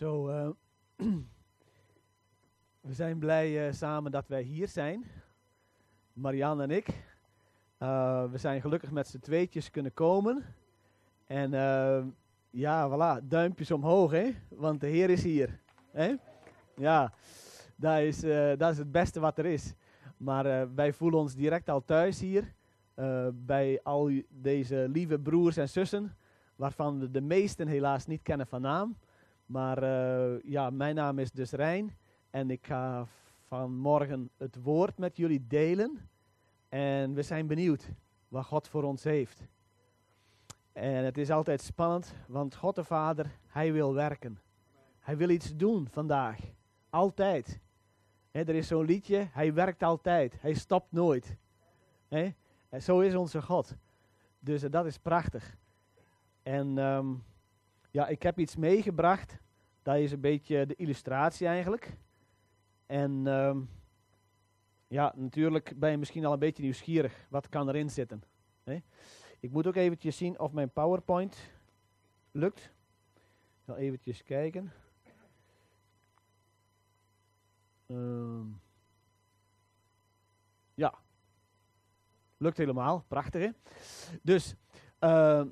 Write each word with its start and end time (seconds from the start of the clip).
Zo, 0.00 0.28
eh, 0.28 0.48
we 2.88 2.92
zijn 2.92 3.18
blij 3.18 3.66
eh, 3.66 3.72
samen 3.72 4.10
dat 4.10 4.28
wij 4.28 4.42
hier 4.42 4.68
zijn. 4.68 5.04
Marianne 6.12 6.62
en 6.62 6.70
ik. 6.70 6.86
Eh, 7.78 8.24
we 8.30 8.38
zijn 8.38 8.60
gelukkig 8.60 8.90
met 8.90 9.08
z'n 9.08 9.18
tweetjes 9.18 9.70
kunnen 9.70 9.94
komen. 9.94 10.44
En 11.26 11.50
ja, 12.50 12.88
voilà, 12.88 13.26
duimpjes 13.26 13.70
omhoog, 13.70 14.10
hè? 14.10 14.34
Want 14.48 14.80
de 14.80 14.86
Heer 14.86 15.10
is 15.10 15.22
hier. 15.22 15.60
Hè? 15.90 16.14
Ja, 16.76 17.12
dat 17.76 17.98
is, 17.98 18.20
dat 18.58 18.70
is 18.72 18.78
het 18.78 18.92
beste 18.92 19.20
wat 19.20 19.38
er 19.38 19.46
is. 19.46 19.74
Maar 20.16 20.74
wij 20.74 20.92
voelen 20.92 21.20
ons 21.20 21.34
direct 21.34 21.68
al 21.68 21.84
thuis 21.84 22.20
hier. 22.20 22.54
bij 23.32 23.80
al 23.82 24.10
deze 24.28 24.86
lieve 24.88 25.18
broers 25.18 25.56
en 25.56 25.68
zussen. 25.68 26.16
Waarvan 26.56 26.98
we 26.98 27.10
de 27.10 27.20
meesten 27.20 27.68
helaas 27.68 28.06
niet 28.06 28.22
kennen 28.22 28.46
van 28.46 28.60
naam. 28.60 28.96
Maar 29.50 29.82
eh, 29.82 30.42
ja, 30.42 30.70
mijn 30.70 30.94
naam 30.94 31.18
is 31.18 31.30
dus 31.30 31.50
Rijn. 31.50 31.96
En 32.30 32.50
ik 32.50 32.66
ga 32.66 33.06
vanmorgen 33.46 34.30
het 34.36 34.62
woord 34.62 34.98
met 34.98 35.16
jullie 35.16 35.46
delen. 35.46 36.08
En 36.68 37.14
we 37.14 37.22
zijn 37.22 37.46
benieuwd 37.46 37.90
wat 38.28 38.44
God 38.44 38.68
voor 38.68 38.82
ons 38.82 39.04
heeft. 39.04 39.46
En 40.72 41.04
het 41.04 41.18
is 41.18 41.30
altijd 41.30 41.60
spannend, 41.60 42.14
want 42.26 42.54
God 42.54 42.74
de 42.74 42.84
Vader, 42.84 43.38
Hij 43.46 43.72
wil 43.72 43.94
werken. 43.94 44.38
Hij 44.98 45.16
wil 45.16 45.28
iets 45.28 45.56
doen 45.56 45.88
vandaag. 45.88 46.38
Altijd. 46.90 47.60
Er 48.30 48.48
is 48.48 48.66
zo'n 48.66 48.84
liedje, 48.84 49.28
Hij 49.30 49.54
werkt 49.54 49.82
altijd. 49.82 50.40
Hij 50.40 50.54
stopt 50.54 50.92
nooit. 50.92 51.36
En 52.68 52.82
zo 52.82 53.00
is 53.00 53.14
onze 53.14 53.42
God. 53.42 53.76
Dus 54.38 54.62
eh, 54.62 54.70
dat 54.70 54.86
is 54.86 54.98
prachtig. 54.98 55.56
En 56.42 56.78
ehm, 56.78 57.14
ja, 57.90 58.06
ik 58.06 58.22
heb 58.22 58.38
iets 58.38 58.56
meegebracht. 58.56 59.38
Dat 59.82 59.96
is 59.96 60.12
een 60.12 60.20
beetje 60.20 60.66
de 60.66 60.74
illustratie 60.76 61.46
eigenlijk. 61.46 61.96
En 62.86 63.26
ehm, 63.26 63.60
ja, 64.88 65.12
natuurlijk 65.16 65.72
ben 65.76 65.90
je 65.90 65.96
misschien 65.96 66.24
al 66.24 66.32
een 66.32 66.38
beetje 66.38 66.62
nieuwsgierig. 66.62 67.26
Wat 67.28 67.48
kan 67.48 67.68
erin 67.68 67.90
zitten? 67.90 68.22
Hè? 68.64 68.78
Ik 69.40 69.50
moet 69.50 69.66
ook 69.66 69.76
eventjes 69.76 70.16
zien 70.16 70.38
of 70.38 70.52
mijn 70.52 70.70
PowerPoint 70.70 71.50
lukt. 72.30 72.72
Ik 73.14 73.66
zal 73.66 73.76
eventjes 73.76 74.22
kijken. 74.22 74.72
Ehm, 77.86 78.46
ja, 80.74 80.94
lukt 82.36 82.56
helemaal. 82.56 83.04
Prachtig, 83.08 83.42
hè? 83.42 83.50
Dus, 84.22 84.54
ehm, 84.98 85.48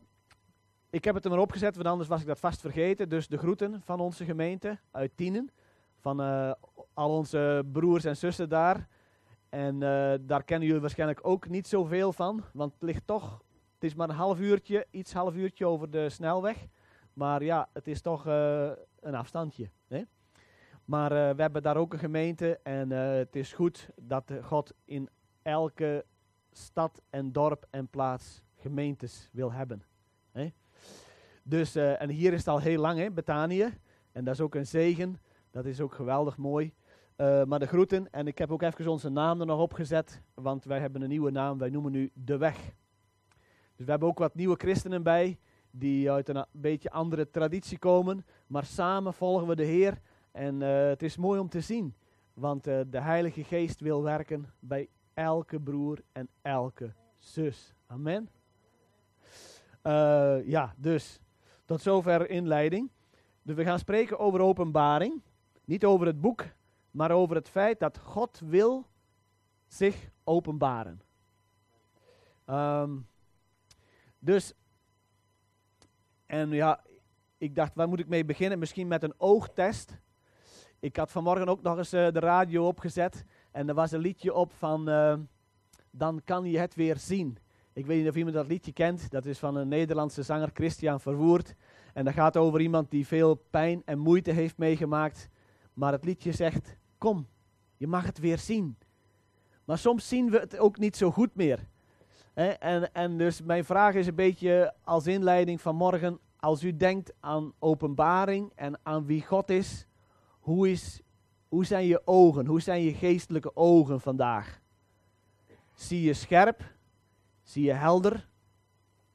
ik 0.91 1.05
heb 1.05 1.15
het 1.15 1.25
er 1.25 1.31
maar 1.31 1.39
opgezet, 1.39 1.77
want 1.77 1.89
anders 1.89 2.09
was 2.09 2.21
ik 2.21 2.27
dat 2.27 2.39
vast 2.39 2.61
vergeten. 2.61 3.09
Dus 3.09 3.29
de 3.29 3.39
groeten 3.39 3.83
van 3.83 4.01
onze 4.01 4.25
gemeente 4.25 4.79
uit 4.91 5.13
Tienen. 5.15 5.51
Van 6.01 6.21
eh, 6.21 6.53
al 6.95 7.17
onze 7.17 7.65
broers 7.73 8.05
en 8.05 8.17
zussen 8.17 8.49
daar. 8.49 8.89
En 9.49 9.75
eh, 9.83 10.15
daar 10.21 10.45
kennen 10.45 10.67
jullie 10.67 10.81
waarschijnlijk 10.81 11.21
ook 11.23 11.49
niet 11.49 11.67
zoveel 11.67 12.13
van. 12.13 12.45
Want 12.53 12.73
het 12.73 12.83
ligt 12.83 13.07
toch, 13.07 13.43
het 13.75 13.85
is 13.85 13.95
maar 13.95 14.09
een 14.09 14.15
half 14.15 14.39
uurtje, 14.39 14.87
iets 14.91 15.13
half 15.13 15.35
uurtje 15.35 15.67
over 15.67 15.91
de 15.91 16.09
snelweg. 16.09 16.67
Maar 17.13 17.43
ja, 17.43 17.69
het 17.73 17.89
is 17.89 18.01
toch 18.01 18.27
eh, 18.27 18.71
een 19.01 19.15
afstandje. 19.15 19.71
Hè? 19.87 20.03
Maar 20.85 21.11
we 21.37 21.43
hebben 21.43 21.63
daar 21.63 21.77
ook 21.77 21.93
een 21.93 21.99
gemeente. 21.99 22.61
En 22.63 22.91
het 22.91 23.37
is 23.37 23.53
goed 23.53 23.89
dat 23.97 24.33
God 24.43 24.73
in 24.85 25.09
elke 25.43 26.05
stad 26.53 27.03
en 27.11 27.33
dorp 27.33 27.67
en 27.71 27.89
plaats 27.89 28.43
gemeentes 28.57 29.29
wil 29.33 29.53
hebben. 29.53 29.83
Hè? 30.33 30.53
Dus, 31.49 31.75
eh, 31.75 32.03
en 32.03 32.09
hier 32.09 32.33
is 32.33 32.39
het 32.39 32.49
al 32.49 32.61
heel 32.61 32.81
lang, 32.81 32.99
hè, 32.99 33.11
Betanië. 33.11 33.79
En 34.13 34.25
dat 34.25 34.35
is 34.35 34.41
ook 34.41 34.55
een 34.55 34.67
zegen. 34.67 35.21
Dat 35.51 35.65
is 35.65 35.81
ook 35.81 35.95
geweldig 35.95 36.37
mooi. 36.37 36.73
Eh, 37.17 37.45
maar 37.45 37.59
de 37.59 37.67
groeten. 37.67 38.11
En 38.11 38.27
ik 38.27 38.39
heb 38.39 38.53
ook 38.53 38.63
even 38.63 38.89
onze 38.89 39.09
naam 39.09 39.41
er 39.41 39.47
nog 39.47 39.61
opgezet. 39.61 40.23
Want 40.35 40.65
wij 40.65 40.81
hebben 40.81 41.03
een 41.03 41.09
nieuwe 41.09 41.31
naam. 41.31 41.59
Wij 41.59 41.71
noemen 41.71 41.93
nu 41.93 42.11
De 42.15 42.37
Weg. 42.37 42.57
Dus 43.77 43.85
we 43.85 43.91
hebben 43.91 44.09
ook 44.09 44.19
wat 44.19 44.35
nieuwe 44.35 44.57
christenen 44.57 45.03
bij. 45.03 45.39
Die 45.71 46.11
uit 46.11 46.29
een 46.29 46.45
beetje 46.53 46.91
andere 46.91 47.31
traditie 47.31 47.79
komen. 47.79 48.25
Maar 48.47 48.65
samen 48.65 49.15
volgen 49.15 49.47
we 49.47 49.57
de 49.57 49.65
Heer. 49.65 50.01
En 50.33 50.63
eh, 50.63 50.89
het 50.89 51.03
is 51.03 51.17
mooi 51.17 51.41
om 51.41 51.49
te 51.49 51.61
zien. 51.61 51.95
Want 52.35 52.65
de 52.65 52.87
Heilige 52.91 53.45
Geest 53.45 53.81
wil 53.81 54.03
werken 54.03 54.53
bij 54.59 54.89
elke 55.15 55.61
broer 55.61 55.99
en 56.13 56.29
elke 56.43 56.95
zus. 57.19 57.75
Amen. 57.87 58.29
Ja, 60.45 60.75
dus 60.77 61.21
tot 61.69 61.83
zover 61.83 62.31
inleiding. 62.31 62.91
Dus 63.43 63.57
we 63.57 63.65
gaan 63.65 63.79
spreken 63.79 64.19
over 64.19 64.41
openbaring. 64.41 65.23
Niet 65.65 65.85
over 65.85 66.07
het 66.07 66.21
boek, 66.21 66.47
maar 66.91 67.11
over 67.11 67.37
het 67.37 67.49
feit 67.49 67.81
dat 67.81 67.99
God 67.99 68.41
wil 68.45 68.87
zich 69.67 70.11
openbaren. 70.25 71.01
Ehm, 72.45 72.91
dus, 74.19 74.53
en 76.27 76.51
ja, 76.51 76.85
ik 77.39 77.55
dacht, 77.55 77.75
waar 77.75 77.89
moet 77.89 78.01
ik 78.01 78.09
mee 78.09 78.25
beginnen? 78.25 78.59
Misschien 78.59 78.89
met 78.89 79.03
een 79.03 79.15
oogtest. 79.17 79.99
Ik 80.79 80.97
had 80.97 81.11
vanmorgen 81.11 81.49
ook 81.49 81.63
nog 81.63 81.77
eens 81.77 81.93
eh, 81.93 82.13
de 82.13 82.21
radio 82.21 82.67
opgezet 82.67 83.25
en 83.51 83.69
er 83.69 83.75
was 83.75 83.93
een 83.93 84.01
liedje 84.01 84.35
op 84.35 84.53
van 84.53 84.89
eh, 84.89 85.19
Dan 85.91 86.21
kan 86.25 86.45
je 86.45 86.59
het 86.59 86.75
weer 86.75 86.97
zien. 86.97 87.39
Ik 87.79 87.87
weet 87.87 87.99
niet 87.99 88.09
of 88.09 88.17
iemand 88.17 88.35
dat 88.35 88.47
liedje 88.47 88.73
kent. 88.73 89.11
Dat 89.11 89.25
is 89.25 89.39
van 89.39 89.57
een 89.57 89.69
Nederlandse 89.69 90.23
zanger 90.23 90.51
Christian 90.53 91.01
Verwoerd. 91.01 91.55
En 91.95 92.05
dat 92.05 92.15
gaat 92.15 92.37
over 92.37 92.61
iemand 92.61 92.91
die 92.91 93.07
veel 93.07 93.35
pijn 93.35 93.83
en 93.85 93.99
moeite 93.99 94.31
heeft 94.31 94.59
meegemaakt. 94.59 95.29
Maar 95.75 95.93
het 95.93 96.05
liedje 96.05 96.33
zegt, 96.33 96.77
kom, 96.99 97.27
je 97.77 97.87
mag 97.87 98.07
het 98.07 98.19
weer 98.19 98.39
zien. 98.39 98.77
Maar 99.65 99.79
soms 99.79 100.09
zien 100.09 100.31
we 100.31 100.39
het 100.39 100.59
ook 100.59 100.79
niet 100.79 100.97
zo 100.97 101.11
goed 101.11 101.35
meer. 101.35 101.69
En, 102.35 102.93
en 102.93 103.19
dus 103.19 103.43
mijn 103.43 103.65
vraag 103.65 103.95
is 103.95 104.07
een 104.07 104.15
beetje 104.15 104.75
als 104.85 105.07
inleiding 105.07 105.61
van 105.61 105.77
morgen. 105.77 106.19
Als 106.37 106.63
u 106.63 106.77
denkt 106.77 107.13
aan 107.21 107.53
openbaring 107.59 108.53
en 108.55 108.79
aan 108.83 109.07
wie 109.07 109.27
God 109.27 109.51
is, 109.51 109.87
hoe, 110.41 110.71
is, 110.71 111.01
hoe 111.49 111.65
zijn 111.65 111.87
je 111.87 112.03
ogen? 112.05 112.47
Hoe 112.47 112.61
zijn 112.61 112.83
je 112.83 112.95
geestelijke 112.95 113.57
ogen 113.57 114.01
vandaag? 114.01 114.61
Zie 115.75 116.03
je 116.03 116.15
scherp? 116.15 116.77
Zie 117.49 117.65
je 117.65 117.73
helder? 117.73 118.29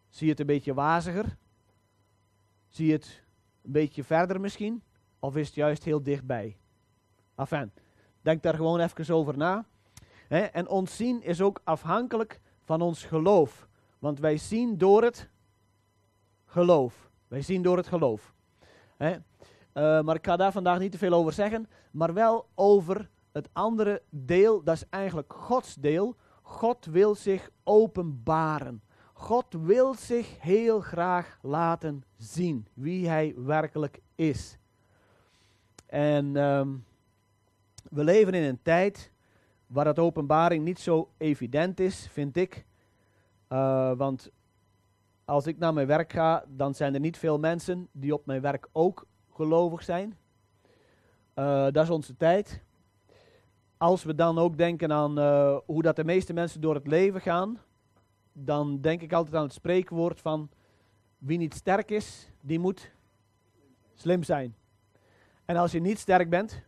Zie 0.10 0.26
je 0.26 0.32
het 0.32 0.40
een 0.40 0.46
beetje 0.46 0.74
waziger? 0.74 1.38
Zie 2.68 2.88
je 2.88 2.94
het 2.94 3.24
een 3.62 3.72
beetje 3.72 4.04
verder 4.04 4.42
misschien? 4.42 4.84
Of 5.20 5.36
is 5.36 5.46
het 5.46 5.56
juist 5.56 5.84
heel 5.84 6.04
dichtbij? 6.04 6.58
Enfin, 7.36 7.72
denk 8.22 8.44
daar 8.44 8.54
gewoon 8.54 8.80
even 8.80 9.16
over 9.16 9.38
na. 9.38 9.66
En 10.28 10.68
ons 10.68 10.96
zien 10.96 11.24
is 11.24 11.42
ook 11.42 11.62
afhankelijk 11.64 12.42
van 12.62 12.82
ons 12.82 13.04
geloof. 13.04 13.68
Want 14.00 14.20
wij 14.20 14.38
zien 14.38 14.78
door 14.78 15.04
het 15.04 15.30
geloof. 16.46 17.10
Wij 17.28 17.42
zien 17.42 17.62
door 17.62 17.78
het 17.78 17.88
geloof. 17.88 18.34
Eh, 18.98 19.16
maar 19.74 20.16
ik 20.16 20.26
ga 20.26 20.36
daar 20.36 20.52
vandaag 20.52 20.80
niet 20.80 20.92
te 20.92 20.98
veel 20.98 21.14
over 21.14 21.34
zeggen. 21.34 21.70
Maar 21.92 22.14
wel 22.14 22.48
over 22.56 23.10
het 23.32 23.50
andere 23.52 24.02
deel. 24.10 24.64
Dat 24.64 24.76
is 24.76 24.86
eigenlijk 24.90 25.34
Gods 25.34 25.76
deel. 25.76 26.16
God 26.53 26.86
wil 26.86 27.16
zich 27.16 27.50
openbaren. 27.64 28.81
God 29.14 29.46
wil 29.50 29.94
zich 29.94 30.41
heel 30.41 30.80
graag 30.80 31.40
laten 31.41 32.03
zien 32.18 32.68
wie 32.74 33.08
hij 33.08 33.34
werkelijk 33.38 34.00
is. 34.16 34.58
En 35.86 36.36
ehm, 36.36 36.69
we 37.90 38.03
leven 38.03 38.34
in 38.34 38.44
een 38.44 38.62
tijd 38.62 39.12
waar 39.68 39.86
dat 39.86 40.00
openbaring 40.00 40.64
niet 40.64 40.80
zo 40.80 41.09
evident 41.18 41.80
is, 41.80 42.08
vind 42.12 42.38
ik. 42.38 42.66
Uh, 43.50 43.91
want 43.97 44.31
als 45.25 45.47
ik 45.47 45.58
naar 45.58 45.74
mijn 45.74 45.88
werk 45.88 46.12
ga, 46.12 46.44
dan 46.47 46.75
zijn 46.75 46.94
er 46.94 47.00
niet 47.00 47.18
veel 47.18 47.40
mensen 47.40 47.88
die 47.91 48.14
op 48.14 48.25
mijn 48.25 48.41
werk 48.41 48.68
ook 48.72 49.08
gelovig 49.32 49.84
zijn. 49.84 50.17
Uh, 51.35 51.64
dat 51.72 51.84
is 51.84 51.90
onze 51.90 52.17
tijd. 52.17 52.64
Als 53.84 54.03
we 54.03 54.16
dan 54.16 54.38
ook 54.38 54.58
denken 54.58 54.91
aan 54.91 55.20
uh, 55.20 55.58
hoe 55.66 55.82
dat 55.82 55.96
de 55.96 56.03
meeste 56.03 56.34
mensen 56.34 56.62
door 56.62 56.76
het 56.76 56.88
leven 56.88 57.22
gaan, 57.22 57.59
dan 58.34 58.82
denk 58.82 59.02
ik 59.02 59.14
altijd 59.14 59.35
aan 59.35 59.44
het 59.44 59.53
spreekwoord 59.53 60.22
van 60.22 60.50
wie 61.18 61.38
niet 61.38 61.53
sterk 61.53 61.91
is, 61.91 62.30
die 62.41 62.59
moet 62.59 62.91
slim 63.94 64.24
zijn. 64.24 64.56
En 65.46 65.56
als 65.56 65.72
je 65.72 65.80
niet 65.80 66.00
sterk 66.00 66.30
bent 66.30 66.62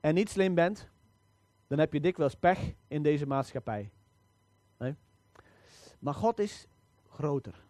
en 0.00 0.14
niet 0.14 0.30
slim 0.30 0.54
bent, 0.54 0.88
dan 1.66 1.78
heb 1.78 1.92
je 1.92 2.00
dikwijls 2.00 2.34
pech 2.34 2.72
in 2.88 3.02
deze 3.02 3.26
maatschappij. 3.26 3.90
Nee? 4.78 4.94
Maar 5.98 6.14
God 6.14 6.38
is 6.38 6.66
groter. 7.08 7.64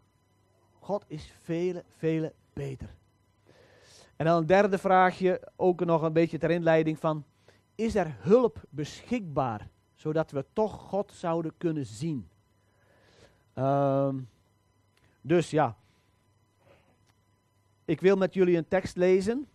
God 0.79 1.05
is 1.06 1.32
vele, 1.43 1.85
vele 1.97 2.32
beter. 2.53 2.94
En 4.17 4.27
dan 4.27 4.37
een 4.37 4.47
derde 4.47 4.79
vraagje, 4.79 5.49
ook 5.56 5.85
nog 5.85 6.03
een 6.03 6.12
beetje 6.12 6.39
ter 6.39 6.50
inleiding 6.50 6.99
van, 6.99 7.25
is 7.76 7.94
er 7.94 8.17
hulp 8.19 8.62
beschikbaar, 8.69 9.69
zodat 9.94 10.31
we 10.31 10.44
toch 10.52 10.73
God 10.73 11.12
zouden 11.12 11.52
kunnen 11.58 11.87
zien? 11.87 12.28
Um, 13.55 14.28
dus 15.20 15.50
ja, 15.50 15.76
ik 17.84 18.00
wil 18.00 18.17
met 18.17 18.34
jullie 18.34 18.56
een 18.56 18.69
tekst 18.69 18.96
lezen 18.96 19.49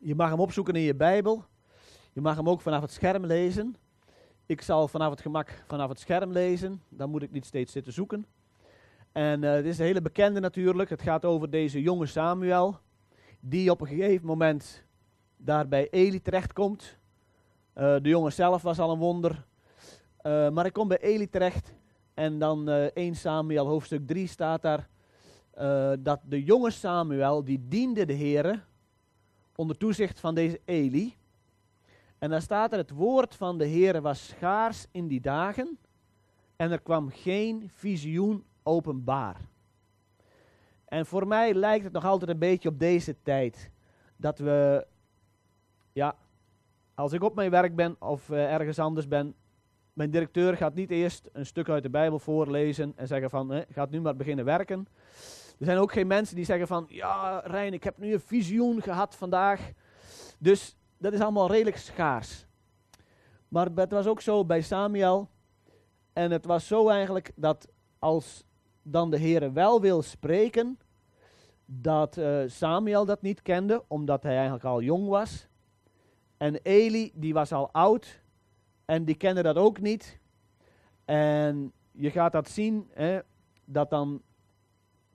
Je 0.00 0.14
mag 0.14 0.30
hem 0.30 0.40
opzoeken 0.40 0.74
in 0.74 0.80
je 0.82 0.94
Bijbel. 0.94 1.44
Je 2.12 2.20
mag 2.20 2.36
hem 2.36 2.48
ook 2.48 2.60
vanaf 2.60 2.82
het 2.82 2.92
scherm 2.92 3.26
lezen. 3.26 3.76
Ik 4.46 4.62
zal 4.62 4.88
vanaf 4.88 5.10
het 5.10 5.20
gemak 5.20 5.64
vanaf 5.66 5.88
het 5.88 5.98
scherm 5.98 6.32
lezen. 6.32 6.82
Dan 6.88 7.10
moet 7.10 7.22
ik 7.22 7.30
niet 7.30 7.46
steeds 7.46 7.72
zitten 7.72 7.92
zoeken. 7.92 8.26
En 9.12 9.42
uh, 9.42 9.54
dit 9.54 9.64
is 9.64 9.78
een 9.78 9.84
hele 9.84 10.02
bekende 10.02 10.40
natuurlijk. 10.40 10.90
Het 10.90 11.02
gaat 11.02 11.24
over 11.24 11.50
deze 11.50 11.82
jonge 11.82 12.06
Samuel. 12.06 12.78
Die 13.40 13.70
op 13.70 13.80
een 13.80 13.86
gegeven 13.86 14.26
moment 14.26 14.84
daar 15.36 15.68
bij 15.68 15.88
Eli 15.90 16.22
terechtkomt. 16.22 16.98
Uh, 17.80 17.96
de 18.02 18.08
jongen 18.08 18.32
zelf 18.32 18.62
was 18.62 18.78
al 18.78 18.90
een 18.90 18.98
wonder. 18.98 19.30
Uh, 19.30 19.42
maar 20.50 20.62
hij 20.64 20.70
komt 20.70 20.88
bij 20.88 21.00
Eli 21.00 21.28
terecht. 21.28 21.72
En 22.14 22.38
dan 22.38 22.68
1 22.68 23.14
Samuel 23.14 23.66
hoofdstuk 23.66 24.06
3 24.06 24.26
staat 24.26 24.62
daar. 24.62 24.88
dat 26.00 26.20
de 26.24 26.44
jonge 26.44 26.70
Samuel, 26.70 27.44
die 27.44 27.68
diende 27.68 28.04
de 28.04 28.12
Heeren 28.12 28.64
onder 29.56 29.76
toezicht 29.76 30.20
van 30.20 30.34
deze 30.34 30.60
Eli. 30.64 31.16
En 32.18 32.30
dan 32.30 32.40
staat 32.40 32.72
er, 32.72 32.78
het 32.78 32.90
woord 32.90 33.34
van 33.34 33.58
de 33.58 33.66
Heer 33.66 34.00
was 34.00 34.26
schaars 34.26 34.86
in 34.90 35.08
die 35.08 35.20
dagen 35.20 35.78
en 36.56 36.70
er 36.70 36.80
kwam 36.80 37.10
geen 37.10 37.70
visioen 37.74 38.44
openbaar. 38.62 39.36
En 40.84 41.06
voor 41.06 41.26
mij 41.26 41.54
lijkt 41.54 41.84
het 41.84 41.92
nog 41.92 42.04
altijd 42.04 42.30
een 42.30 42.38
beetje 42.38 42.68
op 42.68 42.78
deze 42.78 43.16
tijd. 43.22 43.70
Dat 44.16 44.38
we, 44.38 44.86
ja, 45.92 46.16
als 47.00 47.12
ik 47.12 47.22
op 47.22 47.34
mijn 47.34 47.50
werk 47.50 47.76
ben 47.76 47.96
of 47.98 48.28
uh, 48.28 48.52
ergens 48.52 48.78
anders 48.78 49.08
ben, 49.08 49.34
mijn 49.92 50.10
directeur 50.10 50.56
gaat 50.56 50.74
niet 50.74 50.90
eerst 50.90 51.28
een 51.32 51.46
stuk 51.46 51.68
uit 51.68 51.82
de 51.82 51.90
Bijbel 51.90 52.18
voorlezen 52.18 52.92
en 52.96 53.06
zeggen 53.06 53.30
van, 53.30 53.52
eh, 53.52 53.60
gaat 53.70 53.90
nu 53.90 54.00
maar 54.00 54.16
beginnen 54.16 54.44
werken. 54.44 54.88
Er 55.58 55.64
zijn 55.64 55.78
ook 55.78 55.92
geen 55.92 56.06
mensen 56.06 56.36
die 56.36 56.44
zeggen 56.44 56.66
van, 56.66 56.86
ja 56.88 57.42
Rijn, 57.44 57.72
ik 57.72 57.84
heb 57.84 57.98
nu 57.98 58.12
een 58.12 58.20
visioen 58.20 58.82
gehad 58.82 59.16
vandaag. 59.16 59.72
Dus 60.38 60.76
dat 60.98 61.12
is 61.12 61.20
allemaal 61.20 61.50
redelijk 61.50 61.76
schaars. 61.76 62.46
Maar 63.48 63.68
het 63.74 63.92
was 63.92 64.06
ook 64.06 64.20
zo 64.20 64.44
bij 64.44 64.60
Samuel. 64.60 65.28
En 66.12 66.30
het 66.30 66.44
was 66.44 66.66
zo 66.66 66.88
eigenlijk 66.88 67.32
dat 67.36 67.68
als 67.98 68.44
dan 68.82 69.10
de 69.10 69.18
Heer 69.18 69.52
wel 69.52 69.80
wil 69.80 70.02
spreken, 70.02 70.78
dat 71.64 72.16
uh, 72.16 72.42
Samuel 72.46 73.04
dat 73.04 73.22
niet 73.22 73.42
kende, 73.42 73.84
omdat 73.88 74.22
hij 74.22 74.34
eigenlijk 74.34 74.64
al 74.64 74.82
jong 74.82 75.08
was. 75.08 75.48
En 76.40 76.54
Eli, 76.62 77.12
die 77.14 77.32
was 77.32 77.52
al 77.52 77.72
oud 77.72 78.22
en 78.84 79.04
die 79.04 79.14
kende 79.14 79.42
dat 79.42 79.56
ook 79.56 79.80
niet. 79.80 80.18
En 81.04 81.72
je 81.92 82.10
gaat 82.10 82.32
dat 82.32 82.48
zien, 82.48 82.88
hè, 82.92 83.20
dat 83.64 83.90
dan 83.90 84.22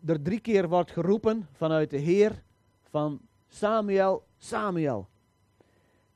er 0.06 0.22
drie 0.22 0.40
keer 0.40 0.70
wordt 0.70 0.92
geroepen 0.92 1.48
vanuit 1.52 1.90
de 1.90 1.98
Heer 1.98 2.44
van 2.90 3.22
Samuel, 3.48 4.26
Samuel. 4.38 5.08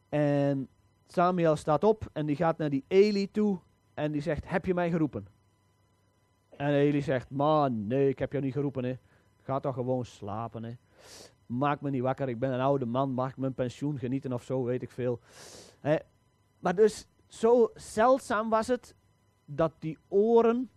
En 0.09 0.67
Samuel 1.07 1.55
staat 1.55 1.83
op 1.83 2.09
en 2.13 2.25
die 2.25 2.35
gaat 2.35 2.57
naar 2.57 2.69
die 2.69 2.85
Eli 2.87 3.31
toe 3.31 3.59
en 3.93 4.11
die 4.11 4.21
zegt, 4.21 4.49
heb 4.49 4.65
je 4.65 4.73
mij 4.73 4.89
geroepen? 4.89 5.27
En 6.49 6.73
Eli 6.73 7.01
zegt, 7.01 7.29
man, 7.29 7.87
nee, 7.87 8.09
ik 8.09 8.19
heb 8.19 8.31
jou 8.31 8.43
niet 8.43 8.53
geroepen. 8.53 8.83
Hè. 8.83 8.97
Ga 9.41 9.59
toch 9.59 9.73
gewoon 9.73 10.05
slapen. 10.05 10.63
Hè. 10.63 10.73
Maak 11.49 11.81
me 11.81 11.89
niet 11.89 12.01
wakker, 12.01 12.29
ik 12.29 12.39
ben 12.39 12.51
een 12.51 12.59
oude 12.59 12.85
man, 12.85 13.11
mag 13.11 13.29
ik 13.29 13.37
mijn 13.37 13.53
pensioen 13.53 13.97
genieten 13.97 14.33
of 14.33 14.43
zo, 14.43 14.63
weet 14.63 14.81
ik 14.81 14.91
veel. 14.91 15.19
Maar 16.59 16.75
dus, 16.75 17.07
zo 17.27 17.71
zeldzaam 17.73 18.49
was 18.49 18.67
het 18.67 18.95
dat 19.45 19.73
die 19.79 19.97
oren 20.07 20.69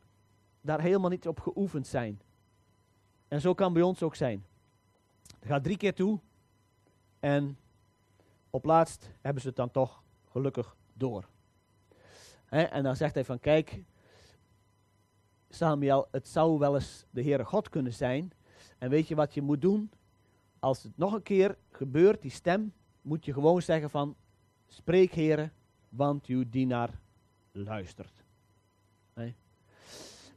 daar 0.60 0.80
helemaal 0.80 1.10
niet 1.10 1.28
op 1.28 1.40
geoefend 1.40 1.86
zijn. 1.86 2.20
En 3.28 3.40
zo 3.40 3.54
kan 3.54 3.72
bij 3.72 3.82
ons 3.82 4.02
ook 4.02 4.14
zijn. 4.14 4.46
Het 5.38 5.48
gaat 5.48 5.64
drie 5.64 5.76
keer 5.76 5.94
toe 5.94 6.20
en 7.20 7.58
op 8.50 8.64
laatst 8.64 9.10
hebben 9.20 9.42
ze 9.42 9.48
het 9.48 9.56
dan 9.56 9.70
toch 9.70 10.02
gelukkig 10.30 10.76
door. 10.92 11.28
en 12.48 12.82
dan 12.82 12.96
zegt 12.96 13.14
hij 13.14 13.24
van 13.24 13.40
kijk, 13.40 13.84
Samuel, 15.48 16.08
het 16.10 16.28
zou 16.28 16.58
wel 16.58 16.74
eens 16.74 17.06
de 17.10 17.22
Heere 17.22 17.44
God 17.44 17.69
kunnen 17.69 17.92
zijn. 17.92 18.32
En 18.78 18.90
weet 18.90 19.08
je 19.08 19.14
wat 19.14 19.34
je 19.34 19.42
moet 19.42 19.60
doen? 19.60 19.90
Als 20.62 20.82
het 20.82 20.97
nog 20.97 21.12
een 21.12 21.23
keer 21.23 21.56
gebeurt, 21.70 22.23
die 22.23 22.31
stem, 22.31 22.73
moet 23.00 23.25
je 23.25 23.32
gewoon 23.32 23.62
zeggen 23.62 23.91
van, 23.91 24.17
spreek 24.67 25.14
Heere, 25.14 25.50
want 25.88 26.26
uw 26.26 26.44
dienaar 26.49 27.00
luistert. 27.53 28.25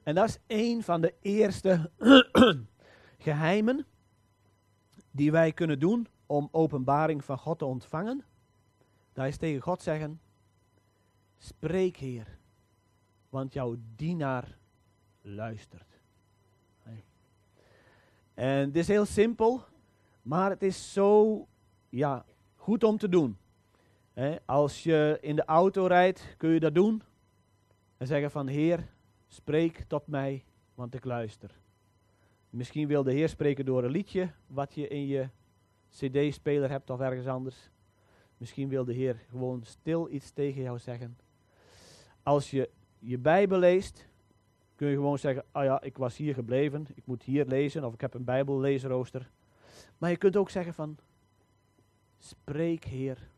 En 0.04 0.16
dat 0.16 0.30
is 0.30 0.40
een 0.48 0.84
van 0.84 1.02
de 1.02 1.14
eerste 1.22 1.92
geheimen 3.18 3.86
die 5.12 5.32
wij 5.32 5.52
kunnen 5.52 5.80
doen 5.80 6.08
om 6.26 6.50
openbaring 6.52 7.24
van 7.24 7.38
God 7.38 7.60
te 7.60 7.66
ontvangen. 7.66 8.24
Dat 9.14 9.26
is 9.26 9.38
tegen 9.38 9.62
God 9.62 9.82
zeggen, 9.82 10.22
spreek 11.38 11.98
Heer, 11.98 12.38
want 13.30 13.54
jouw 13.54 13.76
dienaar 13.96 14.58
luistert. 15.22 16.00
En 18.34 18.68
het 18.68 18.76
is 18.76 18.88
heel 18.88 19.06
simpel, 19.06 19.64
maar 20.26 20.50
het 20.50 20.64
is 20.64 20.94
zo 20.94 21.48
ja, 21.90 22.26
goed 22.56 22.84
om 22.84 22.98
te 22.98 23.10
doen. 23.10 23.38
als 24.46 24.84
je 24.84 25.18
in 25.22 25.36
de 25.36 25.46
auto 25.46 25.86
rijdt, 25.86 26.36
kun 26.38 26.50
je 26.50 26.60
dat 26.60 26.76
doen. 26.76 27.02
En 27.98 28.08
zeggen 28.08 28.32
van 28.32 28.48
Heer, 28.48 28.88
spreek 29.28 29.84
tot 29.88 30.08
mij, 30.08 30.44
want 30.76 30.96
ik 30.96 31.06
luister. 31.06 31.52
Misschien 32.50 32.88
wil 32.88 33.04
de 33.04 33.12
Heer 33.12 33.30
spreken 33.30 33.66
door 33.66 33.84
een 33.84 33.92
liedje 33.92 34.32
wat 34.48 34.74
je 34.74 34.88
in 34.88 35.08
je 35.08 35.30
cd-speler 35.90 36.70
hebt 36.70 36.90
of 36.90 37.00
ergens 37.00 37.28
anders. 37.28 37.70
Misschien 38.38 38.70
wil 38.70 38.86
de 38.86 38.94
Heer 38.94 39.26
gewoon 39.30 39.64
stil 39.64 40.12
iets 40.12 40.32
tegen 40.32 40.62
jou 40.62 40.80
zeggen. 40.80 41.18
Als 42.24 42.52
je 42.52 42.70
je 43.00 43.18
Bijbel 43.18 43.60
leest, 43.60 44.08
kun 44.76 44.88
je 44.88 44.96
gewoon 44.96 45.20
zeggen, 45.20 45.46
ah 45.52 45.64
ja, 45.64 45.82
ik 45.82 45.98
was 45.98 46.18
hier 46.18 46.34
gebleven, 46.34 46.86
ik 46.96 47.06
moet 47.06 47.24
hier 47.24 47.46
lezen, 47.46 47.84
of 47.84 47.94
ik 47.94 48.02
heb 48.02 48.14
een 48.14 48.24
Bijbellezenrooster. 48.24 49.32
Maar 49.98 50.10
je 50.10 50.18
kunt 50.18 50.36
ook 50.36 50.50
zeggen 50.50 50.74
van, 50.74 50.98
spreek 52.18 52.84
Heer, 52.84 53.30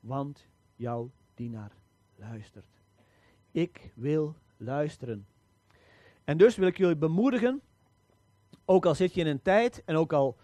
want 0.00 0.46
jouw 0.76 1.10
dienaar 1.34 1.72
luistert. 2.16 2.82
Ik 3.50 3.92
wil 3.94 4.34
luisteren. 4.56 5.26
En 6.24 6.38
dus 6.38 6.56
wil 6.56 6.68
ik 6.68 6.76
jullie 6.76 6.96
bemoedigen, 6.96 7.62
ook 8.64 8.86
al 8.86 8.94
zit 8.94 9.14
je 9.14 9.20
in 9.20 9.26
een 9.26 9.42
tijd 9.42 9.82
en 9.84 9.96
ook 9.96 10.12
al 10.12 10.36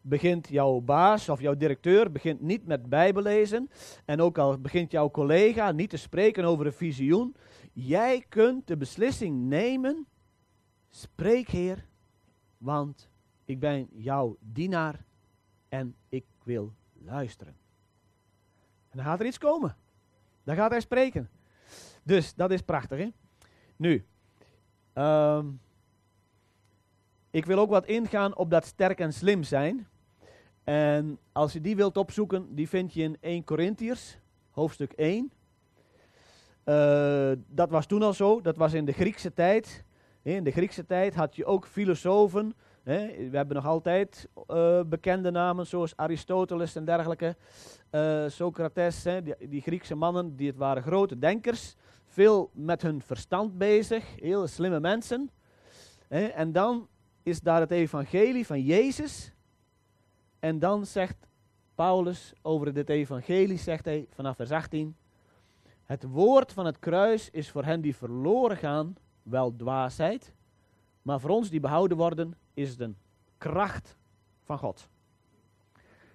begint 0.00 0.48
jouw 0.48 0.80
baas 0.80 1.28
of 1.28 1.40
jouw 1.40 1.56
directeur 1.56 2.12
begint 2.12 2.40
niet 2.40 2.66
met 2.66 2.88
bijbellezen 2.88 3.70
en 4.04 4.20
ook 4.20 4.38
al 4.38 4.58
begint 4.58 4.90
jouw 4.90 5.10
collega 5.10 5.72
niet 5.72 5.90
te 5.90 5.96
spreken 5.96 6.44
over 6.44 6.66
een 6.66 6.72
visioen, 6.72 7.34
jij 7.72 8.24
kunt 8.28 8.66
de 8.66 8.76
beslissing 8.76 9.48
nemen, 9.48 10.06
spreek 10.90 11.48
Heer, 11.48 11.86
want 12.58 13.10
ik 13.44 13.60
ben 13.60 13.88
jouw 13.92 14.36
dienaar 14.40 15.04
en 15.74 15.94
ik 16.08 16.24
wil 16.42 16.72
luisteren. 17.04 17.56
En 18.90 18.96
dan 18.96 19.04
gaat 19.04 19.20
er 19.20 19.26
iets 19.26 19.38
komen. 19.38 19.76
Dan 20.44 20.56
gaat 20.56 20.70
hij 20.70 20.80
spreken. 20.80 21.30
Dus 22.02 22.34
dat 22.34 22.50
is 22.50 22.60
prachtig, 22.60 22.98
hè? 22.98 23.08
Nu, 23.76 24.04
um, 24.94 25.60
ik 27.30 27.46
wil 27.46 27.58
ook 27.58 27.70
wat 27.70 27.86
ingaan 27.86 28.36
op 28.36 28.50
dat 28.50 28.64
sterk 28.64 29.00
en 29.00 29.12
slim 29.12 29.42
zijn. 29.42 29.88
En 30.64 31.18
als 31.32 31.52
je 31.52 31.60
die 31.60 31.76
wilt 31.76 31.96
opzoeken, 31.96 32.54
die 32.54 32.68
vind 32.68 32.92
je 32.92 33.02
in 33.02 33.16
1 33.20 33.44
Corinthiërs, 33.44 34.18
hoofdstuk 34.50 34.92
1. 34.92 35.32
Uh, 36.64 37.30
eh, 37.30 37.38
dat 37.46 37.70
was 37.70 37.86
toen 37.86 38.02
al 38.02 38.12
zo, 38.12 38.40
dat 38.40 38.56
was 38.56 38.72
in 38.72 38.84
de 38.84 38.92
Griekse 38.92 39.32
tijd. 39.32 39.84
In 40.22 40.44
de 40.44 40.50
Griekse 40.50 40.86
tijd 40.86 41.14
had 41.14 41.36
je 41.36 41.44
ook 41.44 41.66
filosofen. 41.66 42.54
We 42.84 43.28
hebben 43.32 43.56
nog 43.56 43.66
altijd 43.66 44.28
uh, 44.50 44.80
bekende 44.86 45.30
namen 45.30 45.66
zoals 45.66 45.96
Aristoteles 45.96 46.76
en 46.76 46.84
dergelijke. 46.84 47.36
Uh, 47.90 48.24
Socrates, 48.28 49.02
die, 49.02 49.48
die, 49.48 49.60
Griekse 49.60 49.94
mannen, 49.94 50.36
die 50.36 50.46
het 50.46 50.56
waren 50.56 50.82
grote 50.82 51.18
denkers. 51.18 51.74
Veel 52.04 52.50
met 52.52 52.82
hun 52.82 53.02
verstand 53.02 53.58
bezig, 53.58 54.04
heel 54.20 54.46
slimme 54.46 54.80
mensen. 54.80 55.30
En 56.08 56.52
dan 56.52 56.88
is 57.22 57.40
daar 57.40 57.60
het 57.60 57.70
evangelie 57.70 58.46
van 58.46 58.62
Jezus. 58.62 59.32
En 60.38 60.58
dan 60.58 60.86
zegt 60.86 61.16
Paulus 61.74 62.32
over 62.42 62.72
dit 62.72 62.88
evangelie, 62.88 63.58
zegt 63.58 63.84
hij 63.84 64.06
vanaf 64.10 64.36
vers 64.36 64.50
18. 64.50 64.96
Het 65.84 66.02
woord 66.02 66.52
van 66.52 66.66
het 66.66 66.78
kruis 66.78 67.30
is 67.30 67.50
voor 67.50 67.64
hen 67.64 67.80
die 67.80 67.96
verloren 67.96 68.56
gaan 68.56 68.96
wel 69.22 69.56
dwaasheid. 69.56 70.32
Maar 71.04 71.20
voor 71.20 71.30
ons 71.30 71.50
die 71.50 71.60
behouden 71.60 71.96
worden, 71.96 72.34
is 72.54 72.70
het 72.70 72.80
een 72.80 72.96
kracht 73.38 73.96
van 74.44 74.58
God. 74.58 74.88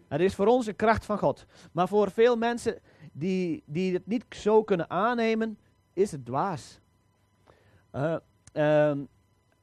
Het 0.08 0.22
is 0.22 0.36
voor 0.36 0.48
ons 0.48 0.66
een 0.66 0.76
kracht 0.76 1.06
van 1.06 1.18
God. 1.18 1.46
Maar 1.72 1.88
voor 1.88 2.12
veel 2.12 2.38
mensen 2.38 2.80
die, 3.12 3.64
die 3.66 3.94
het 3.94 4.08
niet 4.08 4.26
zo 4.30 4.64
kunnen 4.64 4.90
aannemen, 4.90 5.58
is 5.94 6.12
het 6.12 6.26
dwaas. 6.26 6.80
Uh, 7.92 8.18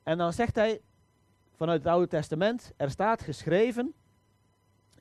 en 0.02 0.18
dan 0.18 0.32
zegt 0.32 0.54
hij, 0.54 0.80
vanuit 1.56 1.82
het 1.82 1.92
Oude 1.92 2.08
Testament. 2.08 2.72
Er 2.76 2.90
staat 2.90 3.22
geschreven 3.22 3.94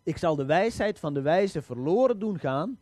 Ik 0.04 0.18
zal 0.18 0.36
de 0.36 0.46
wijsheid 0.46 1.00
van 1.00 1.14
de 1.14 1.22
wijze 1.22 1.62
verloren 1.62 2.20
doen 2.20 2.40
gaan 2.40 2.80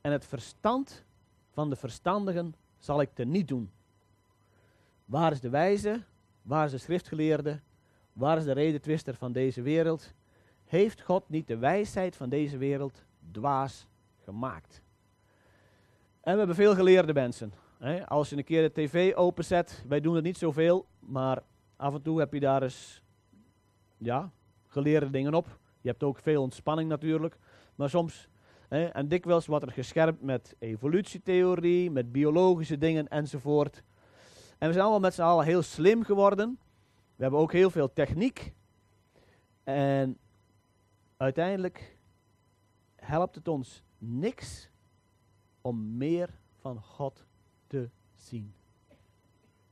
en 0.00 0.12
het 0.12 0.24
verstand 0.24 1.04
van 1.50 1.70
de 1.70 1.76
verstandigen 1.76 2.54
zal 2.78 3.00
ik 3.00 3.24
niet 3.24 3.48
doen. 3.48 3.70
Waar 5.04 5.32
is 5.32 5.40
de 5.40 5.48
wijze? 5.48 6.02
Waar 6.46 6.64
is 6.64 6.70
de 6.70 6.78
schriftgeleerde? 6.78 7.60
Waar 8.12 8.36
is 8.36 8.44
de 8.44 8.52
redetwister 8.52 9.14
van 9.14 9.32
deze 9.32 9.62
wereld? 9.62 10.14
Heeft 10.64 11.02
God 11.02 11.28
niet 11.28 11.46
de 11.46 11.56
wijsheid 11.56 12.16
van 12.16 12.28
deze 12.28 12.56
wereld 12.56 13.04
dwaas 13.30 13.86
gemaakt? 14.24 14.82
En 16.20 16.32
we 16.32 16.38
hebben 16.38 16.56
veel 16.56 16.74
geleerde 16.74 17.12
mensen. 17.12 17.52
Als 18.06 18.30
je 18.30 18.36
een 18.36 18.44
keer 18.44 18.62
de 18.62 18.72
tv 18.72 19.14
openzet, 19.14 19.84
wij 19.88 20.00
doen 20.00 20.14
het 20.14 20.24
niet 20.24 20.38
zoveel, 20.38 20.86
maar 20.98 21.42
af 21.76 21.94
en 21.94 22.02
toe 22.02 22.18
heb 22.18 22.32
je 22.32 22.40
daar 22.40 22.62
eens 22.62 23.02
ja, 23.96 24.30
geleerde 24.66 25.10
dingen 25.10 25.34
op. 25.34 25.58
Je 25.80 25.88
hebt 25.88 26.02
ook 26.02 26.18
veel 26.18 26.42
ontspanning 26.42 26.88
natuurlijk, 26.88 27.38
maar 27.74 27.90
soms 27.90 28.28
en 28.68 29.08
dikwijls 29.08 29.46
wordt 29.46 29.64
er 29.64 29.72
gescherpt 29.72 30.22
met 30.22 30.56
evolutietheorie, 30.58 31.90
met 31.90 32.12
biologische 32.12 32.78
dingen 32.78 33.08
enzovoort. 33.08 33.82
En 34.58 34.66
we 34.66 34.72
zijn 34.72 34.84
allemaal 34.84 35.00
met 35.00 35.14
z'n 35.14 35.22
allen 35.22 35.44
heel 35.44 35.62
slim 35.62 36.02
geworden. 36.02 36.58
We 37.16 37.22
hebben 37.22 37.40
ook 37.40 37.52
heel 37.52 37.70
veel 37.70 37.92
techniek. 37.92 38.52
En 39.64 40.18
uiteindelijk 41.16 41.96
helpt 42.96 43.34
het 43.34 43.48
ons 43.48 43.82
niks 43.98 44.70
om 45.60 45.96
meer 45.96 46.38
van 46.60 46.82
God 46.82 47.26
te 47.66 47.90
zien. 48.14 48.54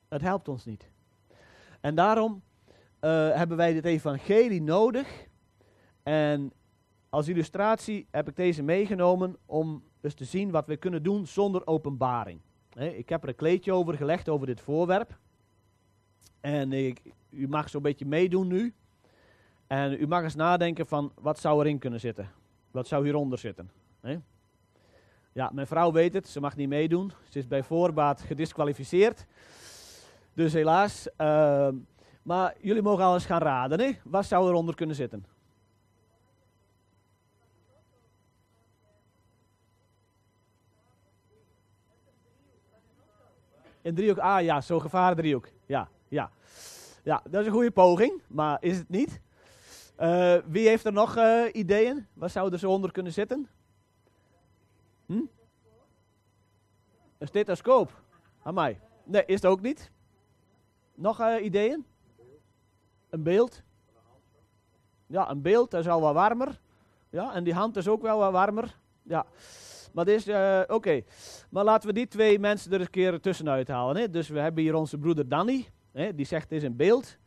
Het 0.09 0.21
helpt 0.21 0.49
ons 0.49 0.65
niet. 0.65 0.91
En 1.81 1.95
daarom 1.95 2.43
uh, 3.01 3.37
hebben 3.37 3.57
wij 3.57 3.73
dit 3.73 3.85
evangelie 3.85 4.63
nodig. 4.63 5.27
En 6.03 6.53
als 7.09 7.29
illustratie 7.29 8.07
heb 8.11 8.29
ik 8.29 8.37
deze 8.37 8.63
meegenomen 8.63 9.37
om 9.47 9.83
dus 10.01 10.15
te 10.15 10.25
zien 10.25 10.51
wat 10.51 10.67
we 10.67 10.77
kunnen 10.77 11.03
doen 11.03 11.27
zonder 11.27 11.67
openbaring. 11.67 12.41
Ik 12.75 13.09
heb 13.09 13.23
er 13.23 13.29
een 13.29 13.35
kleedje 13.35 13.73
over 13.73 13.95
gelegd 13.95 14.29
over 14.29 14.47
dit 14.47 14.61
voorwerp. 14.61 15.19
En 16.41 16.73
ik, 16.73 17.03
u 17.31 17.49
mag 17.49 17.71
zo'n 17.71 17.83
beetje 17.83 18.07
meedoen 18.07 18.47
nu. 18.47 18.75
En 19.67 19.93
u 20.01 20.07
mag 20.07 20.23
eens 20.23 20.35
nadenken 20.35 20.87
van 20.87 21.13
wat 21.21 21.39
zou 21.39 21.61
erin 21.61 21.79
kunnen 21.79 22.01
zitten. 22.01 22.31
Wat 22.71 22.87
zou 22.87 23.05
hieronder 23.05 23.39
zitten. 23.39 23.71
Ja, 25.33 25.51
mijn 25.53 25.67
vrouw 25.67 25.93
weet 25.93 26.13
het, 26.13 26.29
ze 26.29 26.41
mag 26.41 26.57
niet 26.57 26.69
meedoen. 26.69 27.13
Ze 27.29 27.39
is 27.39 27.47
bij 27.47 27.63
voorbaat 27.63 28.21
gedisqualificeerd. 28.21 29.27
Dus 30.35 30.53
helaas. 30.53 31.09
Uh, 31.19 31.69
maar 32.23 32.55
jullie 32.61 32.83
mogen 32.83 33.05
al 33.05 33.15
eens 33.15 33.27
gaan 33.27 33.41
raden. 33.41 33.81
Hè? 33.81 33.91
Wat 34.05 34.27
zou 34.27 34.49
eronder 34.49 34.75
kunnen 34.75 34.97
zitten? 34.97 35.25
Een 43.85 43.95
driehoek, 43.95 44.19
ah 44.19 44.43
ja, 44.43 44.61
zo'n 44.61 45.15
driehoek. 45.15 45.49
Ja, 45.67 45.89
ja. 46.09 46.31
Ja, 47.03 47.23
dat 47.31 47.41
is 47.41 47.47
een 47.47 47.53
goede 47.53 47.71
poging, 47.71 48.23
maar 48.27 48.59
is 48.61 48.77
het 48.77 48.89
niet. 48.89 49.21
Uh, 50.01 50.37
wie 50.47 50.69
heeft 50.69 50.85
er 50.85 50.93
nog 50.93 51.17
uh, 51.17 51.45
ideeën? 51.53 52.07
Wat 52.13 52.31
zou 52.31 52.53
er 52.53 52.59
zo 52.59 52.71
onder 52.71 52.93
kunnen 52.93 53.13
zitten? 53.13 53.49
Hm? 55.07 55.23
Een 57.19 57.27
stethoscoop. 57.27 58.03
Amai. 58.43 58.79
Nee, 59.05 59.25
is 59.27 59.35
het 59.35 59.47
ook 59.47 59.61
niet. 59.61 59.91
Nog 60.95 61.21
uh, 61.21 61.45
ideeën? 61.45 61.87
Een 63.11 63.23
beeld? 63.23 63.63
Ja, 65.07 65.31
een 65.31 65.43
beeld, 65.43 65.71
dat 65.71 65.81
is 65.81 65.89
al 65.89 66.01
wat 66.01 66.15
warmer. 66.15 66.61
Ja, 67.11 67.35
en 67.35 67.45
die 67.45 67.55
hand 67.55 67.77
is 67.77 67.89
ook 67.89 68.03
wel 68.03 68.19
wat 68.19 68.33
warmer. 68.33 68.77
Ja. 69.03 69.27
Maar 69.95 70.05
dit 70.05 70.15
is, 70.15 70.29
uh, 70.29 70.61
oké. 70.67 71.03
Maar 71.51 71.65
laten 71.65 71.89
we 71.89 71.95
die 71.95 72.09
twee 72.09 72.39
mensen 72.39 72.73
er 72.73 72.81
een 72.81 72.91
keer 72.91 73.21
tussenuit 73.21 73.69
halen. 73.69 73.97
Hè. 73.97 74.11
Dus 74.11 74.29
we 74.29 74.39
hebben 74.39 74.63
hier 74.63 74.75
onze 74.75 74.99
broeder 74.99 75.29
Danny. 75.29 75.67
Hè, 75.93 76.15
die 76.15 76.27
zegt 76.27 76.43
het 76.43 76.59
is 76.59 76.63
een 76.63 76.77
beeld. 76.77 77.19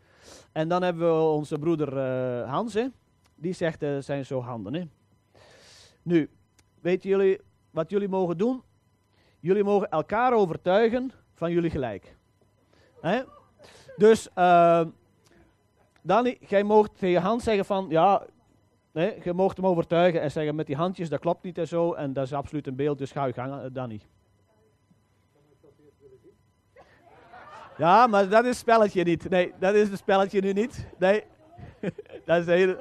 En 0.52 0.68
dan 0.68 0.82
hebben 0.82 1.08
we 1.08 1.22
onze 1.22 1.60
broeder 1.60 1.94
uh, 1.98 2.50
Hans. 2.50 2.74
Hè. 2.74 2.88
Die 3.36 3.54
zegt 3.54 3.82
het 3.82 3.90
uh, 3.90 4.02
zijn 4.02 4.26
zo 4.26 4.42
handen. 4.42 4.74
Hè. 4.74 4.84
Nu, 6.02 6.30
weten 6.82 7.10
jullie 7.10 7.40
wat 7.72 7.90
jullie 7.90 8.10
mogen 8.10 8.38
doen? 8.38 8.64
Jullie 9.40 9.64
mogen 9.64 9.90
elkaar 9.90 10.34
overtuigen 10.34 11.12
van 11.34 11.52
jullie 11.52 11.70
gelijk. 11.70 12.16
Hè? 13.02 13.22
Dus, 13.98 14.30
Danny, 16.02 16.38
jij 16.48 16.64
mocht 16.64 16.98
tegen 16.98 17.22
Hans 17.22 17.44
zeggen 17.44 17.66
van, 17.66 17.86
ja, 17.90 18.26
nee, 18.98 19.20
je 19.24 19.34
mocht 19.34 19.58
hem 19.58 19.66
overtuigen 19.66 20.22
en 20.22 20.32
zeggen 20.32 20.56
met 20.56 20.68
die 20.68 20.75
handjes, 20.75 21.10
dat 21.10 21.20
klopt 21.20 21.44
niet 21.44 21.58
en 21.58 21.68
zo. 21.68 21.94
En 21.94 22.13
dat 22.13 22.25
is 22.25 22.34
absoluut 22.34 22.68
een 22.68 22.75
beeld, 22.75 22.98
dus 22.98 23.12
ga 23.12 23.25
je 23.25 23.34
gang, 23.34 23.54
uh, 23.54 23.66
Danny. 23.72 24.01
Ja, 27.77 28.08
maar 28.08 28.30
dat 28.30 28.46
is 28.46 28.58
spelletje 28.58 29.04
niet. 29.04 29.30
Nee, 29.30 29.54
dat 29.60 29.74
is 29.74 29.89
het 29.89 29.98
spelletje 29.98 30.42
nu 30.42 30.54
niet. 30.54 30.88
Nee, 30.98 31.24
dat 32.25 32.39
is 32.39 32.46
heel, 32.46 32.75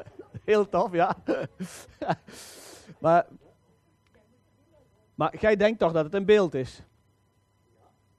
heel 0.44 0.68
tof, 0.68 0.92
ja. 0.92 1.16
maar 2.99 3.26
maar 5.14 5.37
jij 5.40 5.56
denkt 5.56 5.78
toch 5.78 5.92
dat 5.92 6.04
het 6.04 6.14
een 6.14 6.25
beeld 6.25 6.54
is? 6.54 6.82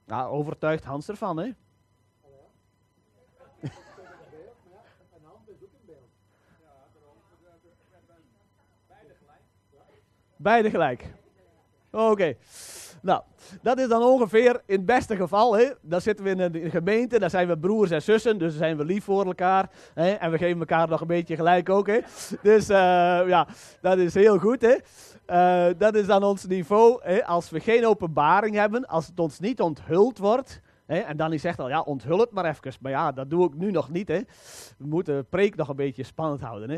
Ja, 0.06 0.26
overtuigt 0.26 0.84
Hans 0.84 1.08
ervan, 1.08 1.36
hè? 1.36 1.50
Beide 10.36 10.70
gelijk. 10.70 11.04
Oké. 11.90 12.36
Nou, 13.02 13.22
dat 13.62 13.78
is 13.78 13.88
dan 13.88 14.02
ongeveer 14.02 14.62
in 14.66 14.76
het 14.76 14.86
beste 14.86 15.16
geval. 15.16 15.56
Hè? 15.56 15.70
Dan 15.80 16.00
zitten 16.00 16.24
we 16.24 16.30
in 16.30 16.40
een 16.40 16.70
gemeente, 16.70 17.18
daar 17.18 17.30
zijn 17.30 17.48
we 17.48 17.58
broers 17.58 17.90
en 17.90 18.02
zussen, 18.02 18.38
dus 18.38 18.56
zijn 18.56 18.76
we 18.76 18.84
lief 18.84 19.04
voor 19.04 19.26
elkaar. 19.26 19.70
Hè? 19.94 20.10
En 20.10 20.30
we 20.30 20.38
geven 20.38 20.58
elkaar 20.58 20.88
nog 20.88 21.00
een 21.00 21.06
beetje 21.06 21.36
gelijk 21.36 21.68
ook. 21.68 21.86
Hè? 21.86 21.98
Dus 22.42 22.70
uh, 22.70 22.76
ja, 23.26 23.46
dat 23.80 23.98
is 23.98 24.14
heel 24.14 24.38
goed. 24.38 24.62
Hè? 24.62 24.76
Uh, 25.26 25.74
dat 25.78 25.94
is 25.94 26.06
dan 26.06 26.22
ons 26.22 26.46
niveau. 26.46 27.00
Hè? 27.02 27.24
Als 27.26 27.50
we 27.50 27.60
geen 27.60 27.86
openbaring 27.86 28.54
hebben, 28.54 28.86
als 28.86 29.06
het 29.06 29.20
ons 29.20 29.38
niet 29.38 29.60
onthuld 29.60 30.18
wordt. 30.18 30.60
En 30.88 31.16
dan 31.16 31.38
zegt 31.38 31.58
al, 31.58 31.68
ja, 31.68 31.80
onthul 31.80 32.18
het 32.18 32.30
maar 32.30 32.44
even. 32.44 32.72
Maar 32.80 32.92
ja, 32.92 33.12
dat 33.12 33.30
doe 33.30 33.46
ik 33.46 33.54
nu 33.54 33.70
nog 33.70 33.90
niet. 33.90 34.08
Hè? 34.08 34.20
We 34.78 34.86
moeten 34.86 35.16
de 35.16 35.22
preek 35.22 35.56
nog 35.56 35.68
een 35.68 35.76
beetje 35.76 36.02
spannend 36.02 36.40
houden. 36.40 36.70
Hè? 36.70 36.76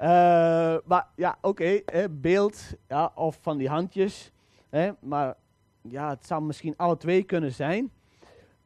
Uh, 0.00 0.80
maar 0.84 1.08
ja, 1.16 1.38
oké, 1.40 1.80
beeld 2.10 2.74
ja, 2.88 3.12
of 3.14 3.38
van 3.40 3.56
die 3.56 3.68
handjes. 3.68 4.32
Hè? 4.70 4.90
Maar 5.00 5.34
ja, 5.80 6.08
het 6.08 6.26
zou 6.26 6.42
misschien 6.42 6.76
alle 6.76 6.96
twee 6.96 7.22
kunnen 7.22 7.52
zijn. 7.52 7.92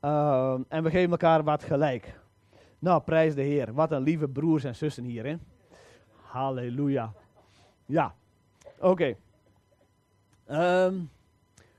Uh, 0.04 0.56
en 0.68 0.82
we 0.82 0.90
geven 0.90 1.10
elkaar 1.10 1.44
wat 1.44 1.62
gelijk. 1.64 2.20
Nou, 2.78 3.02
prijs 3.02 3.34
de 3.34 3.42
Heer. 3.42 3.74
Wat 3.74 3.92
een 3.92 4.02
lieve 4.02 4.28
broers 4.28 4.64
en 4.64 4.76
zussen 4.76 5.04
hier. 5.04 5.26
Hè? 5.26 5.36
Halleluja. 6.22 7.12
Ja, 7.86 8.14
oké. 8.78 9.14
Um, 10.50 11.10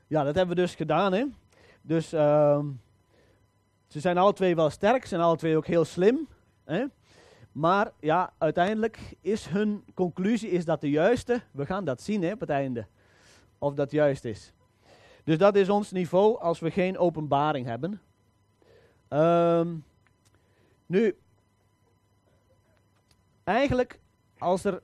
ja, 0.07 0.23
dat 0.23 0.35
hebben 0.35 0.55
we 0.55 0.61
dus 0.61 0.75
gedaan. 0.75 1.13
Hè? 1.13 1.25
Dus 1.81 2.11
um, 2.13 2.81
ze 3.89 3.99
zijn 3.99 4.17
alle 4.17 4.33
twee 4.33 4.55
wel 4.55 4.69
sterk, 4.69 5.01
ze 5.01 5.07
zijn 5.07 5.21
alle 5.21 5.37
twee 5.37 5.57
ook 5.57 5.65
heel 5.65 5.85
slim. 5.85 6.27
Hè? 6.65 6.85
Maar 7.51 7.91
ja, 7.99 8.33
uiteindelijk 8.37 9.15
is 9.21 9.45
hun 9.45 9.83
conclusie 9.93 10.49
is 10.49 10.65
dat 10.65 10.81
de 10.81 10.89
juiste. 10.89 11.41
We 11.51 11.65
gaan 11.65 11.85
dat 11.85 12.01
zien 12.01 12.23
hè, 12.23 12.31
op 12.31 12.39
het 12.39 12.49
einde. 12.49 12.87
Of 13.57 13.73
dat 13.73 13.91
juist 13.91 14.25
is. 14.25 14.53
Dus 15.23 15.37
dat 15.37 15.55
is 15.55 15.69
ons 15.69 15.91
niveau 15.91 16.39
als 16.39 16.59
we 16.59 16.71
geen 16.71 16.97
openbaring 16.97 17.65
hebben. 17.65 18.01
Um, 19.09 19.83
nu, 20.85 21.17
eigenlijk 23.43 23.99
als 24.37 24.63
er, 24.63 24.81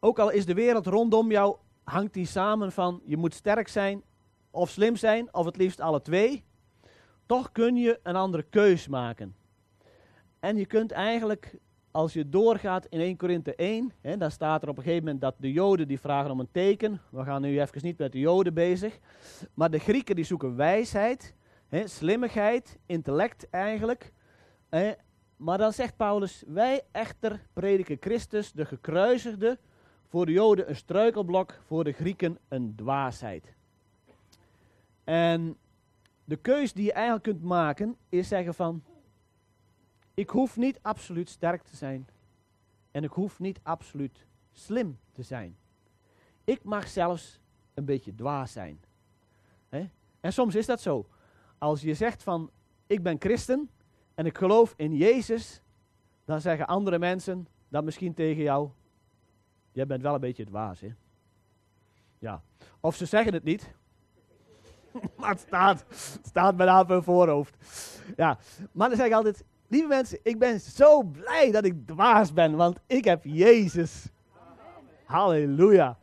ook 0.00 0.18
al 0.18 0.30
is 0.30 0.46
de 0.46 0.54
wereld 0.54 0.86
rondom 0.86 1.30
jou, 1.30 1.56
hangt 1.84 2.14
die 2.14 2.26
samen 2.26 2.72
van 2.72 3.00
je 3.04 3.16
moet 3.16 3.34
sterk 3.34 3.68
zijn 3.68 4.02
of 4.50 4.70
slim 4.70 4.96
zijn, 4.96 5.34
of 5.34 5.44
het 5.44 5.56
liefst 5.56 5.80
alle 5.80 6.02
twee. 6.02 6.44
Toch 7.26 7.52
kun 7.52 7.76
je 7.76 8.00
een 8.02 8.16
andere 8.16 8.42
keus 8.42 8.88
maken. 8.88 9.34
En 10.40 10.56
je 10.56 10.66
kunt 10.66 10.92
eigenlijk 10.92 11.58
als 11.96 12.12
je 12.12 12.28
doorgaat 12.28 12.86
in 12.86 13.00
1 13.00 13.16
Korinthe 13.16 13.54
1, 13.54 13.92
hè, 14.00 14.16
dan 14.16 14.30
staat 14.30 14.62
er 14.62 14.68
op 14.68 14.76
een 14.76 14.82
gegeven 14.82 15.04
moment 15.04 15.22
dat 15.22 15.34
de 15.38 15.52
Joden 15.52 15.88
die 15.88 16.00
vragen 16.00 16.30
om 16.30 16.40
een 16.40 16.50
teken. 16.52 17.00
We 17.10 17.24
gaan 17.24 17.42
nu 17.42 17.60
even 17.60 17.80
niet 17.82 17.98
met 17.98 18.12
de 18.12 18.18
Joden 18.18 18.54
bezig. 18.54 18.98
Maar 19.54 19.70
de 19.70 19.78
Grieken 19.78 20.16
die 20.16 20.24
zoeken 20.24 20.56
wijsheid, 20.56 21.34
hè, 21.68 21.86
slimmigheid, 21.86 22.78
intellect 22.86 23.50
eigenlijk. 23.50 24.12
Hè. 24.68 24.92
Maar 25.36 25.58
dan 25.58 25.72
zegt 25.72 25.96
Paulus, 25.96 26.44
wij 26.46 26.82
echter 26.92 27.46
prediken 27.52 27.96
Christus, 28.00 28.52
de 28.52 28.64
gekruisigde, 28.64 29.58
voor 30.08 30.26
de 30.26 30.32
Joden 30.32 30.68
een 30.68 30.76
struikelblok, 30.76 31.60
voor 31.66 31.84
de 31.84 31.92
Grieken 31.92 32.38
een 32.48 32.74
dwaasheid. 32.76 33.54
En 35.04 35.56
de 36.26 36.36
keus 36.36 36.72
die 36.72 36.84
je 36.84 36.92
eigenlijk 36.92 37.24
kunt 37.24 37.42
maken, 37.42 37.96
is 38.08 38.28
zeggen 38.28 38.54
van, 38.54 38.82
ik 40.14 40.30
hoef 40.30 40.56
niet 40.56 40.78
absoluut 40.82 41.28
sterk 41.28 41.62
te 41.62 41.76
zijn. 41.76 42.08
En 42.90 43.04
ik 43.04 43.10
hoef 43.10 43.38
niet 43.38 43.60
absoluut 43.62 44.26
slim 44.52 44.98
te 45.12 45.22
zijn. 45.22 45.56
Ik 46.44 46.64
mag 46.64 46.88
zelfs 46.88 47.40
een 47.74 47.84
beetje 47.84 48.14
dwaas 48.14 48.52
zijn. 48.52 48.80
En 50.20 50.32
soms 50.32 50.54
is 50.54 50.66
dat 50.66 50.80
zo. 50.80 51.08
Als 51.58 51.80
je 51.80 51.94
zegt 51.94 52.22
van, 52.22 52.50
ik 52.86 53.02
ben 53.02 53.16
christen 53.18 53.70
en 54.14 54.26
ik 54.26 54.38
geloof 54.38 54.74
in 54.76 54.94
Jezus, 54.94 55.62
dan 56.24 56.40
zeggen 56.40 56.66
andere 56.66 56.98
mensen 56.98 57.46
dat 57.68 57.84
misschien 57.84 58.14
tegen 58.14 58.42
jou, 58.42 58.70
jij 59.72 59.86
bent 59.86 60.02
wel 60.02 60.14
een 60.14 60.20
beetje 60.20 60.44
dwaas, 60.44 60.80
hè? 60.80 60.94
Ja. 62.18 62.42
Of 62.80 62.96
ze 62.96 63.04
zeggen 63.04 63.32
het 63.32 63.44
niet, 63.44 63.74
maar 65.18 65.30
het 65.30 65.40
staat, 65.40 65.84
staat 66.22 66.56
bijna 66.56 66.80
op 66.80 66.88
hun 66.88 67.02
voorhoofd. 67.02 67.56
Ja, 68.16 68.38
maar 68.72 68.88
dan 68.88 68.96
zeg 68.98 69.06
ik 69.06 69.12
altijd, 69.12 69.44
lieve 69.68 69.88
mensen, 69.88 70.18
ik 70.22 70.38
ben 70.38 70.60
zo 70.60 71.02
blij 71.02 71.50
dat 71.50 71.64
ik 71.64 71.86
dwaas 71.86 72.32
ben, 72.32 72.56
want 72.56 72.78
ik 72.86 73.04
heb 73.04 73.24
Jezus. 73.24 74.06
Halleluja. 75.04 75.98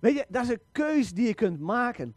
Weet 0.00 0.14
je, 0.14 0.24
dat 0.28 0.42
is 0.42 0.48
een 0.48 0.62
keus 0.72 1.12
die 1.12 1.26
je 1.26 1.34
kunt 1.34 1.60
maken. 1.60 2.16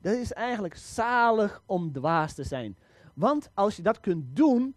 Dat 0.00 0.14
is 0.14 0.32
eigenlijk 0.32 0.76
zalig 0.76 1.62
om 1.66 1.92
dwaas 1.92 2.34
te 2.34 2.44
zijn. 2.44 2.76
Want 3.14 3.50
als 3.54 3.76
je 3.76 3.82
dat 3.82 4.00
kunt 4.00 4.24
doen, 4.36 4.74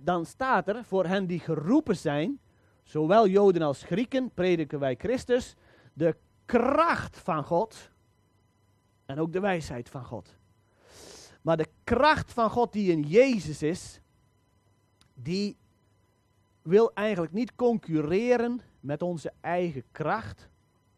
dan 0.00 0.26
staat 0.26 0.68
er 0.68 0.84
voor 0.84 1.06
hen 1.06 1.26
die 1.26 1.40
geroepen 1.40 1.96
zijn, 1.96 2.38
zowel 2.82 3.26
Joden 3.26 3.62
als 3.62 3.82
Grieken, 3.82 4.30
prediken 4.34 4.78
wij 4.78 4.94
Christus, 4.98 5.56
de 5.92 6.16
kracht 6.44 7.18
van 7.18 7.44
God 7.44 7.90
en 9.06 9.18
ook 9.18 9.32
de 9.32 9.40
wijsheid 9.40 9.88
van 9.88 10.04
God. 10.04 10.36
Maar 11.42 11.56
de 11.56 11.68
kracht 11.84 12.32
van 12.32 12.50
God 12.50 12.72
die 12.72 12.90
in 12.90 13.02
Jezus 13.02 13.62
is, 13.62 14.00
die 15.14 15.56
wil 16.62 16.94
eigenlijk 16.94 17.32
niet 17.32 17.54
concurreren 17.54 18.60
met 18.80 19.02
onze 19.02 19.32
eigen 19.40 19.82
kracht 19.92 20.48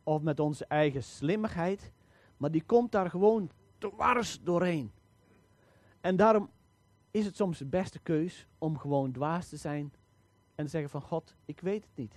of 0.03 0.23
met 0.23 0.41
onze 0.41 0.65
eigen 0.65 1.03
slimmigheid, 1.03 1.93
maar 2.37 2.51
die 2.51 2.63
komt 2.63 2.93
daar 2.93 3.11
gewoon 3.11 3.51
dwars 3.79 4.41
doorheen. 4.43 4.93
En 6.01 6.17
daarom 6.17 6.51
is 7.11 7.25
het 7.25 7.37
soms 7.37 7.59
de 7.59 7.67
beste 7.67 7.99
keus 7.99 8.47
om 8.59 8.79
gewoon 8.79 9.13
dwaas 9.13 9.49
te 9.49 9.57
zijn 9.57 9.93
en 10.55 10.65
te 10.65 10.71
zeggen 10.71 10.91
van 10.91 11.03
God, 11.03 11.35
ik 11.45 11.61
weet 11.61 11.85
het 11.85 11.97
niet. 11.97 12.15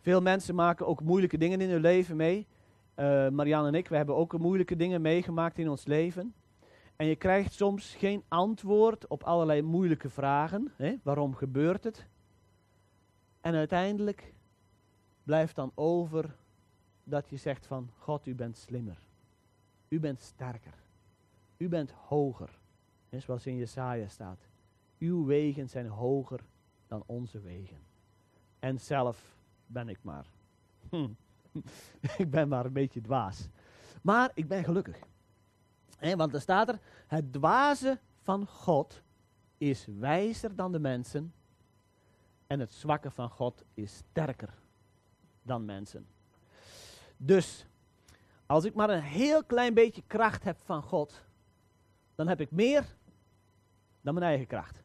Veel 0.00 0.22
mensen 0.22 0.54
maken 0.54 0.86
ook 0.86 1.02
moeilijke 1.02 1.38
dingen 1.38 1.60
in 1.60 1.70
hun 1.70 1.80
leven 1.80 2.16
mee. 2.16 2.46
Uh, 2.96 3.28
Marianne 3.28 3.68
en 3.68 3.74
ik, 3.74 3.88
we 3.88 3.96
hebben 3.96 4.16
ook 4.16 4.38
moeilijke 4.38 4.76
dingen 4.76 5.00
meegemaakt 5.00 5.58
in 5.58 5.68
ons 5.68 5.86
leven. 5.86 6.34
En 6.96 7.06
je 7.06 7.16
krijgt 7.16 7.52
soms 7.52 7.94
geen 7.94 8.22
antwoord 8.28 9.06
op 9.06 9.22
allerlei 9.22 9.62
moeilijke 9.62 10.08
vragen. 10.08 10.72
Hè? 10.76 10.94
Waarom 11.02 11.34
gebeurt 11.34 11.84
het? 11.84 12.06
En 13.40 13.54
uiteindelijk 13.54 14.34
blijft 15.22 15.54
dan 15.54 15.72
over 15.74 16.36
dat 17.04 17.28
je 17.28 17.36
zegt 17.36 17.66
van 17.66 17.90
God, 17.98 18.26
u 18.26 18.34
bent 18.34 18.56
slimmer. 18.56 18.98
U 19.88 20.00
bent 20.00 20.20
sterker. 20.20 20.74
U 21.56 21.68
bent 21.68 21.90
hoger. 21.90 22.58
Zoals 23.10 23.46
in 23.46 23.56
Jesaja 23.56 24.08
staat. 24.08 24.48
Uw 24.98 25.24
wegen 25.24 25.68
zijn 25.68 25.86
hoger 25.86 26.40
dan 26.86 27.02
onze 27.06 27.40
wegen. 27.40 27.78
En 28.58 28.80
zelf 28.80 29.36
ben 29.66 29.88
ik 29.88 29.98
maar. 30.02 30.26
Hm. 30.90 31.08
ik 32.18 32.30
ben 32.30 32.48
maar 32.48 32.64
een 32.64 32.72
beetje 32.72 33.00
dwaas. 33.00 33.48
Maar 34.02 34.30
ik 34.34 34.48
ben 34.48 34.64
gelukkig. 34.64 34.98
want 36.16 36.34
er 36.34 36.40
staat 36.40 36.68
er, 36.68 36.78
het 37.06 37.32
dwaze 37.32 38.00
van 38.22 38.46
God 38.46 39.02
is 39.58 39.86
wijzer 39.98 40.56
dan 40.56 40.72
de 40.72 40.78
mensen. 40.78 41.32
En 42.46 42.60
het 42.60 42.72
zwakke 42.72 43.10
van 43.10 43.30
God 43.30 43.64
is 43.74 43.96
sterker 43.96 44.54
dan 45.42 45.64
mensen. 45.64 46.06
Dus, 47.16 47.66
als 48.46 48.64
ik 48.64 48.74
maar 48.74 48.90
een 48.90 49.02
heel 49.02 49.44
klein 49.44 49.74
beetje 49.74 50.02
kracht 50.06 50.44
heb 50.44 50.58
van 50.58 50.82
God, 50.82 51.22
dan 52.14 52.28
heb 52.28 52.40
ik 52.40 52.50
meer 52.50 52.96
dan 54.00 54.14
mijn 54.14 54.26
eigen 54.26 54.46
kracht. 54.46 54.82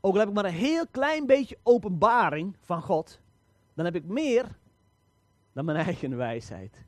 Ook 0.00 0.12
al 0.12 0.18
heb 0.18 0.28
ik 0.28 0.34
maar 0.34 0.44
een 0.44 0.52
heel 0.52 0.86
klein 0.86 1.26
beetje 1.26 1.58
openbaring 1.62 2.56
van 2.60 2.82
God, 2.82 3.20
dan 3.74 3.84
heb 3.84 3.94
ik 3.94 4.04
meer 4.04 4.58
dan 5.52 5.64
mijn 5.64 5.78
eigen 5.78 6.16
wijsheid. 6.16 6.84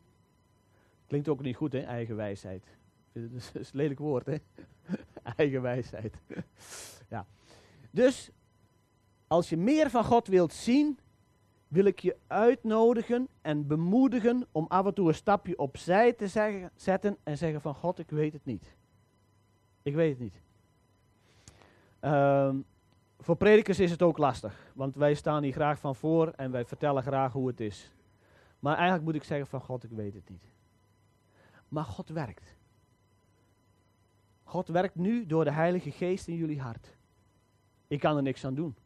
Klinkt 1.06 1.28
ook 1.28 1.42
niet 1.42 1.56
goed, 1.56 1.72
hè, 1.72 1.78
eigen 1.78 2.16
wijsheid. 2.16 2.64
Dat 3.12 3.30
is 3.32 3.50
een 3.54 3.64
lelijk 3.72 4.00
woord, 4.00 4.26
hè? 4.26 4.36
eigen 5.36 5.62
wijsheid. 5.62 6.14
ja. 7.14 7.26
Dus, 7.90 8.30
als 9.26 9.48
je 9.48 9.56
meer 9.56 9.90
van 9.90 10.04
God 10.04 10.26
wilt 10.26 10.52
zien, 10.52 10.98
wil 11.68 11.84
ik 11.84 11.98
je 11.98 12.16
uitnodigen 12.26 13.28
en 13.42 13.66
bemoedigen 13.66 14.46
om 14.52 14.66
af 14.68 14.86
en 14.86 14.94
toe 14.94 15.08
een 15.08 15.14
stapje 15.14 15.58
opzij 15.58 16.12
te 16.12 16.26
zetten 16.74 17.16
en 17.22 17.38
zeggen 17.38 17.60
van 17.60 17.74
God, 17.74 17.98
ik 17.98 18.10
weet 18.10 18.32
het 18.32 18.44
niet. 18.44 18.74
Ik 19.82 19.94
weet 19.94 20.10
het 20.10 20.20
niet. 20.20 20.40
Ehm, 22.00 22.56
voor 23.18 23.36
predikers 23.36 23.78
is 23.78 23.90
het 23.90 24.02
ook 24.02 24.18
lastig, 24.18 24.72
want 24.74 24.94
wij 24.94 25.14
staan 25.14 25.42
hier 25.42 25.52
graag 25.52 25.78
van 25.78 25.94
voor 25.94 26.28
en 26.28 26.50
wij 26.50 26.64
vertellen 26.64 27.02
graag 27.02 27.32
hoe 27.32 27.48
het 27.48 27.60
is. 27.60 27.92
Maar 28.64 28.74
eigenlijk 28.74 29.04
moet 29.04 29.14
ik 29.14 29.24
zeggen 29.24 29.46
van 29.46 29.60
God, 29.60 29.84
ik 29.84 29.90
weet 29.90 30.14
het 30.14 30.28
niet. 30.28 30.44
Maar 31.68 31.84
God 31.84 32.08
werkt. 32.08 32.56
God 34.42 34.68
werkt 34.68 34.94
nu 34.94 35.26
door 35.26 35.44
de 35.44 35.50
Heilige 35.50 35.90
Geest 35.90 36.28
in 36.28 36.34
jullie 36.34 36.60
hart. 36.60 36.96
Ik 37.86 38.00
kan 38.00 38.16
er 38.16 38.22
niks 38.22 38.44
aan 38.44 38.54
doen. 38.54 38.76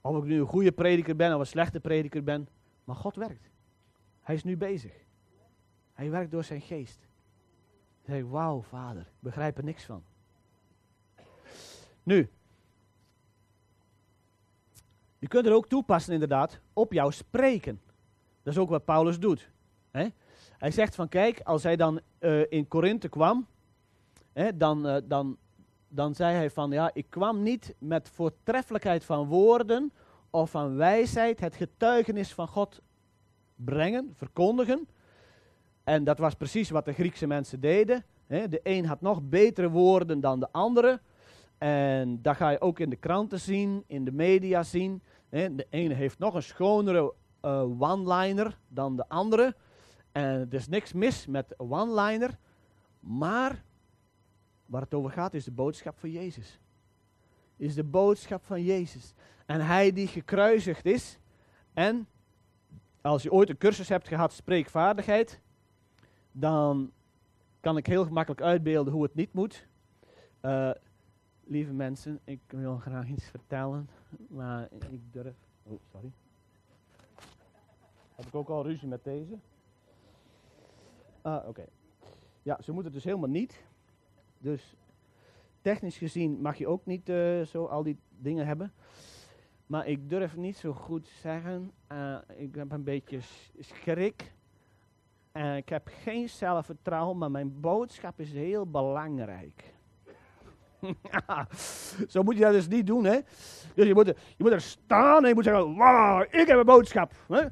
Of 0.00 0.16
ik 0.16 0.24
nu 0.24 0.40
een 0.40 0.46
goede 0.46 0.72
prediker 0.72 1.16
ben 1.16 1.34
of 1.34 1.40
een 1.40 1.46
slechte 1.46 1.80
prediker 1.80 2.24
ben. 2.24 2.48
Maar 2.84 2.96
God 2.96 3.16
werkt. 3.16 3.50
Hij 4.20 4.34
is 4.34 4.44
nu 4.44 4.56
bezig. 4.56 4.92
Hij 5.92 6.10
werkt 6.10 6.30
door 6.30 6.44
zijn 6.44 6.60
geest. 6.60 7.08
Dan 8.04 8.16
zeg 8.16 8.24
wauw 8.24 8.62
vader, 8.62 9.02
ik 9.02 9.20
begrijp 9.20 9.58
er 9.58 9.64
niks 9.64 9.84
van. 9.84 10.04
Nu, 12.02 12.30
je 15.18 15.28
kunt 15.28 15.46
er 15.46 15.52
ook 15.52 15.68
toepassen 15.68 16.12
inderdaad 16.12 16.60
op 16.72 16.92
jouw 16.92 17.10
spreken. 17.10 17.80
Dat 18.44 18.52
is 18.52 18.58
ook 18.58 18.68
wat 18.68 18.84
Paulus 18.84 19.18
doet. 19.18 19.50
Hè? 19.90 20.06
Hij 20.58 20.70
zegt 20.70 20.94
van 20.94 21.08
kijk, 21.08 21.40
als 21.40 21.62
hij 21.62 21.76
dan 21.76 22.00
uh, 22.20 22.42
in 22.48 22.68
Korinthe 22.68 23.08
kwam, 23.08 23.46
hè, 24.32 24.56
dan, 24.56 24.86
uh, 24.86 24.96
dan, 25.04 25.36
dan 25.88 26.14
zei 26.14 26.34
hij 26.34 26.50
van 26.50 26.70
ja, 26.70 26.90
ik 26.92 27.06
kwam 27.08 27.42
niet 27.42 27.74
met 27.78 28.08
voortreffelijkheid 28.08 29.04
van 29.04 29.26
woorden 29.26 29.92
of 30.30 30.50
van 30.50 30.76
wijsheid 30.76 31.40
het 31.40 31.54
getuigenis 31.54 32.34
van 32.34 32.48
God 32.48 32.80
brengen, 33.54 34.12
verkondigen. 34.14 34.88
En 35.84 36.04
dat 36.04 36.18
was 36.18 36.34
precies 36.34 36.70
wat 36.70 36.84
de 36.84 36.92
Griekse 36.92 37.26
mensen 37.26 37.60
deden. 37.60 38.04
Hè. 38.26 38.48
De 38.48 38.60
een 38.62 38.86
had 38.86 39.00
nog 39.00 39.22
betere 39.22 39.70
woorden 39.70 40.20
dan 40.20 40.40
de 40.40 40.52
andere. 40.52 41.00
En 41.58 42.22
dat 42.22 42.36
ga 42.36 42.50
je 42.50 42.60
ook 42.60 42.78
in 42.78 42.90
de 42.90 42.96
kranten 42.96 43.40
zien, 43.40 43.84
in 43.86 44.04
de 44.04 44.12
media 44.12 44.62
zien. 44.62 45.02
De 45.30 45.66
ene 45.70 45.94
heeft 45.94 46.18
nog 46.18 46.34
een 46.34 46.42
schonere 46.42 47.12
uh, 47.44 47.80
one-liner 47.80 48.58
dan 48.68 48.96
de 48.96 49.08
andere. 49.08 49.54
En 50.12 50.22
er 50.24 50.54
is 50.54 50.68
niks 50.68 50.92
mis 50.92 51.26
met 51.26 51.54
one-liner. 51.56 52.38
Maar 53.00 53.64
waar 54.66 54.80
het 54.80 54.94
over 54.94 55.10
gaat 55.10 55.34
is 55.34 55.44
de 55.44 55.50
boodschap 55.50 55.98
van 55.98 56.10
Jezus. 56.10 56.60
Is 57.56 57.74
de 57.74 57.84
boodschap 57.84 58.44
van 58.44 58.62
Jezus. 58.62 59.14
En 59.46 59.60
hij 59.60 59.92
die 59.92 60.06
gekruisigd 60.06 60.86
is. 60.86 61.18
En 61.72 62.08
als 63.00 63.22
je 63.22 63.32
ooit 63.32 63.48
een 63.48 63.58
cursus 63.58 63.88
hebt 63.88 64.08
gehad, 64.08 64.32
spreekvaardigheid. 64.32 65.40
Dan 66.32 66.92
kan 67.60 67.76
ik 67.76 67.86
heel 67.86 68.04
gemakkelijk 68.04 68.42
uitbeelden 68.42 68.92
hoe 68.92 69.02
het 69.02 69.14
niet 69.14 69.32
moet. 69.32 69.66
Uh, 70.42 70.70
lieve 71.44 71.72
mensen, 71.72 72.20
ik 72.24 72.40
wil 72.46 72.76
graag 72.76 73.08
iets 73.08 73.24
vertellen. 73.24 73.88
Maar 74.28 74.68
ik 74.90 75.12
durf. 75.12 75.36
Oh, 75.62 75.80
sorry. 75.92 76.12
Heb 78.14 78.26
ik 78.26 78.34
ook 78.34 78.48
al 78.48 78.62
ruzie 78.62 78.88
met 78.88 79.04
deze? 79.04 79.38
Ah, 81.22 81.48
oké. 81.48 81.64
Ja, 82.42 82.58
ze 82.62 82.72
moeten 82.72 82.92
dus 82.92 83.04
helemaal 83.04 83.28
niet. 83.28 83.64
Dus 84.38 84.76
technisch 85.60 85.96
gezien 85.96 86.40
mag 86.40 86.56
je 86.56 86.66
ook 86.66 86.86
niet 86.86 87.08
uh, 87.08 87.42
zo 87.42 87.64
al 87.64 87.82
die 87.82 87.98
dingen 88.10 88.46
hebben. 88.46 88.72
Maar 89.66 89.86
ik 89.86 90.08
durf 90.08 90.36
niet 90.36 90.56
zo 90.56 90.72
goed 90.72 91.08
zeggen. 91.08 91.72
Uh, 91.92 92.18
ik 92.36 92.54
heb 92.54 92.72
een 92.72 92.84
beetje 92.84 93.18
schrik. 93.58 94.32
Uh, 95.32 95.56
ik 95.56 95.68
heb 95.68 95.90
geen 96.02 96.28
zelfvertrouwen, 96.28 97.18
maar 97.18 97.30
mijn 97.30 97.60
boodschap 97.60 98.20
is 98.20 98.32
heel 98.32 98.66
belangrijk. 98.66 99.74
zo 102.08 102.22
moet 102.22 102.36
je 102.36 102.42
dat 102.42 102.52
dus 102.52 102.68
niet 102.68 102.86
doen, 102.86 103.04
hè? 103.04 103.20
Dus 103.74 103.86
je 103.86 103.94
moet, 103.94 104.06
je 104.06 104.14
moet 104.36 104.52
er 104.52 104.60
staan 104.60 105.22
en 105.22 105.28
je 105.28 105.34
moet 105.34 105.44
zeggen: 105.44 105.76
Wauw, 105.76 106.22
ik 106.22 106.46
heb 106.46 106.58
een 106.58 106.64
boodschap. 106.64 107.12
Hè? 107.28 107.46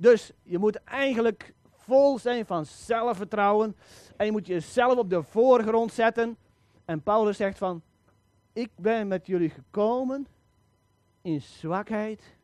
Dus 0.00 0.32
je 0.42 0.58
moet 0.58 0.76
eigenlijk 0.84 1.54
vol 1.66 2.18
zijn 2.18 2.46
van 2.46 2.66
zelfvertrouwen. 2.66 3.76
En 4.16 4.26
je 4.26 4.32
moet 4.32 4.46
jezelf 4.46 4.98
op 4.98 5.10
de 5.10 5.22
voorgrond 5.22 5.92
zetten. 5.92 6.36
En 6.84 7.02
Paulus 7.02 7.36
zegt 7.36 7.58
van, 7.58 7.82
ik 8.52 8.70
ben 8.76 9.08
met 9.08 9.26
jullie 9.26 9.50
gekomen 9.50 10.26
in 11.22 11.42
zwakheid 11.42 12.36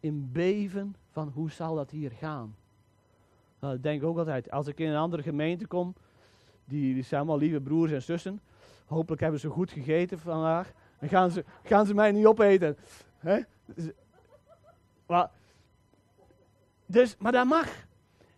in 0.00 0.32
beven 0.32 0.96
van 1.10 1.28
hoe 1.34 1.50
zal 1.50 1.74
dat 1.74 1.90
hier 1.90 2.10
gaan. 2.10 2.56
Nou, 3.60 3.74
ik 3.74 3.82
denk 3.82 4.02
ook 4.02 4.18
altijd, 4.18 4.50
als 4.50 4.66
ik 4.66 4.78
in 4.78 4.88
een 4.88 4.96
andere 4.96 5.22
gemeente 5.22 5.66
kom, 5.66 5.94
die, 6.64 7.02
zijn 7.02 7.20
allemaal 7.20 7.38
lieve 7.38 7.60
broers 7.60 7.92
en 7.92 8.02
zussen. 8.02 8.40
Hopelijk 8.86 9.20
hebben 9.20 9.40
ze 9.40 9.48
goed 9.48 9.70
gegeten 9.70 10.18
vandaag. 10.18 10.72
En 10.98 11.08
gaan 11.08 11.30
ze, 11.30 11.44
gaan 11.62 11.86
ze 11.86 11.94
mij 11.94 12.12
niet 12.12 12.26
opeten. 12.26 12.76
Hè? 13.18 13.40
Maar, 15.06 15.30
dus, 16.88 17.16
maar 17.18 17.32
dat 17.32 17.46
mag. 17.46 17.86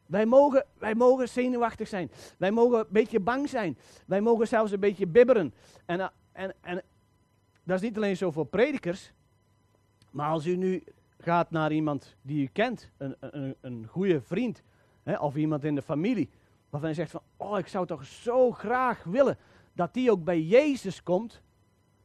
Wij 0.07 0.27
mogen, 0.27 0.67
wij 0.79 0.95
mogen 0.95 1.29
zenuwachtig 1.29 1.89
zijn. 1.89 2.11
Wij 2.39 2.51
mogen 2.51 2.79
een 2.79 2.87
beetje 2.89 3.21
bang 3.21 3.49
zijn. 3.49 3.79
Wij 4.07 4.21
mogen 4.21 4.49
zelfs 4.49 4.73
een 4.73 4.81
beetje 4.81 5.07
bibberen. 5.07 5.55
En, 5.87 6.13
en, 6.33 6.55
en 6.61 6.83
dat 7.65 7.77
is 7.77 7.83
niet 7.89 7.97
alleen 7.97 8.17
zo 8.17 8.31
voor 8.31 8.47
predikers. 8.47 9.13
Maar 10.11 10.31
als 10.31 10.47
u 10.47 10.57
nu 10.57 10.85
gaat 11.19 11.51
naar 11.51 11.73
iemand 11.73 12.17
die 12.23 12.43
u 12.43 12.47
kent, 12.53 12.91
een, 12.97 13.17
een, 13.21 13.57
een 13.61 13.87
goede 13.87 14.21
vriend, 14.21 14.63
hè, 15.03 15.17
of 15.17 15.37
iemand 15.37 15.65
in 15.65 15.75
de 15.75 15.83
familie, 15.83 16.31
waarvan 16.71 16.89
je 16.91 16.95
zegt 16.95 17.11
van, 17.11 17.23
oh, 17.37 17.59
ik 17.59 17.67
zou 17.67 17.87
toch 17.87 18.05
zo 18.05 18.51
graag 18.51 19.05
willen 19.05 19.39
dat 19.73 19.95
die 19.95 20.11
ook 20.11 20.25
bij 20.25 20.41
Jezus 20.41 21.03
komt, 21.03 21.43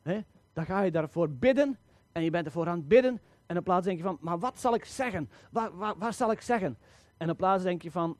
hè, 0.01 0.19
dan 0.53 0.65
ga 0.65 0.81
je 0.81 0.91
daarvoor 0.91 1.29
bidden 1.29 1.77
en 2.12 2.23
je 2.23 2.29
bent 2.29 2.45
ervoor 2.45 2.67
aan 2.67 2.77
het 2.77 2.88
bidden 2.88 3.19
en 3.45 3.55
in 3.55 3.63
plaats 3.63 3.86
denk 3.86 3.97
je 3.97 4.03
van, 4.03 4.17
maar 4.21 4.39
wat 4.39 4.60
zal 4.60 4.73
ik 4.73 4.86
zeggen? 4.86 5.29
Wat, 5.51 5.71
wat 5.97 6.15
zal 6.15 6.31
ik 6.31 6.41
zeggen? 6.41 6.77
En 7.17 7.29
in 7.29 7.36
plaats 7.36 7.63
denk 7.63 7.81
je 7.81 7.91
van, 7.91 8.17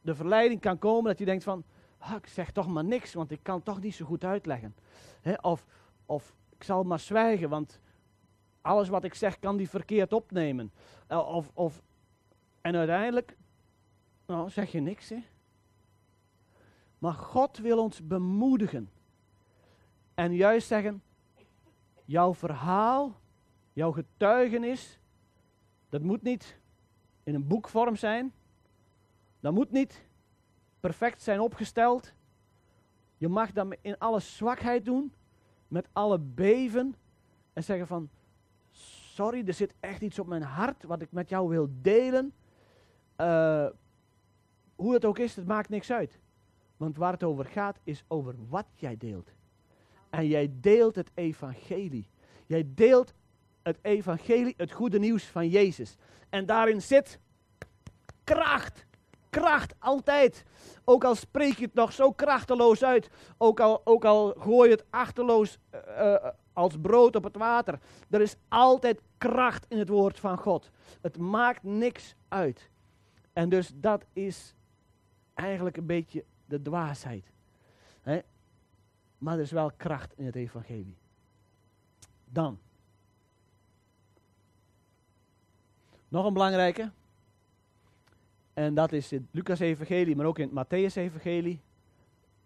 de 0.00 0.14
verleiding 0.14 0.60
kan 0.60 0.78
komen 0.78 1.04
dat 1.04 1.18
je 1.18 1.24
denkt 1.24 1.44
van, 1.44 1.64
ah, 1.98 2.14
ik 2.14 2.26
zeg 2.26 2.50
toch 2.50 2.66
maar 2.66 2.84
niks, 2.84 3.14
want 3.14 3.30
ik 3.30 3.42
kan 3.42 3.62
toch 3.62 3.80
niet 3.80 3.94
zo 3.94 4.04
goed 4.04 4.24
uitleggen. 4.24 4.74
of, 5.40 5.66
of 6.06 6.34
ik 6.56 6.62
zal 6.62 6.82
maar 6.82 7.00
zwijgen, 7.00 7.48
want 7.48 7.80
alles 8.60 8.88
wat 8.88 9.04
ik 9.04 9.14
zeg 9.14 9.38
kan 9.38 9.56
die 9.56 9.68
verkeerd 9.68 10.12
opnemen. 10.12 10.72
Eh, 11.06 11.28
of, 11.28 11.50
of, 11.54 11.82
en 12.60 12.76
uiteindelijk, 12.76 13.36
nou 14.26 14.50
zeg 14.50 14.72
je 14.72 14.80
niks 14.80 15.08
hè. 15.08 15.24
Maar 16.98 17.12
God 17.12 17.58
wil 17.58 17.78
ons 17.78 18.06
bemoedigen. 18.06 18.90
En 20.14 20.34
juist 20.34 20.66
zeggen, 20.66 21.02
jouw 22.04 22.34
verhaal, 22.34 23.20
jouw 23.76 23.92
getuigenis, 23.92 24.98
dat 25.88 26.02
moet 26.02 26.22
niet 26.22 26.58
in 27.24 27.34
een 27.34 27.46
boekvorm 27.46 27.96
zijn. 27.96 28.32
Dat 29.40 29.52
moet 29.52 29.70
niet 29.70 30.04
perfect 30.80 31.22
zijn 31.22 31.40
opgesteld. 31.40 32.12
Je 33.16 33.28
mag 33.28 33.52
dat 33.52 33.76
in 33.80 33.98
alle 33.98 34.20
zwakheid 34.20 34.84
doen, 34.84 35.12
met 35.68 35.88
alle 35.92 36.18
beven 36.18 36.94
en 37.52 37.64
zeggen 37.64 37.86
van, 37.86 38.08
sorry, 38.70 39.46
er 39.46 39.54
zit 39.54 39.74
echt 39.80 40.00
iets 40.00 40.18
op 40.18 40.26
mijn 40.26 40.42
hart 40.42 40.84
wat 40.84 41.02
ik 41.02 41.12
met 41.12 41.28
jou 41.28 41.48
wil 41.48 41.68
delen. 41.80 42.32
Uh, 43.20 43.66
hoe 44.74 44.94
het 44.94 45.04
ook 45.04 45.18
is, 45.18 45.36
het 45.36 45.46
maakt 45.46 45.68
niks 45.68 45.92
uit. 45.92 46.18
Want 46.76 46.96
waar 46.96 47.12
het 47.12 47.24
over 47.24 47.44
gaat, 47.44 47.78
is 47.84 48.04
over 48.08 48.34
wat 48.48 48.66
jij 48.74 48.96
deelt. 48.96 49.32
En 50.10 50.26
jij 50.26 50.52
deelt 50.60 50.94
het 50.94 51.10
evangelie. 51.14 52.08
Jij 52.46 52.68
deelt 52.74 53.14
het 53.66 53.78
evangelie, 53.82 54.54
het 54.56 54.72
goede 54.72 54.98
nieuws 54.98 55.24
van 55.24 55.48
Jezus. 55.48 55.96
En 56.28 56.46
daarin 56.46 56.82
zit 56.82 57.18
kracht. 58.24 58.86
Kracht, 59.30 59.74
altijd. 59.78 60.44
Ook 60.84 61.04
al 61.04 61.14
spreek 61.14 61.56
je 61.56 61.64
het 61.64 61.74
nog 61.74 61.92
zo 61.92 62.12
krachteloos 62.12 62.84
uit. 62.84 63.10
Ook 63.36 63.60
al, 63.60 63.80
ook 63.84 64.04
al 64.04 64.34
gooi 64.38 64.68
je 64.68 64.74
het 64.74 64.84
achterloos 64.90 65.58
uh, 65.74 66.14
als 66.52 66.76
brood 66.80 67.16
op 67.16 67.24
het 67.24 67.36
water. 67.36 67.78
Er 68.10 68.20
is 68.20 68.36
altijd 68.48 69.00
kracht 69.18 69.66
in 69.68 69.78
het 69.78 69.88
woord 69.88 70.18
van 70.18 70.38
God. 70.38 70.70
Het 71.00 71.18
maakt 71.18 71.62
niks 71.62 72.14
uit. 72.28 72.70
En 73.32 73.48
dus 73.48 73.70
dat 73.74 74.04
is 74.12 74.54
eigenlijk 75.34 75.76
een 75.76 75.86
beetje 75.86 76.24
de 76.44 76.62
dwaasheid. 76.62 77.30
Maar 79.18 79.34
er 79.34 79.40
is 79.40 79.50
wel 79.50 79.70
kracht 79.76 80.12
in 80.16 80.26
het 80.26 80.36
evangelie. 80.36 80.98
Dan. 82.24 82.58
Nog 86.08 86.26
een 86.26 86.32
belangrijke. 86.32 86.90
En 88.54 88.74
dat 88.74 88.92
is 88.92 89.12
in 89.12 89.20
het 89.20 89.28
Lucas 89.30 89.58
evangelie, 89.58 90.16
maar 90.16 90.26
ook 90.26 90.38
in 90.38 90.50
het 90.54 90.66
Matthäus 90.66 90.94
evangelie. 90.94 91.60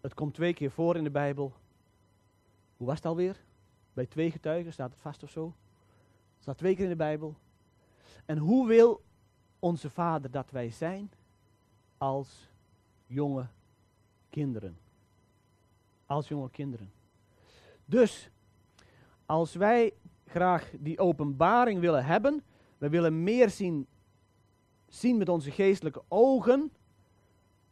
Het 0.01 0.13
komt 0.13 0.33
twee 0.33 0.53
keer 0.53 0.71
voor 0.71 0.95
in 0.95 1.03
de 1.03 1.11
Bijbel. 1.11 1.53
Hoe 2.77 2.87
was 2.87 2.95
het 2.95 3.05
alweer? 3.05 3.43
Bij 3.93 4.05
twee 4.05 4.31
getuigen 4.31 4.73
staat 4.73 4.91
het 4.91 5.01
vast 5.01 5.23
of 5.23 5.29
zo. 5.29 5.45
Het 6.33 6.41
staat 6.41 6.57
twee 6.57 6.75
keer 6.75 6.83
in 6.83 6.89
de 6.89 6.95
Bijbel. 6.95 7.35
En 8.25 8.37
hoe 8.37 8.67
wil 8.67 9.01
onze 9.59 9.89
Vader 9.89 10.31
dat 10.31 10.51
wij 10.51 10.69
zijn 10.69 11.11
als 11.97 12.49
jonge 13.07 13.47
kinderen? 14.29 14.77
Als 16.05 16.27
jonge 16.27 16.49
kinderen. 16.49 16.91
Dus, 17.85 18.29
als 19.25 19.53
wij 19.53 19.93
graag 20.25 20.71
die 20.79 20.99
openbaring 20.99 21.79
willen 21.79 22.05
hebben, 22.05 22.43
we 22.81 22.89
willen 22.89 23.23
meer 23.23 23.49
zien, 23.49 23.87
zien 24.87 25.17
met 25.17 25.29
onze 25.29 25.51
geestelijke 25.51 26.03
ogen, 26.07 26.71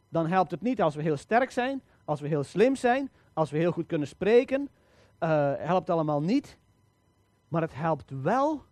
dan 0.08 0.26
helpt 0.26 0.50
het 0.50 0.60
niet 0.60 0.82
als 0.82 0.94
we 0.94 1.02
heel 1.02 1.16
sterk 1.16 1.50
zijn, 1.50 1.82
als 2.04 2.20
we 2.20 2.28
heel 2.28 2.44
slim 2.44 2.76
zijn, 2.76 3.10
als 3.32 3.50
we 3.50 3.58
heel 3.58 3.72
goed 3.72 3.86
kunnen 3.86 4.08
spreken, 4.08 4.68
uh, 5.20 5.52
helpt 5.56 5.90
allemaal 5.90 6.22
niet. 6.22 6.58
Maar 7.48 7.62
het 7.62 7.74
helpt 7.74 8.10
wel 8.22 8.64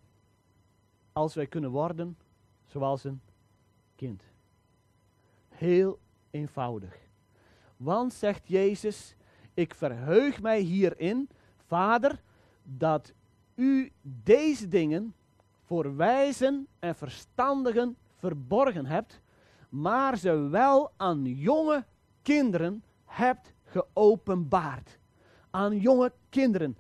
als 1.13 1.35
wij 1.35 1.47
kunnen 1.47 1.71
worden 1.71 2.19
zoals 2.67 3.05
een 3.05 3.21
kind. 3.97 4.23
Heel 5.49 5.99
eenvoudig. 6.31 6.99
Want, 7.77 8.13
zegt 8.13 8.49
Jezus, 8.49 9.17
ik 9.55 9.75
verheug 9.75 10.43
mij 10.43 10.61
hierin, 10.61 11.29
Vader, 11.67 12.23
dat 12.63 13.13
u 13.55 13.93
deze 14.03 14.69
dingen 14.69 15.15
voor 15.69 15.97
wijzen 15.97 16.67
en 16.79 16.95
verstandigen 16.95 17.97
verborgen 18.17 18.87
hebt, 18.87 19.21
maar 19.69 20.17
ze 20.17 20.49
wel 20.49 20.91
aan 20.97 21.25
jonge 21.25 21.85
kinderen 22.23 22.85
hebt 23.05 23.53
geopenbaard 23.65 24.99
aan 25.51 25.79
jonge 25.79 26.13
kinderen. 26.29 26.77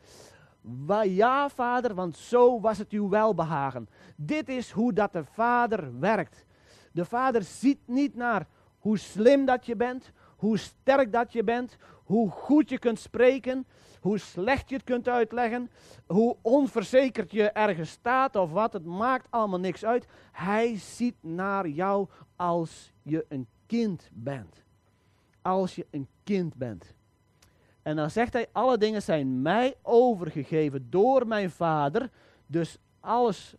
Ja, 1.03 1.48
vader, 1.48 1.94
want 1.94 2.16
zo 2.16 2.61
was 2.61 2.79
het 2.79 2.90
uw 2.90 3.09
welbehagen. 3.09 3.88
Dit 4.16 4.48
is 4.48 4.70
hoe 4.70 4.92
dat 4.92 5.12
de 5.12 5.24
vader 5.24 5.98
werkt. 5.98 6.46
De 6.92 7.05
vader 7.05 7.42
ziet 7.42 7.81
niet 7.85 8.14
naar 8.14 8.46
hoe 8.79 8.98
slim 8.98 9.44
dat 9.44 9.66
je 9.66 9.77
bent, 9.77 10.12
hoe 10.37 10.59
sterk 10.59 11.12
dat 11.12 11.33
je 11.33 11.44
bent, 11.44 11.77
hoe 12.05 12.31
goed 12.31 12.68
je 12.68 12.79
kunt 12.79 12.98
spreken, 12.98 13.66
hoe 14.01 14.19
slecht 14.19 14.69
je 14.69 14.75
het 14.75 14.85
kunt 14.85 15.09
uitleggen, 15.09 15.71
hoe 16.07 16.37
onverzekerd 16.43 17.31
je 17.31 17.51
ergens 17.51 17.91
staat 17.91 18.37
of 18.37 18.51
wat. 18.51 18.73
Het 18.73 18.85
maakt 18.85 19.27
allemaal 19.31 19.61
niks 19.61 19.85
uit. 19.85 20.07
Hij 20.33 20.77
ziet 20.77 21.17
naar 21.21 21.69
jou 21.69 22.09
als 22.37 22.93
je 23.03 23.27
een 23.29 23.47
kind 23.67 24.11
bent. 24.13 24.63
Als 25.43 25.75
je 25.75 25.87
een 25.91 26.09
kind 26.25 26.55
bent. 26.55 26.95
En 27.83 27.97
dan 27.97 28.11
zegt 28.11 28.33
hij, 28.33 28.47
alle 28.53 28.79
dingen 28.79 29.03
zijn 29.03 29.43
mij 29.43 29.75
overgegeven 29.83 30.87
door 30.91 31.27
mijn 31.27 31.51
vader. 31.51 32.11
Dus 32.47 32.79
alles 33.01 33.55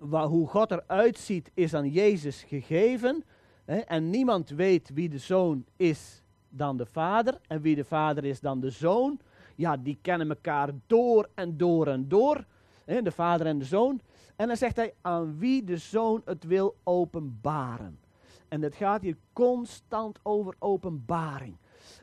hoe 0.00 0.46
God 0.48 0.70
eruit 0.70 1.18
ziet 1.18 1.50
is 1.54 1.74
aan 1.74 1.88
Jezus 1.88 2.42
gegeven. 2.42 3.24
Hè? 3.64 3.78
En 3.78 4.10
niemand 4.10 4.48
weet 4.48 4.90
wie 4.94 5.08
de 5.08 5.18
zoon 5.18 5.64
is 5.76 6.22
dan 6.48 6.76
de 6.76 6.86
vader. 6.86 7.40
En 7.46 7.60
wie 7.60 7.74
de 7.74 7.84
vader 7.84 8.24
is 8.24 8.40
dan 8.40 8.60
de 8.60 8.70
zoon. 8.70 9.20
Ja, 9.56 9.76
die 9.76 9.98
kennen 10.02 10.28
elkaar 10.28 10.70
door 10.86 11.28
en 11.34 11.56
door 11.56 11.86
en 11.86 12.08
door. 12.08 12.44
Hè? 12.84 13.02
De 13.02 13.10
vader 13.10 13.46
en 13.46 13.58
de 13.58 13.64
zoon. 13.64 14.00
En 14.36 14.46
dan 14.46 14.56
zegt 14.56 14.76
hij, 14.76 14.94
aan 15.00 15.38
wie 15.38 15.64
de 15.64 15.76
zoon 15.76 16.22
het 16.24 16.44
wil 16.44 16.76
openbaren. 16.82 17.98
En 18.48 18.62
het 18.62 18.74
gaat 18.74 19.02
hier 19.02 19.16
constant 19.32 20.18
over 20.22 20.54
openbaring. 20.58 21.56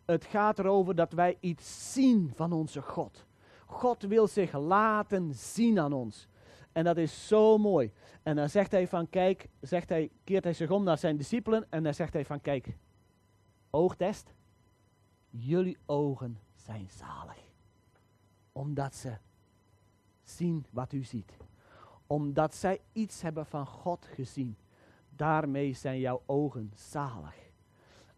Het 0.05 0.25
gaat 0.25 0.59
erover 0.59 0.95
dat 0.95 1.13
wij 1.13 1.37
iets 1.39 1.93
zien 1.93 2.31
van 2.35 2.51
onze 2.51 2.81
God. 2.81 3.25
God 3.65 4.03
wil 4.03 4.27
zich 4.27 4.57
laten 4.57 5.33
zien 5.33 5.79
aan 5.79 5.93
ons. 5.93 6.27
En 6.71 6.83
dat 6.83 6.97
is 6.97 7.27
zo 7.27 7.57
mooi. 7.57 7.91
En 8.23 8.35
dan 8.35 8.49
zegt 8.49 8.71
hij 8.71 8.87
van, 8.87 9.09
kijk, 9.09 9.49
zegt 9.61 9.89
hij, 9.89 10.11
keert 10.23 10.43
hij 10.43 10.53
zich 10.53 10.71
om 10.71 10.83
naar 10.83 10.97
zijn 10.97 11.17
discipelen 11.17 11.65
en 11.69 11.83
dan 11.83 11.93
zegt 11.93 12.13
hij 12.13 12.25
van, 12.25 12.41
kijk, 12.41 12.77
oogtest, 13.69 14.33
jullie 15.29 15.77
ogen 15.85 16.39
zijn 16.55 16.89
zalig. 16.89 17.42
Omdat 18.53 18.95
ze 18.95 19.17
zien 20.23 20.65
wat 20.69 20.93
u 20.93 21.03
ziet. 21.03 21.37
Omdat 22.07 22.55
zij 22.55 22.81
iets 22.91 23.21
hebben 23.21 23.45
van 23.45 23.65
God 23.65 24.05
gezien. 24.05 24.57
Daarmee 25.15 25.73
zijn 25.73 25.99
jouw 25.99 26.21
ogen 26.25 26.71
zalig. 26.75 27.35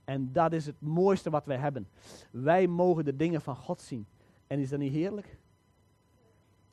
En 0.04 0.32
dat 0.32 0.54
is 0.54 0.65
het 0.65 0.82
mooiste 0.82 1.30
wat 1.30 1.45
wij 1.45 1.58
hebben. 1.58 1.88
Wij 2.32 2.67
mogen 2.67 3.06
de 3.06 3.15
dingen 3.15 3.41
van 3.41 3.56
God 3.56 3.82
zien. 3.82 4.08
En 4.48 4.60
is 4.60 4.69
dat 4.69 4.80
niet 4.80 4.93
heerlijk? 4.93 5.38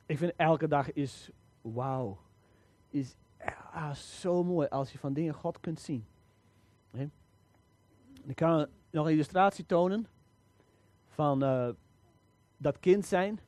Ik 0.05 0.17
vind 0.17 0.33
elke 0.35 0.67
dag 0.67 0.93
is, 0.93 1.29
wauw, 1.61 2.17
is 2.89 3.15
ah, 3.71 3.93
zo 3.93 4.43
mooi 4.43 4.67
als 4.67 4.91
je 4.91 4.97
van 4.97 5.13
dingen 5.13 5.33
God 5.33 5.59
kunt 5.59 5.79
zien. 5.79 6.05
Ik 8.25 8.35
kan 8.35 8.67
nog 8.89 9.05
een 9.05 9.11
illustratie 9.11 9.65
tonen 9.65 10.07
van 11.07 11.43
uh, 11.43 11.69
dat 12.57 12.79
kind 12.79 13.05
zijn. 13.05 13.39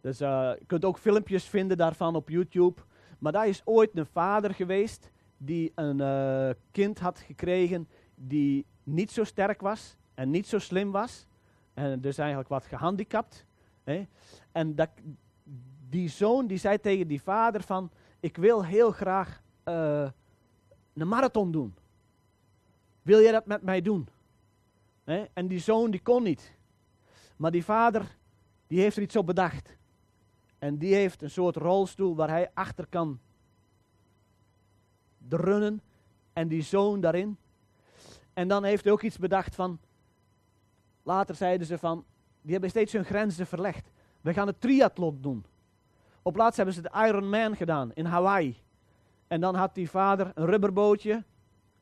Dus 0.00 0.20
uh, 0.20 0.52
je 0.58 0.64
kunt 0.66 0.84
ook 0.84 0.98
filmpjes 0.98 1.44
vinden 1.44 1.76
daarvan 1.76 2.14
op 2.16 2.28
YouTube. 2.28 2.80
Maar 3.18 3.32
daar 3.32 3.48
is 3.48 3.62
ooit 3.64 3.90
een 3.94 4.06
vader 4.06 4.54
geweest 4.54 5.10
die 5.36 5.72
een 5.74 5.98
uh, 5.98 6.50
kind 6.70 6.98
had 6.98 7.18
gekregen 7.18 7.88
die 8.14 8.66
niet 8.82 9.10
zo 9.10 9.24
sterk 9.24 9.60
was 9.60 9.96
en 10.14 10.30
niet 10.30 10.46
zo 10.46 10.58
slim 10.58 10.90
was. 10.90 11.26
En 11.74 12.00
dus 12.00 12.18
eigenlijk 12.18 12.48
wat 12.48 12.64
gehandicapt. 12.64 13.46
Hè? 13.84 14.06
En 14.52 14.74
dat, 14.74 14.90
die 15.88 16.08
zoon 16.08 16.46
die 16.46 16.58
zei 16.58 16.80
tegen 16.80 17.06
die 17.08 17.22
vader 17.22 17.62
van, 17.62 17.90
ik 18.20 18.36
wil 18.36 18.64
heel 18.64 18.90
graag 18.90 19.42
uh, 19.64 20.08
een 20.94 21.08
marathon 21.08 21.52
doen. 21.52 21.74
Wil 23.02 23.20
jij 23.20 23.32
dat 23.32 23.46
met 23.46 23.62
mij 23.62 23.80
doen? 23.80 24.08
Hè? 25.04 25.24
En 25.32 25.48
die 25.48 25.58
zoon 25.58 25.90
die 25.90 26.02
kon 26.02 26.22
niet. 26.22 26.56
Maar 27.36 27.50
die 27.50 27.64
vader 27.64 28.16
die 28.66 28.80
heeft 28.80 28.96
er 28.96 29.02
iets 29.02 29.16
op 29.16 29.26
bedacht. 29.26 29.77
En 30.58 30.78
die 30.78 30.94
heeft 30.94 31.22
een 31.22 31.30
soort 31.30 31.56
rolstoel 31.56 32.16
waar 32.16 32.28
hij 32.28 32.50
achter 32.54 32.86
kan 32.86 33.20
runnen. 35.28 35.82
En 36.32 36.48
die 36.48 36.62
zoon 36.62 37.00
daarin. 37.00 37.36
En 38.32 38.48
dan 38.48 38.64
heeft 38.64 38.84
hij 38.84 38.92
ook 38.92 39.02
iets 39.02 39.18
bedacht 39.18 39.54
van. 39.54 39.78
Later 41.02 41.34
zeiden 41.34 41.66
ze 41.66 41.78
van. 41.78 42.04
Die 42.42 42.52
hebben 42.52 42.70
steeds 42.70 42.92
hun 42.92 43.04
grenzen 43.04 43.46
verlegd. 43.46 43.90
We 44.20 44.32
gaan 44.32 44.46
het 44.46 44.60
triathlon 44.60 45.18
doen. 45.20 45.44
Op 46.22 46.36
laatst 46.36 46.56
hebben 46.56 46.74
ze 46.74 46.82
de 46.82 47.06
Iron 47.06 47.28
Man 47.28 47.56
gedaan 47.56 47.92
in 47.94 48.04
Hawaii. 48.04 48.62
En 49.26 49.40
dan 49.40 49.54
had 49.54 49.74
die 49.74 49.90
vader 49.90 50.32
een 50.34 50.46
rubberbootje. 50.46 51.24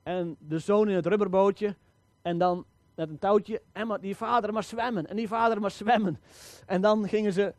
En 0.02 0.36
de 0.38 0.58
zoon 0.58 0.88
in 0.88 0.94
het 0.94 1.06
rubberbootje. 1.06 1.76
En 2.22 2.38
dan 2.38 2.64
met 2.94 3.08
een 3.08 3.18
touwtje. 3.18 3.62
En 3.72 3.98
die 4.00 4.16
vader 4.16 4.52
maar 4.52 4.64
zwemmen. 4.64 5.06
En 5.06 5.16
die 5.16 5.28
vader 5.28 5.60
maar 5.60 5.70
zwemmen. 5.70 6.20
En 6.66 6.80
dan 6.80 7.08
gingen 7.08 7.32
ze 7.32 7.54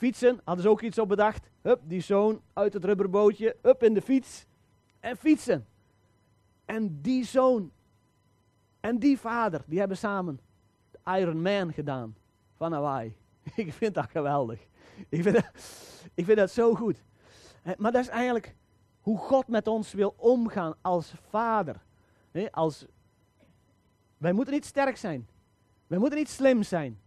fietsen. 0.00 0.40
Hadden 0.44 0.64
ze 0.64 0.70
ook 0.70 0.80
iets 0.80 0.98
op 0.98 1.08
bedacht. 1.08 1.50
Hup, 1.62 1.80
die 1.84 2.00
zoon 2.00 2.40
uit 2.52 2.72
het 2.72 2.84
rubberbootje. 2.84 3.56
Hup, 3.62 3.82
in 3.82 3.94
de 3.94 4.02
fiets. 4.02 4.46
En 5.00 5.16
fietsen. 5.16 5.66
En 6.64 7.00
die 7.02 7.24
zoon 7.24 7.72
en 8.80 8.98
die 8.98 9.18
vader, 9.18 9.62
die 9.66 9.78
hebben 9.78 9.96
samen 9.96 10.40
de 10.90 10.98
Iron 11.18 11.42
Man 11.42 11.72
gedaan 11.72 12.16
van 12.56 12.72
Hawaii. 12.72 13.16
Ik 13.54 13.72
vind 13.72 13.94
dat 13.94 14.10
geweldig. 14.10 14.66
Ik 15.08 15.22
vind 15.22 15.34
dat, 15.34 15.50
ik 16.14 16.24
vind 16.24 16.38
dat 16.38 16.50
zo 16.50 16.74
goed. 16.74 17.02
Maar 17.76 17.92
dat 17.92 18.02
is 18.02 18.08
eigenlijk 18.08 18.54
hoe 19.00 19.18
God 19.18 19.48
met 19.48 19.66
ons 19.66 19.92
wil 19.92 20.14
omgaan 20.16 20.74
als 20.80 21.14
vader. 21.28 21.82
Als, 22.50 22.86
wij 24.16 24.32
moeten 24.32 24.54
niet 24.54 24.64
sterk 24.64 24.96
zijn. 24.96 25.28
Wij 25.86 25.98
moeten 25.98 26.18
niet 26.18 26.28
slim 26.28 26.62
zijn. 26.62 27.00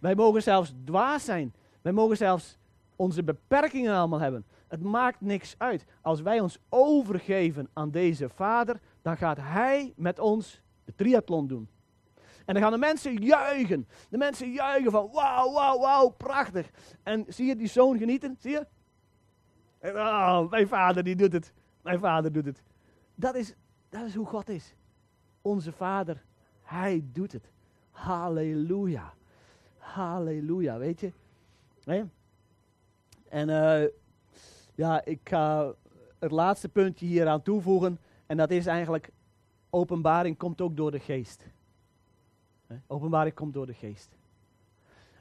Wij 0.00 0.14
mogen 0.14 0.42
zelfs 0.42 0.74
dwaas 0.84 1.24
zijn. 1.24 1.54
Wij 1.88 1.96
mogen 1.96 2.16
zelfs 2.16 2.58
onze 2.96 3.22
beperkingen 3.22 3.94
allemaal 3.94 4.20
hebben. 4.20 4.46
Het 4.66 4.82
maakt 4.82 5.20
niks 5.20 5.54
uit. 5.58 5.84
Als 6.02 6.20
wij 6.20 6.40
ons 6.40 6.58
overgeven 6.68 7.68
aan 7.72 7.90
deze 7.90 8.28
vader, 8.28 8.80
dan 9.02 9.16
gaat 9.16 9.36
hij 9.40 9.92
met 9.96 10.18
ons 10.18 10.62
de 10.84 10.94
triathlon 10.94 11.46
doen. 11.46 11.68
En 12.44 12.54
dan 12.54 12.62
gaan 12.62 12.72
de 12.72 12.78
mensen 12.78 13.14
juichen. 13.14 13.88
De 14.08 14.18
mensen 14.18 14.52
juichen 14.52 14.90
van 14.90 15.10
wauw, 15.12 15.52
wauw, 15.52 15.78
wauw, 15.78 16.08
prachtig. 16.08 16.70
En 17.02 17.24
zie 17.28 17.46
je 17.46 17.56
die 17.56 17.68
zoon 17.68 17.98
genieten? 17.98 18.36
Zie 18.38 18.50
je? 18.50 18.66
Oh, 19.82 20.50
mijn 20.50 20.68
vader 20.68 21.04
die 21.04 21.16
doet 21.16 21.32
het. 21.32 21.52
Mijn 21.82 21.98
vader 21.98 22.32
doet 22.32 22.44
het. 22.44 22.62
Dat 23.14 23.34
is, 23.34 23.54
dat 23.88 24.06
is 24.06 24.14
hoe 24.14 24.26
God 24.26 24.48
is. 24.48 24.74
Onze 25.42 25.72
vader, 25.72 26.24
hij 26.62 27.04
doet 27.12 27.32
het. 27.32 27.50
Halleluja. 27.90 29.14
Halleluja, 29.78 30.78
weet 30.78 31.00
je. 31.00 31.12
En 33.28 33.48
uh, 33.48 33.88
ja, 34.74 35.04
ik 35.04 35.20
ga 35.24 35.74
het 36.18 36.30
laatste 36.30 36.68
puntje 36.68 37.06
hier 37.06 37.28
aan 37.28 37.42
toevoegen. 37.42 37.98
En 38.26 38.36
dat 38.36 38.50
is 38.50 38.66
eigenlijk, 38.66 39.10
openbaring 39.70 40.36
komt 40.36 40.60
ook 40.60 40.76
door 40.76 40.90
de 40.90 41.00
geest. 41.00 41.46
Openbaring 42.86 43.34
komt 43.34 43.54
door 43.54 43.66
de 43.66 43.74
geest. 43.74 44.16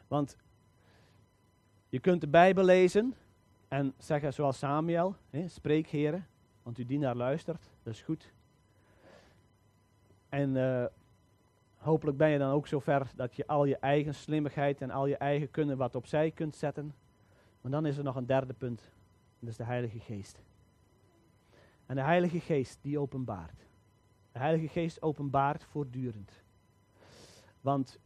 Want 0.07 0.37
je 1.89 1.99
kunt 1.99 2.21
de 2.21 2.27
Bijbel 2.27 2.63
lezen 2.63 3.15
en 3.67 3.93
zeggen 3.97 4.33
zoals 4.33 4.57
Samuel, 4.57 5.15
spreek 5.45 5.87
heren, 5.87 6.27
want 6.63 6.77
uw 6.77 6.85
dienaar 6.85 7.15
luistert, 7.15 7.69
dat 7.83 7.93
is 7.93 8.01
goed. 8.01 8.31
En 10.29 10.55
uh, 10.55 10.85
hopelijk 11.87 12.17
ben 12.17 12.29
je 12.29 12.37
dan 12.37 12.51
ook 12.51 12.67
zover 12.67 13.11
dat 13.15 13.35
je 13.35 13.47
al 13.47 13.65
je 13.65 13.77
eigen 13.77 14.15
slimmigheid 14.15 14.81
en 14.81 14.91
al 14.91 15.05
je 15.05 15.17
eigen 15.17 15.51
kunnen 15.51 15.77
wat 15.77 15.95
opzij 15.95 16.31
kunt 16.31 16.55
zetten. 16.55 16.93
Maar 17.61 17.71
dan 17.71 17.85
is 17.85 17.97
er 17.97 18.03
nog 18.03 18.15
een 18.15 18.25
derde 18.25 18.53
punt, 18.53 18.91
dat 19.39 19.49
is 19.49 19.57
de 19.57 19.63
Heilige 19.63 19.99
Geest. 19.99 20.39
En 21.85 21.95
de 21.95 22.01
Heilige 22.01 22.39
Geest 22.39 22.79
die 22.81 22.99
openbaart. 22.99 23.67
De 24.31 24.39
Heilige 24.39 24.67
Geest 24.67 25.01
openbaart 25.01 25.63
voortdurend. 25.63 26.31
Want 27.61 27.99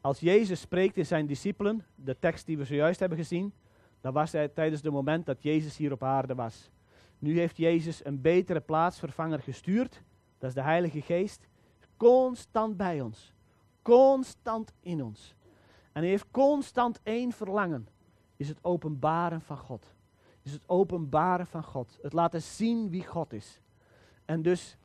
als 0.00 0.20
Jezus 0.20 0.60
spreekt 0.60 0.96
in 0.96 1.06
zijn 1.06 1.26
discipelen, 1.26 1.84
de 1.94 2.18
tekst 2.18 2.46
die 2.46 2.58
we 2.58 2.64
zojuist 2.64 3.00
hebben 3.00 3.18
gezien, 3.18 3.52
dan 4.00 4.12
was 4.12 4.32
hij 4.32 4.48
tijdens 4.48 4.82
het 4.82 4.92
moment 4.92 5.26
dat 5.26 5.42
Jezus 5.42 5.76
hier 5.76 5.92
op 5.92 6.02
aarde 6.02 6.34
was. 6.34 6.70
Nu 7.18 7.38
heeft 7.38 7.56
Jezus 7.56 8.04
een 8.04 8.20
betere 8.20 8.60
plaatsvervanger 8.60 9.42
gestuurd, 9.42 10.02
dat 10.38 10.48
is 10.48 10.54
de 10.54 10.62
Heilige 10.62 11.00
Geest, 11.00 11.48
constant 11.96 12.76
bij 12.76 13.00
ons, 13.00 13.34
constant 13.82 14.72
in 14.80 15.02
ons. 15.02 15.34
En 15.92 16.00
hij 16.00 16.10
heeft 16.10 16.30
constant 16.30 17.00
één 17.02 17.32
verlangen, 17.32 17.88
is 18.36 18.48
het 18.48 18.58
openbaren 18.62 19.40
van 19.40 19.56
God. 19.56 19.94
Is 20.42 20.52
het 20.52 20.68
openbaren 20.68 21.46
van 21.46 21.64
God, 21.64 21.98
het 22.02 22.12
laten 22.12 22.42
zien 22.42 22.90
wie 22.90 23.06
God 23.06 23.32
is. 23.32 23.60
En 24.24 24.42
dus, 24.42 24.76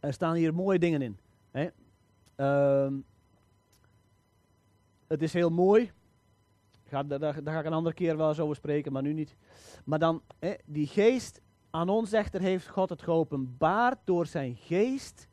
er 0.00 0.12
staan 0.12 0.34
hier 0.34 0.54
mooie 0.54 0.78
dingen 0.78 1.02
in. 1.02 1.18
Hè? 1.50 1.68
Uh, 2.36 2.98
het 5.06 5.22
is 5.22 5.32
heel 5.32 5.50
mooi. 5.50 5.92
Daar, 6.88 7.18
daar, 7.18 7.34
ga 7.44 7.58
ik 7.58 7.66
een 7.66 7.72
andere 7.72 7.94
keer 7.94 8.16
wel 8.16 8.28
eens 8.28 8.40
over 8.40 8.56
spreken, 8.56 8.92
maar 8.92 9.02
nu 9.02 9.12
niet. 9.12 9.36
Maar 9.84 9.98
dan, 9.98 10.22
hè, 10.38 10.54
die 10.64 10.86
geest 10.86 11.40
aan 11.70 11.88
ons 11.88 12.12
echter 12.12 12.40
heeft 12.40 12.68
God 12.68 12.88
het 12.88 13.02
geopenbaard 13.02 13.98
door 14.04 14.26
zijn 14.26 14.56
geest. 14.56 15.28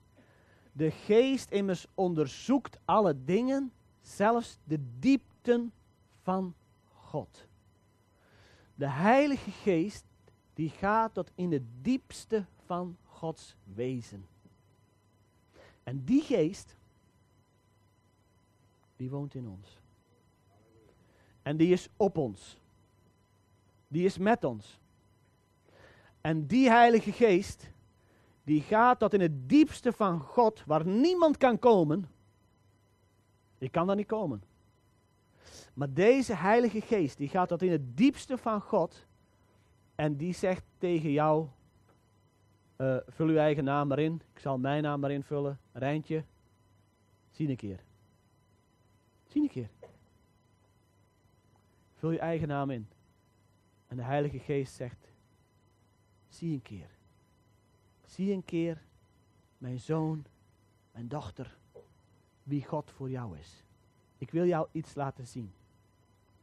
De 0.71 0.91
geest 0.91 1.51
immers 1.51 1.85
onderzoekt 1.93 2.79
alle 2.85 3.23
dingen, 3.23 3.71
zelfs 4.01 4.57
de 4.63 4.79
diepten 4.99 5.73
van 6.21 6.55
God. 6.93 7.45
De 8.75 8.89
Heilige 8.89 9.51
Geest, 9.51 10.05
die 10.53 10.69
gaat 10.69 11.13
tot 11.13 11.31
in 11.35 11.51
het 11.51 11.63
diepste 11.81 12.45
van 12.65 12.97
Gods 13.03 13.55
wezen. 13.73 14.25
En 15.83 16.03
die 16.03 16.21
geest, 16.21 16.75
die 18.95 19.09
woont 19.09 19.35
in 19.35 19.47
ons. 19.47 19.79
En 21.41 21.57
die 21.57 21.73
is 21.73 21.89
op 21.97 22.17
ons. 22.17 22.59
Die 23.87 24.05
is 24.05 24.17
met 24.17 24.43
ons. 24.43 24.79
En 26.21 26.47
die 26.47 26.69
Heilige 26.69 27.11
Geest, 27.11 27.69
die 28.43 28.61
gaat 28.61 28.99
tot 28.99 29.13
in 29.13 29.21
het 29.21 29.49
diepste 29.49 29.91
van 29.91 30.19
God, 30.19 30.63
waar 30.65 30.85
niemand 30.85 31.37
kan 31.37 31.59
komen. 31.59 32.09
Je 33.57 33.69
kan 33.69 33.87
daar 33.87 33.95
niet 33.95 34.07
komen. 34.07 34.43
Maar 35.73 35.93
deze 35.93 36.35
Heilige 36.35 36.81
Geest, 36.81 37.17
die 37.17 37.29
gaat 37.29 37.47
tot 37.47 37.61
in 37.61 37.71
het 37.71 37.97
diepste 37.97 38.37
van 38.37 38.61
God. 38.61 39.05
En 39.95 40.15
die 40.15 40.33
zegt 40.33 40.63
tegen 40.77 41.11
jou, 41.11 41.47
uh, 42.77 42.97
vul 43.07 43.27
uw 43.27 43.37
eigen 43.37 43.63
naam 43.63 43.87
maar 43.87 43.99
in. 43.99 44.21
Ik 44.33 44.39
zal 44.39 44.57
mijn 44.57 44.83
naam 44.83 44.99
maar 44.99 45.11
invullen. 45.11 45.59
Rijntje. 45.71 46.23
Zie 47.29 47.49
een 47.49 47.55
keer. 47.55 47.83
Zie 49.27 49.41
een 49.41 49.49
keer. 49.49 49.69
Vul 51.95 52.11
je 52.11 52.19
eigen 52.19 52.47
naam 52.47 52.69
in. 52.69 52.87
En 53.87 53.97
de 53.97 54.03
Heilige 54.03 54.39
Geest 54.39 54.73
zegt: 54.73 55.11
Zie 56.27 56.53
een 56.53 56.61
keer. 56.61 56.89
Zie 58.11 58.33
een 58.33 58.45
keer, 58.45 58.81
mijn 59.57 59.79
zoon, 59.79 60.25
mijn 60.91 61.07
dochter, 61.07 61.57
wie 62.43 62.65
God 62.65 62.91
voor 62.91 63.09
jou 63.09 63.37
is. 63.37 63.63
Ik 64.17 64.31
wil 64.31 64.45
jou 64.45 64.67
iets 64.71 64.95
laten 64.95 65.27
zien. 65.27 65.53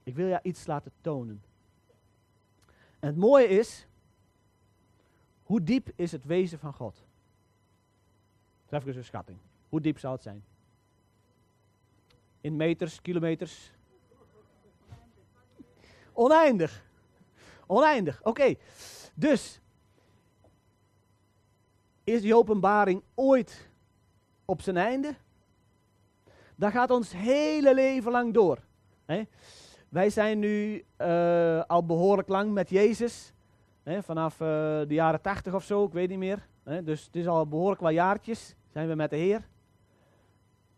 Ik 0.02 0.14
wil 0.14 0.28
jou 0.28 0.40
iets 0.42 0.66
laten 0.66 0.92
tonen. 1.00 1.42
En 2.98 3.09
het 3.09 3.16
mooie 3.16 3.46
is, 3.46 3.87
hoe 5.42 5.62
diep 5.62 5.90
is 5.94 6.12
het 6.12 6.24
wezen 6.24 6.59
van 6.59 6.72
God? 6.72 7.04
Dat 8.68 8.81
even 8.81 8.96
een 8.96 9.04
schatting. 9.04 9.38
Hoe 9.68 9.81
diep 9.81 9.98
zou 9.98 10.14
het 10.14 10.22
zijn? 10.22 10.44
In 12.40 12.57
meters, 12.57 13.02
kilometers? 13.02 13.72
Oneindig. 16.12 16.85
Oneindig, 17.66 18.22
oké. 18.22 18.54
Dus, 19.14 19.61
is 22.09 22.21
die 22.21 22.37
openbaring 22.37 23.03
ooit 23.14 23.68
op 24.44 24.62
zijn 24.62 24.77
einde? 24.77 25.14
Dat 26.55 26.73
gaat 26.73 26.90
ons 26.90 27.12
hele 27.12 27.75
leven 27.75 28.12
lang 28.12 28.35
door. 28.35 28.59
Hè? 29.05 29.23
Wij 29.88 30.11
zijn 30.11 30.38
nu 30.38 30.85
uh, 30.99 31.62
al 31.64 31.87
behoorlijk 31.87 32.29
lang 32.29 32.53
met 32.53 32.71
Jezus. 32.71 33.33
Hè? 33.83 34.03
Vanaf 34.03 34.33
uh, 34.33 34.38
de 34.38 34.94
jaren 34.94 35.21
tachtig 35.21 35.55
of 35.55 35.64
zo, 35.64 35.85
ik 35.85 35.92
weet 35.92 36.09
niet 36.09 36.18
meer. 36.18 36.47
Hè? 36.62 36.85
Dus 36.85 37.05
het 37.05 37.16
is 37.16 37.27
al 37.27 37.47
behoorlijk 37.47 37.81
wat 37.81 37.92
jaartjes 37.92 38.55
zijn 38.73 38.88
we 38.88 38.94
met 38.94 39.11
de 39.11 39.16
Heer. 39.16 39.49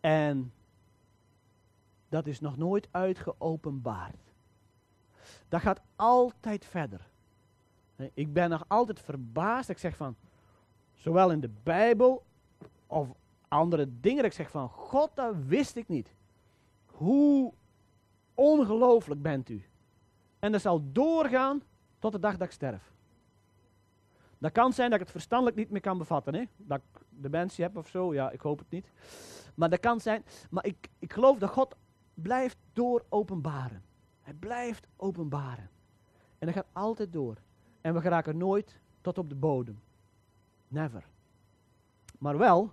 En 0.00 0.52
dat 2.08 2.26
is 2.26 2.40
nog 2.40 2.56
nooit 2.56 2.88
uitgeopenbaard. 2.90 4.32
Dat 5.48 5.60
gaat 5.60 5.80
altijd 5.96 6.64
verder. 6.64 7.08
Ik 8.14 8.32
ben 8.32 8.50
nog 8.50 8.64
altijd 8.68 9.00
verbaasd. 9.00 9.68
Ik 9.68 9.78
zeg 9.78 9.96
van, 9.96 10.16
zowel 11.00 11.30
in 11.30 11.40
de 11.40 11.50
Bijbel 11.62 12.22
of 12.86 13.08
andere 13.48 14.00
dingen, 14.00 14.24
ik 14.24 14.32
zeg 14.32 14.50
van, 14.50 14.68
God, 14.68 15.10
dat 15.14 15.34
wist 15.46 15.76
ik 15.76 15.88
niet. 15.88 16.14
Hoe 16.86 17.52
ongelooflijk 18.34 19.22
bent 19.22 19.48
u. 19.48 19.64
En 20.38 20.52
dat 20.52 20.60
zal 20.60 20.92
doorgaan 20.92 21.62
tot 21.98 22.12
de 22.12 22.18
dag 22.18 22.36
dat 22.36 22.46
ik 22.46 22.52
sterf. 22.52 22.92
Dat 24.38 24.52
kan 24.52 24.72
zijn 24.72 24.90
dat 24.90 24.98
ik 24.98 25.04
het 25.04 25.14
verstandelijk 25.14 25.56
niet 25.56 25.70
meer 25.70 25.80
kan 25.80 25.98
bevatten. 25.98 26.34
Hè? 26.34 26.44
Dat 26.56 26.78
ik 26.78 27.00
dementie 27.08 27.64
heb 27.64 27.76
of 27.76 27.88
zo, 27.88 28.14
ja, 28.14 28.30
ik 28.30 28.40
hoop 28.40 28.58
het 28.58 28.70
niet. 28.70 28.92
Maar 29.54 29.70
dat 29.70 29.80
kan 29.80 30.00
zijn. 30.00 30.24
Maar 30.50 30.66
ik, 30.66 30.88
ik 30.98 31.12
geloof 31.12 31.38
dat 31.38 31.50
God 31.50 31.76
blijft 32.14 32.56
door 32.72 33.04
openbaren. 33.08 33.82
Hij 34.20 34.34
blijft 34.34 34.86
openbaren. 34.96 35.70
En 36.38 36.46
dat 36.46 36.54
gaat 36.54 36.66
altijd 36.72 37.12
door. 37.12 37.36
En 37.80 37.94
we 37.94 38.00
geraken 38.00 38.36
nooit 38.36 38.80
tot 39.00 39.18
op 39.18 39.28
de 39.28 39.34
bodem. 39.34 39.80
Never. 40.70 41.04
Maar 42.18 42.38
wel, 42.38 42.72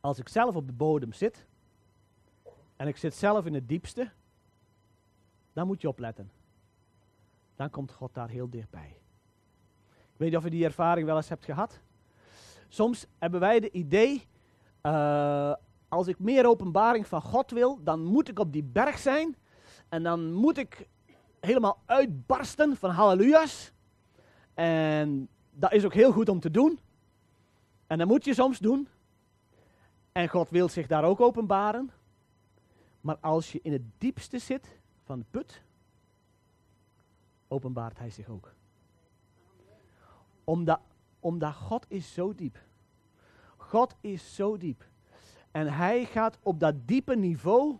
als 0.00 0.18
ik 0.18 0.28
zelf 0.28 0.56
op 0.56 0.66
de 0.66 0.72
bodem 0.72 1.12
zit, 1.12 1.46
en 2.76 2.88
ik 2.88 2.96
zit 2.96 3.14
zelf 3.14 3.46
in 3.46 3.54
het 3.54 3.68
diepste, 3.68 4.10
dan 5.52 5.66
moet 5.66 5.80
je 5.80 5.88
opletten. 5.88 6.30
Dan 7.56 7.70
komt 7.70 7.92
God 7.92 8.14
daar 8.14 8.28
heel 8.28 8.50
dichtbij. 8.50 8.96
Ik 9.88 10.16
weet 10.16 10.28
niet 10.28 10.36
of 10.36 10.44
je 10.44 10.50
die 10.50 10.64
ervaring 10.64 11.06
wel 11.06 11.16
eens 11.16 11.28
hebt 11.28 11.44
gehad. 11.44 11.80
Soms 12.68 13.06
hebben 13.18 13.40
wij 13.40 13.60
de 13.60 13.70
idee, 13.70 14.26
uh, 14.82 15.54
als 15.88 16.06
ik 16.06 16.18
meer 16.18 16.46
openbaring 16.46 17.06
van 17.06 17.22
God 17.22 17.50
wil, 17.50 17.82
dan 17.82 18.04
moet 18.04 18.28
ik 18.28 18.38
op 18.38 18.52
die 18.52 18.64
berg 18.64 18.98
zijn. 18.98 19.36
En 19.88 20.02
dan 20.02 20.32
moet 20.32 20.58
ik 20.58 20.88
helemaal 21.40 21.82
uitbarsten 21.86 22.76
van 22.76 22.90
halleluja's. 22.90 23.72
En 24.54 25.28
dat 25.60 25.72
is 25.72 25.84
ook 25.84 25.94
heel 25.94 26.12
goed 26.12 26.28
om 26.28 26.40
te 26.40 26.50
doen. 26.50 26.78
En 27.86 27.98
dat 27.98 28.08
moet 28.08 28.24
je 28.24 28.34
soms 28.34 28.58
doen. 28.58 28.88
En 30.12 30.28
God 30.28 30.50
wil 30.50 30.68
zich 30.68 30.86
daar 30.86 31.04
ook 31.04 31.20
openbaren. 31.20 31.90
Maar 33.00 33.16
als 33.20 33.52
je 33.52 33.60
in 33.62 33.72
het 33.72 33.82
diepste 33.98 34.38
zit 34.38 34.78
van 35.04 35.18
de 35.18 35.24
put, 35.30 35.62
openbaart 37.48 37.98
hij 37.98 38.10
zich 38.10 38.28
ook. 38.28 38.54
Omdat, 40.44 40.80
omdat 41.20 41.54
God 41.54 41.84
is 41.88 42.14
zo 42.14 42.34
diep. 42.34 42.58
God 43.56 43.96
is 44.00 44.34
zo 44.34 44.56
diep. 44.56 44.84
En 45.50 45.72
hij 45.72 46.04
gaat 46.04 46.38
op 46.42 46.60
dat 46.60 46.74
diepe 46.88 47.16
niveau, 47.16 47.76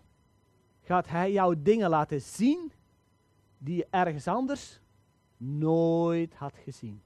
gaat 0.83 1.09
hij 1.09 1.33
jou 1.33 1.63
dingen 1.63 1.91
laten 1.91 2.21
zien 2.21 2.73
die 3.59 3.77
je 3.77 3.87
ergens 3.91 4.29
anders 4.29 4.81
nooit 5.37 6.35
had 6.35 6.55
gezien. 6.65 7.03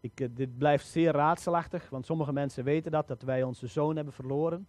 Ik, 0.00 0.20
eh, 0.20 0.28
dit 0.32 0.58
blijft 0.58 0.86
zeer 0.86 1.12
raadselachtig, 1.12 1.90
want 1.90 2.06
sommige 2.06 2.32
mensen 2.32 2.64
weten 2.64 2.90
dat, 2.90 3.08
dat 3.08 3.22
wij 3.22 3.42
onze 3.42 3.66
zoon 3.66 3.96
hebben 3.96 4.14
verloren. 4.14 4.68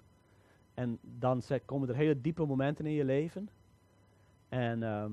En 0.74 1.00
dan 1.02 1.42
komen 1.66 1.90
er 1.90 1.96
hele 1.96 2.22
diepe 2.22 2.46
momenten 2.46 2.86
in 2.86 2.92
je 2.92 3.06
leven. 3.06 3.50
En 4.50 4.82
uh, 4.82 5.06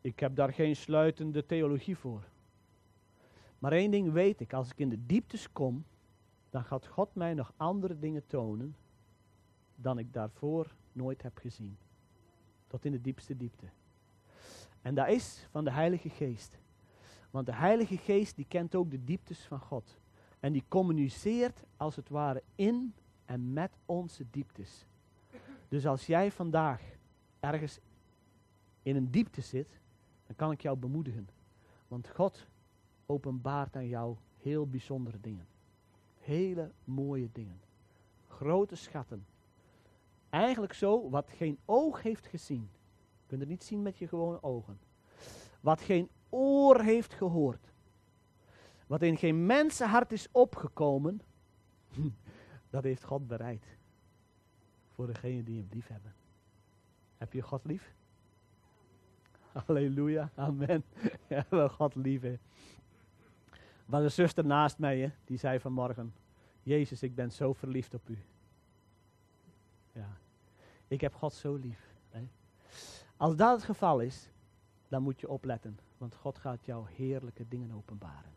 ik 0.00 0.20
heb 0.20 0.36
daar 0.36 0.52
geen 0.52 0.76
sluitende 0.76 1.46
theologie 1.46 1.96
voor. 1.96 2.22
Maar 3.58 3.72
één 3.72 3.90
ding 3.90 4.12
weet 4.12 4.40
ik, 4.40 4.52
als 4.52 4.70
ik 4.70 4.78
in 4.78 4.88
de 4.88 5.06
dieptes 5.06 5.52
kom, 5.52 5.84
dan 6.50 6.64
gaat 6.64 6.86
God 6.86 7.14
mij 7.14 7.34
nog 7.34 7.52
andere 7.56 7.98
dingen 7.98 8.26
tonen 8.26 8.76
dan 9.76 9.98
ik 9.98 10.12
daarvoor 10.12 10.74
nooit 10.92 11.22
heb 11.22 11.38
gezien. 11.38 11.76
Tot 12.66 12.84
in 12.84 12.92
de 12.92 13.00
diepste 13.00 13.36
diepte. 13.36 13.66
En 14.86 14.94
dat 14.94 15.08
is 15.08 15.46
van 15.50 15.64
de 15.64 15.70
Heilige 15.70 16.08
Geest. 16.08 16.58
Want 17.30 17.46
de 17.46 17.54
Heilige 17.54 17.96
Geest 17.96 18.36
die 18.36 18.46
kent 18.48 18.74
ook 18.74 18.90
de 18.90 19.04
dieptes 19.04 19.40
van 19.40 19.60
God. 19.60 19.98
En 20.40 20.52
die 20.52 20.64
communiceert 20.68 21.64
als 21.76 21.96
het 21.96 22.08
ware 22.08 22.42
in 22.54 22.94
en 23.24 23.52
met 23.52 23.70
onze 23.86 24.24
dieptes. 24.30 24.86
Dus 25.68 25.86
als 25.86 26.06
jij 26.06 26.32
vandaag 26.32 26.82
ergens 27.40 27.78
in 28.82 28.96
een 28.96 29.10
diepte 29.10 29.40
zit, 29.40 29.80
dan 30.26 30.36
kan 30.36 30.50
ik 30.52 30.60
jou 30.60 30.76
bemoedigen. 30.76 31.28
Want 31.88 32.08
God 32.08 32.46
openbaart 33.06 33.76
aan 33.76 33.88
jou 33.88 34.16
heel 34.42 34.66
bijzondere 34.66 35.20
dingen. 35.20 35.46
Hele 36.20 36.70
mooie 36.84 37.28
dingen. 37.32 37.60
Grote 38.28 38.76
schatten. 38.76 39.26
Eigenlijk 40.30 40.72
zo 40.72 41.10
wat 41.10 41.30
geen 41.30 41.58
oog 41.64 42.02
heeft 42.02 42.26
gezien. 42.26 42.70
Je 43.26 43.32
kunt 43.32 43.40
het 43.40 43.50
niet 43.50 43.64
zien 43.64 43.82
met 43.82 43.98
je 43.98 44.08
gewone 44.08 44.42
ogen. 44.42 44.78
Wat 45.60 45.80
geen 45.80 46.08
oor 46.28 46.80
heeft 46.80 47.12
gehoord. 47.12 47.72
Wat 48.86 49.02
in 49.02 49.16
geen 49.16 49.46
mensenhart 49.46 50.12
is 50.12 50.28
opgekomen. 50.32 51.20
Dat 52.70 52.82
heeft 52.82 53.04
God 53.04 53.26
bereid. 53.26 53.66
Voor 54.92 55.06
degenen 55.06 55.44
die 55.44 55.58
hem 55.58 55.68
lief 55.70 55.86
hebben. 55.86 56.14
Heb 57.16 57.32
je 57.32 57.42
God 57.42 57.64
lief? 57.64 57.94
Halleluja, 59.52 60.30
amen. 60.34 60.84
Ja, 61.28 61.46
wel 61.48 61.68
God 61.68 61.94
lief. 61.94 62.22
Hè. 62.22 62.38
was 63.84 64.02
een 64.02 64.10
zuster 64.10 64.44
naast 64.44 64.78
mij, 64.78 65.14
die 65.24 65.38
zei 65.38 65.60
vanmorgen: 65.60 66.14
Jezus, 66.62 67.02
ik 67.02 67.14
ben 67.14 67.32
zo 67.32 67.52
verliefd 67.52 67.94
op 67.94 68.08
u. 68.08 68.18
Ja, 69.92 70.16
ik 70.88 71.00
heb 71.00 71.14
God 71.14 71.32
zo 71.32 71.54
lief. 71.54 71.85
Als 73.16 73.36
dat 73.36 73.52
het 73.52 73.64
geval 73.64 74.00
is, 74.00 74.30
dan 74.88 75.02
moet 75.02 75.20
je 75.20 75.28
opletten, 75.28 75.78
want 75.98 76.14
God 76.14 76.38
gaat 76.38 76.64
jou 76.64 76.86
heerlijke 76.94 77.48
dingen 77.48 77.72
openbaren. 77.76 78.34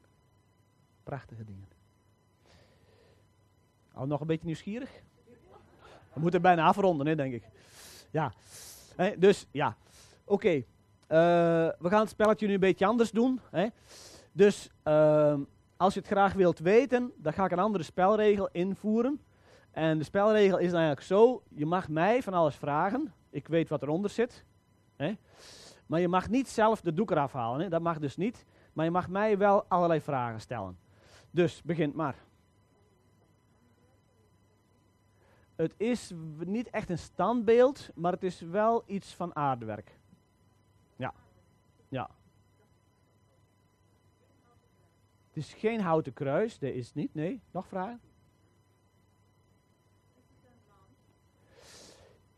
Prachtige 1.03 1.43
dingen. 1.43 1.67
Al 3.93 4.07
nog 4.07 4.21
een 4.21 4.27
beetje 4.27 4.45
nieuwsgierig? 4.45 4.91
We 6.13 6.19
moeten 6.19 6.41
bijna 6.41 6.65
afronden, 6.65 7.07
hè, 7.07 7.15
denk 7.15 7.33
ik. 7.33 7.43
Ja, 8.11 8.33
dus 9.17 9.47
ja, 9.51 9.75
oké. 10.23 10.49
Eh, 10.49 10.65
we 11.79 11.89
gaan 11.89 11.99
het 11.99 12.09
spelletje 12.09 12.47
nu 12.47 12.53
een 12.53 12.59
beetje 12.59 12.85
anders 12.85 13.11
doen. 13.11 13.39
Hè. 13.49 13.67
Dus 14.31 14.69
ehm, 14.83 15.41
als 15.77 15.93
je 15.93 15.99
het 15.99 16.09
graag 16.09 16.33
wilt 16.33 16.59
weten, 16.59 17.11
dan 17.17 17.33
ga 17.33 17.45
ik 17.45 17.51
een 17.51 17.59
andere 17.59 17.83
spelregel 17.83 18.49
invoeren. 18.51 19.21
En 19.71 19.97
de 19.97 20.03
spelregel 20.03 20.57
is 20.57 20.71
dan 20.71 20.79
eigenlijk 20.79 21.07
zo: 21.07 21.43
je 21.49 21.65
mag 21.65 21.89
mij 21.89 22.23
van 22.23 22.33
alles 22.33 22.55
vragen. 22.55 23.13
Ik 23.29 23.47
weet 23.47 23.69
wat 23.69 23.81
eronder 23.81 24.09
zit. 24.09 24.45
Hè. 24.99 25.17
Maar 25.85 25.99
je 25.99 26.07
mag 26.07 26.29
niet 26.29 26.47
zelf 26.47 26.81
de 26.81 26.93
doek 26.93 27.11
eraf 27.11 27.33
halen. 27.33 27.59
Hè. 27.61 27.69
Dat 27.69 27.81
mag 27.81 27.99
dus 27.99 28.17
niet. 28.17 28.45
Maar 28.73 28.85
je 28.85 28.91
mag 28.91 29.09
mij 29.09 29.37
wel 29.37 29.63
allerlei 29.63 30.01
vragen 30.01 30.41
stellen. 30.41 30.77
Dus 31.31 31.61
begint 31.61 31.95
maar. 31.95 32.15
Het 35.55 35.73
is 35.77 36.13
niet 36.37 36.69
echt 36.69 36.89
een 36.89 36.97
standbeeld, 36.97 37.89
maar 37.95 38.11
het 38.11 38.23
is 38.23 38.41
wel 38.41 38.83
iets 38.85 39.15
van 39.15 39.35
aardewerk. 39.35 39.99
Ja. 40.95 41.13
Ja. 41.89 42.09
Het 45.27 45.37
is 45.37 45.53
geen 45.53 45.81
houten 45.81 46.13
kruis, 46.13 46.59
dat 46.59 46.71
is 46.71 46.93
niet. 46.93 47.13
Nee, 47.13 47.41
nog 47.51 47.67
vragen? 47.67 47.99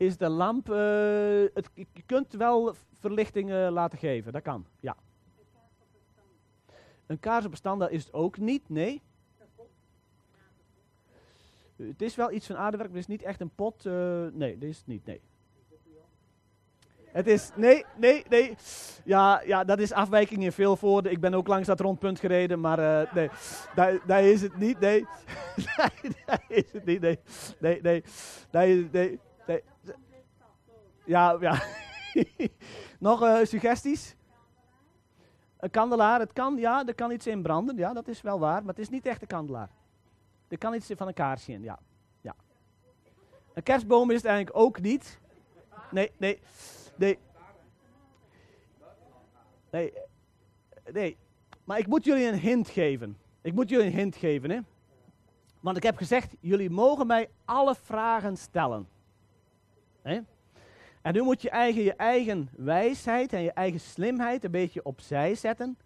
Is 0.02 0.16
de 0.16 0.28
lamp, 0.28 0.68
uh, 0.68 0.76
het, 1.54 1.70
je 1.74 2.02
kunt 2.06 2.32
wel 2.32 2.74
verlichting 2.92 3.50
uh, 3.50 3.68
laten 3.70 3.98
geven, 3.98 4.32
dat 4.32 4.42
kan, 4.42 4.66
ja. 4.80 4.96
Een 7.06 7.20
kaars 7.20 7.44
op 7.44 7.54
een 7.62 7.90
is 7.90 8.04
het 8.04 8.12
ook 8.12 8.38
niet, 8.38 8.68
nee. 8.68 9.02
Het 11.76 12.02
is 12.02 12.14
wel 12.14 12.32
iets 12.32 12.46
van 12.46 12.56
aardewerk, 12.56 12.90
maar 12.90 13.00
het 13.00 13.08
is 13.08 13.16
niet 13.16 13.26
echt 13.26 13.40
een 13.40 13.54
pot. 13.54 13.84
Uh, 13.84 14.26
nee, 14.32 14.58
dat 14.58 14.68
is 14.68 14.76
het 14.76 14.86
niet, 14.86 15.06
nee. 15.06 15.20
Het 17.04 17.26
is, 17.26 17.50
nee, 17.56 17.84
nee, 17.96 18.24
nee. 18.28 18.56
Ja, 19.04 19.42
ja, 19.46 19.64
dat 19.64 19.78
is 19.78 19.92
afwijking 19.92 20.44
in 20.44 20.52
veel 20.52 20.78
woorden. 20.80 21.12
Ik 21.12 21.20
ben 21.20 21.34
ook 21.34 21.46
langs 21.46 21.66
dat 21.66 21.80
rondpunt 21.80 22.20
gereden, 22.20 22.60
maar 22.60 23.08
nee, 23.14 23.30
daar, 23.74 24.06
daar 24.06 24.24
is 24.24 24.42
het 24.42 24.56
niet, 24.56 24.80
nee. 24.80 25.06
nee, 25.76 26.12
daar 26.26 26.44
is 26.48 26.72
het 26.72 26.84
niet, 26.84 27.00
nee. 27.00 27.18
Nee, 27.58 27.80
nee, 27.82 28.02
nee, 28.50 28.88
nee. 28.88 28.88
nee. 28.92 29.20
Ja, 31.04 31.36
ja. 31.40 31.62
Nog 32.98 33.22
uh, 33.22 33.44
suggesties? 33.44 34.16
Een 35.58 35.70
kandelaar, 35.70 36.20
het 36.20 36.32
kan, 36.32 36.56
ja, 36.56 36.86
er 36.86 36.94
kan 36.94 37.10
iets 37.10 37.26
in 37.26 37.42
branden, 37.42 37.76
ja, 37.76 37.92
dat 37.92 38.08
is 38.08 38.22
wel 38.22 38.38
waar, 38.38 38.60
maar 38.60 38.74
het 38.74 38.78
is 38.78 38.88
niet 38.88 39.06
echt 39.06 39.22
een 39.22 39.28
kandelaar. 39.28 39.70
Er 40.48 40.58
kan 40.58 40.74
iets 40.74 40.90
van 40.96 41.06
een 41.06 41.14
kaarsje 41.14 41.52
in, 41.52 41.62
ja. 41.62 41.78
ja. 42.20 42.34
Een 43.54 43.62
kerstboom 43.62 44.10
is 44.10 44.16
het 44.16 44.24
eigenlijk 44.24 44.56
ook 44.56 44.80
niet. 44.80 45.20
Nee, 45.90 46.10
nee, 46.16 46.40
nee. 46.96 47.18
Nee, 49.70 49.92
nee. 50.92 51.16
Maar 51.64 51.78
ik 51.78 51.86
moet 51.86 52.04
jullie 52.04 52.26
een 52.26 52.38
hint 52.38 52.68
geven. 52.68 53.18
Ik 53.42 53.54
moet 53.54 53.68
jullie 53.68 53.86
een 53.86 53.92
hint 53.92 54.16
geven, 54.16 54.50
hè. 54.50 54.60
Want 55.60 55.76
ik 55.76 55.82
heb 55.82 55.96
gezegd, 55.96 56.34
jullie 56.40 56.70
mogen 56.70 57.06
mij 57.06 57.30
alle 57.44 57.74
vragen 57.74 58.36
stellen. 58.36 58.88
Hè? 60.02 60.20
En 61.02 61.12
nu 61.12 61.22
moet 61.22 61.42
je 61.42 61.50
eigen, 61.50 61.82
je 61.82 61.94
eigen 61.94 62.48
wijsheid 62.56 63.32
en 63.32 63.42
je 63.42 63.52
eigen 63.52 63.80
slimheid 63.80 64.44
een 64.44 64.50
beetje 64.50 64.84
opzij 64.84 65.34
zetten. 65.34 65.78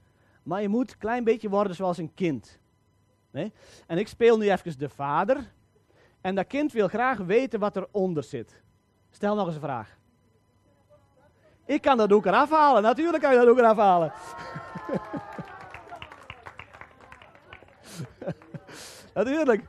Maar 0.42 0.62
je 0.62 0.68
moet 0.68 0.90
een 0.90 0.98
klein 0.98 1.24
beetje 1.24 1.48
worden 1.48 1.74
zoals 1.74 1.98
een 1.98 2.14
kind. 2.14 2.58
Nee? 3.30 3.52
En 3.86 3.98
ik 3.98 4.08
speel 4.08 4.38
nu 4.38 4.50
even 4.50 4.78
de 4.78 4.88
vader. 4.88 5.52
En 6.20 6.34
dat 6.34 6.46
kind 6.46 6.72
wil 6.72 6.88
graag 6.88 7.18
weten 7.18 7.60
wat 7.60 7.76
eronder 7.76 8.22
zit. 8.22 8.62
Stel 9.10 9.34
nog 9.34 9.46
eens 9.46 9.54
een 9.54 9.60
vraag. 9.60 9.98
Ik 11.64 11.80
kan 11.80 11.96
dat 11.96 12.12
ook 12.12 12.26
eraf 12.26 12.50
halen. 12.50 12.82
Natuurlijk 12.82 13.22
kan 13.22 13.32
je 13.32 13.38
dat 13.38 13.48
ook 13.48 13.58
eraf 13.58 13.76
halen. 13.76 14.12
Natuurlijk. 19.14 19.64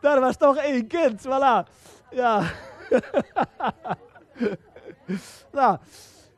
Daar 0.00 0.20
was 0.20 0.36
toch 0.36 0.56
één 0.56 0.86
kind. 0.86 1.26
Voilà. 1.26 1.66
Ja. 2.10 2.50
nou, 5.52 5.78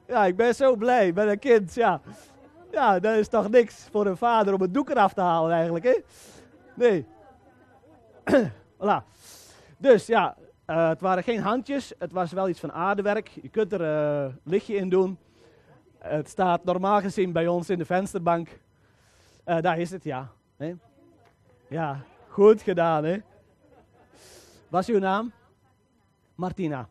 ja, 0.07 0.25
ik 0.25 0.37
ben 0.37 0.55
zo 0.55 0.77
blij 0.77 1.13
met 1.13 1.29
een 1.29 1.39
kind. 1.39 1.75
Ja. 1.75 2.01
ja, 2.71 2.99
dat 2.99 3.17
is 3.17 3.29
toch 3.29 3.51
niks 3.51 3.89
voor 3.91 4.07
een 4.07 4.17
vader 4.17 4.55
om 4.55 4.61
het 4.61 4.75
doek 4.75 4.91
eraf 4.91 5.13
te 5.13 5.21
halen 5.21 5.53
eigenlijk, 5.53 5.85
hè? 5.85 6.01
Nee. 6.75 7.07
voilà. 8.81 9.03
Dus 9.77 10.07
ja, 10.07 10.37
uh, 10.67 10.89
het 10.89 11.01
waren 11.01 11.23
geen 11.23 11.41
handjes. 11.41 11.93
Het 11.99 12.13
was 12.13 12.33
wel 12.33 12.49
iets 12.49 12.61
van 12.61 12.73
aardewerk. 12.73 13.29
Je 13.29 13.49
kunt 13.49 13.73
er 13.73 13.81
uh, 13.81 14.33
lichtje 14.43 14.75
in 14.75 14.89
doen. 14.89 15.19
Het 15.99 16.29
staat 16.29 16.65
normaal 16.65 17.01
gezien 17.01 17.33
bij 17.33 17.47
ons 17.47 17.71
in 17.71 17.79
de 17.79 17.85
vensterbank. 17.85 18.49
Uh, 19.47 19.61
daar 19.61 19.79
is 19.79 19.91
het, 19.91 20.05
ja. 20.05 20.31
Ja, 21.69 22.01
goed 22.29 22.63
gedaan, 22.63 23.05
hè? 23.05 23.19
Wat 24.69 24.81
is 24.81 24.89
uw 24.89 24.99
naam? 24.99 25.33
Martina. 26.35 26.89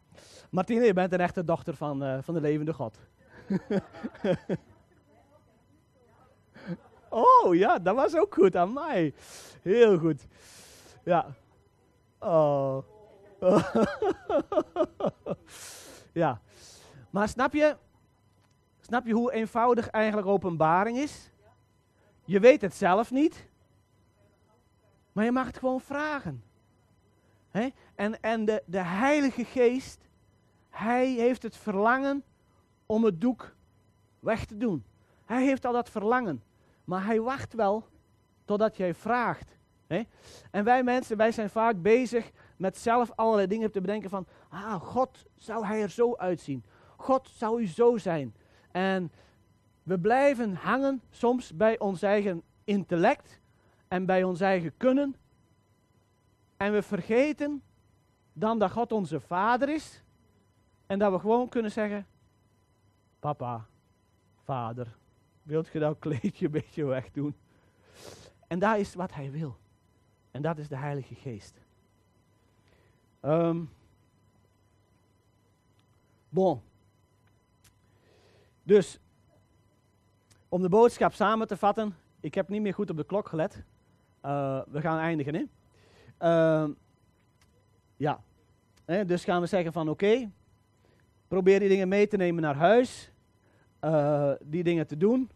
Martina, 0.54 0.84
je 0.84 0.94
bent 0.94 1.14
een 1.14 1.20
echte 1.20 1.44
dochter 1.44 1.76
van, 1.76 2.04
uh, 2.04 2.18
van 2.22 2.34
de 2.34 2.42
levende 2.42 2.74
God. 2.74 3.00
oh 7.10 7.56
ja, 7.56 7.80
dat 7.80 7.96
was 7.96 8.16
ook 8.16 8.34
goed 8.34 8.56
aan 8.56 8.74
mij. 8.74 9.14
Heel 9.62 9.98
goed. 9.98 10.28
Ja. 11.04 11.36
Oh. 12.20 12.84
ja. 16.22 16.42
Maar 17.10 17.30
snap 17.30 17.54
je, 17.54 17.78
snap 18.80 19.06
je 19.06 19.14
hoe 19.14 19.34
eenvoudig 19.34 19.90
eigenlijk 19.90 20.28
openbaring 20.28 20.98
is? 20.98 21.32
Je 22.26 22.40
weet 22.40 22.62
het 22.62 22.74
zelf 22.76 23.12
niet, 23.12 23.48
maar 25.12 25.26
je 25.26 25.32
mag 25.32 25.46
het 25.46 25.58
gewoon 25.58 25.82
vragen. 25.82 26.44
En, 27.96 28.22
en 28.22 28.46
de, 28.46 28.64
de 28.66 28.84
Heilige 28.84 29.46
Geest, 29.46 30.02
hij 30.74 31.12
heeft 31.12 31.44
het 31.44 31.56
verlangen 31.56 32.24
om 32.86 33.04
het 33.04 33.22
doek 33.22 33.56
weg 34.20 34.46
te 34.46 34.58
doen. 34.58 34.86
Hij 35.26 35.44
heeft 35.44 35.66
al 35.66 35.74
dat 35.74 35.90
verlangen. 35.90 36.44
Maar 36.84 37.06
hij 37.06 37.22
wacht 37.22 37.54
wel 37.54 37.88
totdat 38.46 38.78
jij 38.78 38.94
vraagt. 38.94 39.58
En 40.52 40.64
wij 40.64 40.84
mensen, 40.84 41.18
wij 41.18 41.32
zijn 41.32 41.50
vaak 41.50 41.82
bezig 41.82 42.32
met 42.58 42.78
zelf 42.78 43.12
allerlei 43.16 43.48
dingen 43.48 43.72
te 43.72 43.82
bedenken 43.82 44.10
van, 44.10 44.28
ah, 44.50 44.82
God, 44.82 45.26
zou 45.36 45.66
hij 45.66 45.82
er 45.82 45.90
zo 45.90 46.16
uitzien? 46.16 46.64
God, 46.98 47.30
zou 47.34 47.62
u 47.62 47.68
zo 47.68 47.98
zijn? 47.98 48.36
En 48.72 49.12
we 49.84 50.00
blijven 50.00 50.56
hangen 50.56 51.02
soms 51.10 51.56
bij 51.56 51.80
ons 51.80 52.02
eigen 52.02 52.44
intellect 52.64 53.42
en 53.88 54.06
bij 54.06 54.24
ons 54.24 54.40
eigen 54.40 54.78
kunnen 54.78 55.16
en 56.58 56.72
we 56.72 56.82
vergeten 56.82 57.64
dan 58.34 58.60
dat 58.60 58.72
God 58.72 58.92
onze 58.92 59.20
vader 59.20 59.70
is. 59.70 60.03
En 60.86 61.00
dat 61.00 61.12
we 61.12 61.20
gewoon 61.20 61.50
kunnen 61.50 61.72
zeggen: 61.72 62.06
Papa, 63.20 63.66
vader, 64.44 64.96
wilt 65.44 65.68
je 65.68 65.80
dat 65.80 66.00
kleedje 66.00 66.46
een 66.46 66.52
beetje 66.52 66.86
wegdoen? 66.86 67.36
En 68.48 68.60
dat 68.60 68.78
is 68.78 68.94
wat 68.94 69.14
hij 69.14 69.32
wil. 69.32 69.58
En 70.32 70.42
dat 70.42 70.58
is 70.58 70.68
de 70.68 70.78
Heilige 70.78 71.16
Geest. 71.16 71.62
Um, 73.22 73.70
bon. 76.30 76.62
Dus, 78.64 79.00
om 80.50 80.62
de 80.62 80.70
boodschap 80.70 81.14
samen 81.14 81.48
te 81.48 81.58
vatten. 81.58 81.96
Ik 82.20 82.34
heb 82.34 82.50
niet 82.50 82.62
meer 82.62 82.74
goed 82.74 82.90
op 82.90 82.98
de 82.98 83.06
klok 83.06 83.28
gelet. 83.28 83.64
Uh, 84.26 84.62
we 84.68 84.82
gaan 84.82 85.00
eindigen, 85.00 85.34
hè? 85.36 85.44
Uh, 86.64 86.70
ja, 87.96 88.24
dus 89.06 89.24
gaan 89.24 89.42
we 89.42 89.48
zeggen 89.48 89.74
van 89.74 89.90
oké, 89.90 90.32
probeer 91.34 91.60
die 91.60 91.70
dingen 91.70 91.88
mee 91.88 92.08
te 92.08 92.18
nemen 92.18 92.42
naar 92.42 92.56
huis, 92.56 93.12
uh, 93.82 94.32
die 94.42 94.64
dingen 94.64 94.88
te 94.88 94.98
doen. 94.98 95.30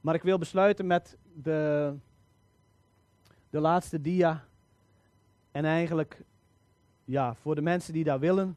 Maar 0.00 0.14
ik 0.14 0.22
wil 0.22 0.38
besluiten 0.38 0.86
met 0.86 1.18
de, 1.34 1.94
de 3.50 3.60
laatste 3.60 4.00
dia. 4.00 4.44
En 5.50 5.64
eigenlijk, 5.64 6.24
ja, 7.04 7.34
voor 7.34 7.54
de 7.54 7.62
mensen 7.62 7.92
die 7.92 8.04
dat 8.04 8.20
willen, 8.20 8.56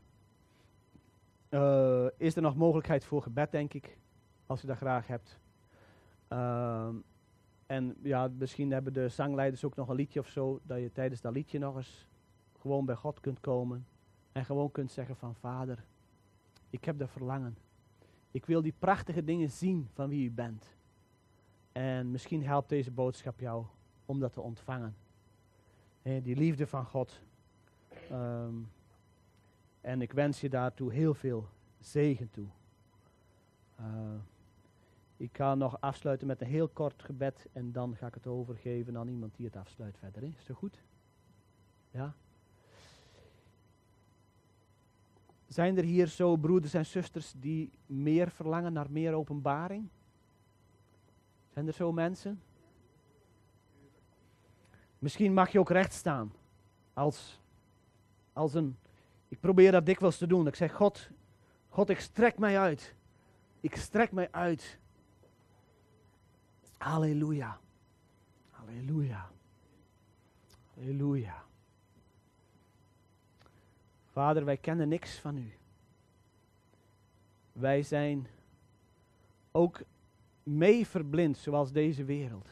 uh, 1.49 2.05
is 2.17 2.35
er 2.35 2.41
nog 2.41 2.55
mogelijkheid 2.55 3.05
voor 3.05 3.21
gebed, 3.21 3.51
denk 3.51 3.73
ik, 3.73 3.97
als 4.45 4.61
je 4.61 4.67
dat 4.67 4.77
graag 4.77 5.07
hebt. 5.07 5.39
Uh, 6.29 6.87
en 7.65 7.95
ja, 8.01 8.29
misschien 8.37 8.71
hebben 8.71 8.93
de 8.93 9.09
zangleiders 9.09 9.63
ook 9.63 9.75
nog 9.75 9.89
een 9.89 9.95
liedje 9.95 10.19
of 10.19 10.27
zo, 10.27 10.59
dat 10.63 10.79
je 10.79 10.91
tijdens 10.91 11.21
dat 11.21 11.33
liedje 11.33 11.59
nog 11.59 11.75
eens 11.75 12.07
gewoon 12.59 12.85
bij 12.85 12.95
God 12.95 13.19
kunt 13.19 13.39
komen 13.39 13.85
en 14.31 14.45
gewoon 14.45 14.71
kunt 14.71 14.91
zeggen 14.91 15.15
van 15.15 15.35
Vader, 15.35 15.83
ik 16.69 16.85
heb 16.85 16.97
dat 16.97 17.09
verlangen. 17.09 17.57
Ik 18.31 18.45
wil 18.45 18.61
die 18.61 18.73
prachtige 18.79 19.23
dingen 19.23 19.49
zien 19.49 19.89
van 19.93 20.09
wie 20.09 20.25
u 20.25 20.31
bent. 20.31 20.77
En 21.71 22.11
misschien 22.11 22.43
helpt 22.43 22.69
deze 22.69 22.91
boodschap 22.91 23.39
jou 23.39 23.65
om 24.05 24.19
dat 24.19 24.33
te 24.33 24.41
ontvangen. 24.41 24.95
die 26.01 26.35
liefde 26.35 26.67
van 26.67 26.85
God. 26.85 27.23
Ehm, 28.09 28.55
en 29.81 30.01
ik 30.01 30.11
wens 30.11 30.41
je 30.41 30.49
daartoe 30.49 30.93
heel 30.93 31.13
veel 31.13 31.49
zegen 31.79 32.29
toe. 32.29 32.47
Uh, 33.79 33.85
ik 35.17 35.37
ga 35.37 35.55
nog 35.55 35.81
afsluiten 35.81 36.27
met 36.27 36.41
een 36.41 36.47
heel 36.47 36.67
kort 36.67 37.03
gebed 37.03 37.47
en 37.53 37.71
dan 37.71 37.95
ga 37.95 38.07
ik 38.07 38.13
het 38.13 38.27
overgeven 38.27 38.97
aan 38.97 39.07
iemand 39.07 39.35
die 39.35 39.45
het 39.45 39.55
afsluit 39.55 39.97
verder. 39.97 40.21
Hè? 40.21 40.27
Is 40.37 40.45
dat 40.45 40.57
goed? 40.57 40.83
Ja? 41.91 42.15
Zijn 45.49 45.77
er 45.77 45.83
hier 45.83 46.07
zo 46.07 46.35
broeders 46.35 46.73
en 46.73 46.85
zusters 46.85 47.33
die 47.37 47.71
meer 47.85 48.29
verlangen 48.29 48.73
naar 48.73 48.91
meer 48.91 49.13
openbaring? 49.13 49.87
Zijn 51.53 51.67
er 51.67 51.73
zo 51.73 51.91
mensen? 51.91 52.41
Misschien 54.99 55.33
mag 55.33 55.51
je 55.51 55.59
ook 55.59 55.69
recht 55.69 55.93
staan. 55.93 56.33
Als, 56.93 57.41
als 58.33 58.53
een. 58.53 58.77
Ik 59.27 59.39
probeer 59.39 59.71
dat 59.71 59.85
dikwijls 59.85 60.17
te 60.17 60.27
doen. 60.27 60.47
Ik 60.47 60.55
zeg: 60.55 60.73
God, 60.73 61.09
God, 61.69 61.89
ik 61.89 61.99
strek 61.99 62.37
mij 62.37 62.59
uit. 62.59 62.95
Ik 63.59 63.75
strek 63.75 64.11
mij 64.11 64.31
uit 64.31 64.79
Halleluja. 66.77 67.59
Halleluja. 68.49 69.31
Halleluja. 70.75 71.48
Vader, 74.19 74.45
wij 74.45 74.57
kennen 74.57 74.87
niks 74.87 75.17
van 75.17 75.37
u. 75.37 75.53
Wij 77.51 77.83
zijn 77.83 78.27
ook 79.51 79.81
mee 80.43 80.87
verblind 80.87 81.37
zoals 81.37 81.71
deze 81.71 82.03
wereld. 82.03 82.49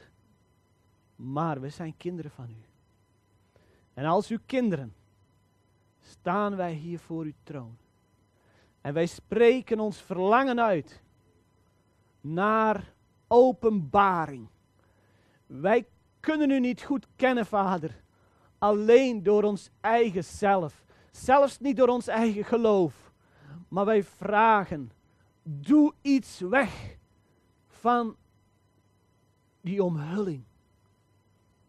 Maar 1.16 1.62
we 1.62 1.70
zijn 1.70 1.98
kinderen 1.98 2.32
van 2.32 2.50
u. 2.50 2.64
En 3.94 4.06
als 4.06 4.30
uw 4.30 4.38
kinderen 4.46 4.94
staan 6.00 6.56
wij 6.56 6.74
hier 6.74 7.00
voor 7.00 7.24
uw 7.24 7.34
troon. 7.44 7.78
En 8.82 8.94
wij 8.94 9.06
spreken 9.06 9.80
ons 9.80 10.02
verlangen 10.02 10.62
uit 10.62 11.02
naar 12.22 12.94
openbaring. 13.28 14.48
Wij 15.46 15.88
kunnen 16.20 16.50
u 16.50 16.60
niet 16.60 16.84
goed 16.84 17.08
kennen, 17.16 17.46
Vader, 17.46 18.04
alleen 18.58 19.24
door 19.24 19.44
ons 19.44 19.70
eigen 19.82 20.24
zelf. 20.24 20.86
Zelfs 21.18 21.60
niet 21.60 21.78
door 21.78 21.88
ons 21.88 22.08
eigen 22.08 22.46
geloof. 22.46 23.12
Maar 23.68 23.86
wij 23.86 24.04
vragen, 24.04 24.92
Doe 25.50 25.94
iets 26.02 26.40
weg 26.40 26.98
van 27.68 28.16
die 29.62 29.84
omhulling. 29.84 30.44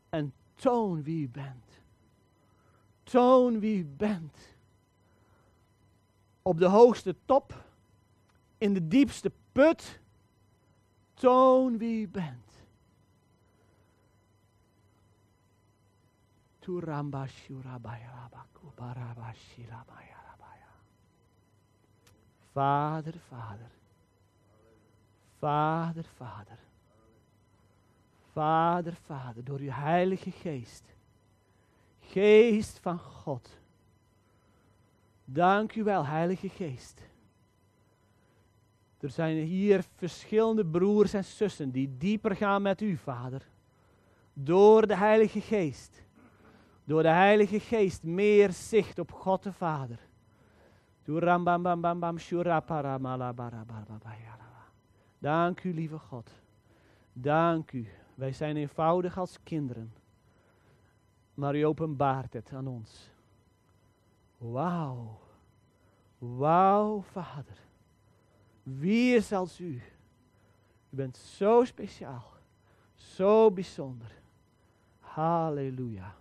En 0.09 0.32
toon 0.55 1.03
wie 1.03 1.22
u 1.22 1.28
bent. 1.28 1.80
Toon 3.03 3.61
wie 3.61 3.78
u 3.78 3.84
bent. 3.84 4.36
Op 6.42 6.59
de 6.59 6.66
hoogste 6.66 7.16
top, 7.24 7.64
in 8.59 8.74
de 8.74 8.88
diepste 8.88 9.32
put. 9.53 10.01
Toon 11.14 11.78
wie 11.78 12.01
u 12.01 12.09
bent. 12.09 12.47
Vader, 22.53 23.14
Vader. 23.29 23.71
Vader, 25.39 26.05
Vader. 26.16 26.59
Vader, 28.33 28.95
Vader, 29.07 29.45
door 29.45 29.59
uw 29.59 29.71
Heilige 29.71 30.31
Geest. 30.31 30.85
Geest 32.01 32.79
van 32.79 32.99
God. 32.99 33.59
Dank 35.25 35.75
u 35.75 35.85
wel, 35.85 36.07
Heilige 36.07 36.49
Geest. 36.49 37.03
Er 39.01 39.11
zijn 39.11 39.37
hier 39.37 39.85
verschillende 39.97 40.66
broers 40.66 41.12
en 41.12 41.25
zussen 41.25 41.71
die 41.71 41.97
dieper 41.99 42.37
gaan 42.37 42.62
met 42.62 42.81
u, 42.81 42.97
Vader. 42.97 43.49
Door 44.33 44.87
de 44.87 44.97
Heilige 44.97 45.41
Geest. 45.41 46.07
Door 46.89 47.03
de 47.03 47.09
Heilige 47.09 47.61
Geest 47.61 48.03
meer 48.03 48.53
zicht 48.53 48.99
op 48.99 49.12
God 49.12 49.43
de 49.43 49.53
Vader. 49.53 49.99
Dank 55.18 55.64
u, 55.64 55.74
lieve 55.74 55.99
God. 55.99 56.30
Dank 57.12 57.72
u. 57.72 57.89
Wij 58.14 58.32
zijn 58.32 58.57
eenvoudig 58.57 59.18
als 59.18 59.43
kinderen. 59.43 59.93
Maar 61.34 61.57
u 61.57 61.66
openbaart 61.66 62.32
het 62.32 62.53
aan 62.53 62.66
ons. 62.66 63.11
Wauw. 64.39 65.18
Wauw, 66.18 67.01
Vader. 67.01 67.59
Wie 68.62 69.14
is 69.14 69.32
als 69.32 69.61
u? 69.61 69.82
U 70.91 70.97
bent 70.97 71.16
zo 71.16 71.64
speciaal. 71.64 72.32
Zo 72.95 73.51
bijzonder. 73.51 74.20
Halleluja. 75.01 76.18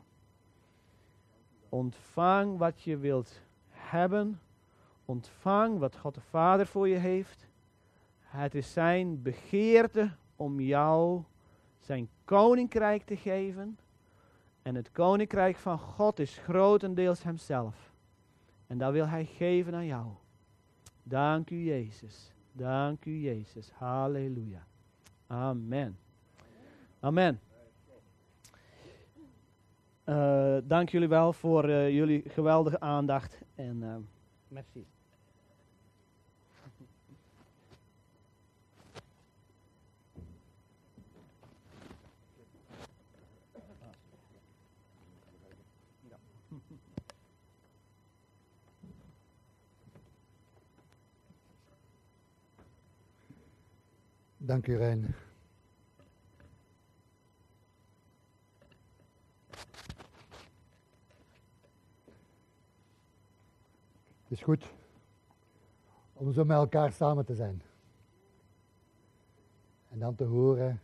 Ontvang 1.70 2.57
wat 2.57 2.82
je 2.82 2.97
wilt 2.97 3.41
hebben. 3.70 4.39
Ontvang 5.05 5.80
wat 5.80 5.97
God 5.97 6.13
de 6.13 6.22
Vader 6.22 6.68
voor 6.68 6.88
je 6.88 6.95
heeft. 6.95 7.47
Het 8.20 8.55
is 8.55 8.74
zijn 8.74 9.22
begeerte 9.22 10.11
om 10.36 10.59
jou 10.59 11.24
zijn 11.80 12.09
koninkrijk 12.26 13.03
te 13.03 13.18
geven. 13.18 13.78
En 14.61 14.76
het 14.76 14.91
koninkrijk 14.91 15.55
van 15.55 15.80
God 15.80 16.20
is 16.20 16.38
grotendeels 16.38 17.24
hemzelf. 17.24 17.93
En 18.68 18.78
dat 18.78 18.91
wil 18.91 19.07
hij 19.07 19.26
geven 19.26 19.76
aan 19.76 19.86
jou. 19.86 20.07
Dank 21.03 21.49
u 21.49 21.63
Jezus. 21.63 22.32
Dank 22.51 23.05
u 23.05 23.20
Jezus. 23.20 23.72
Halleluja. 23.72 24.65
Amen. 25.28 25.97
Amen. 26.99 27.39
Uh, 30.10 30.58
dank 30.64 30.89
jullie 30.89 31.08
wel 31.08 31.34
voor 31.34 31.70
uh, 31.70 31.89
jullie 31.89 32.24
geweldige 32.30 32.80
aandacht. 32.80 33.41
En 33.55 33.78
uh, 33.82 33.95
merci. 34.47 34.86
Dank 54.38 54.68
u, 54.68 54.78
Rijn. 54.78 55.16
Goed 64.48 64.74
om 66.14 66.34
zo 66.34 66.45
met 66.45 66.58
elkaar 66.58 66.91
samen 66.91 67.26
te 67.26 67.36
zijn. 67.36 67.62
En 69.89 70.00
dan 70.00 70.16
te 70.16 70.24
horen 70.24 70.82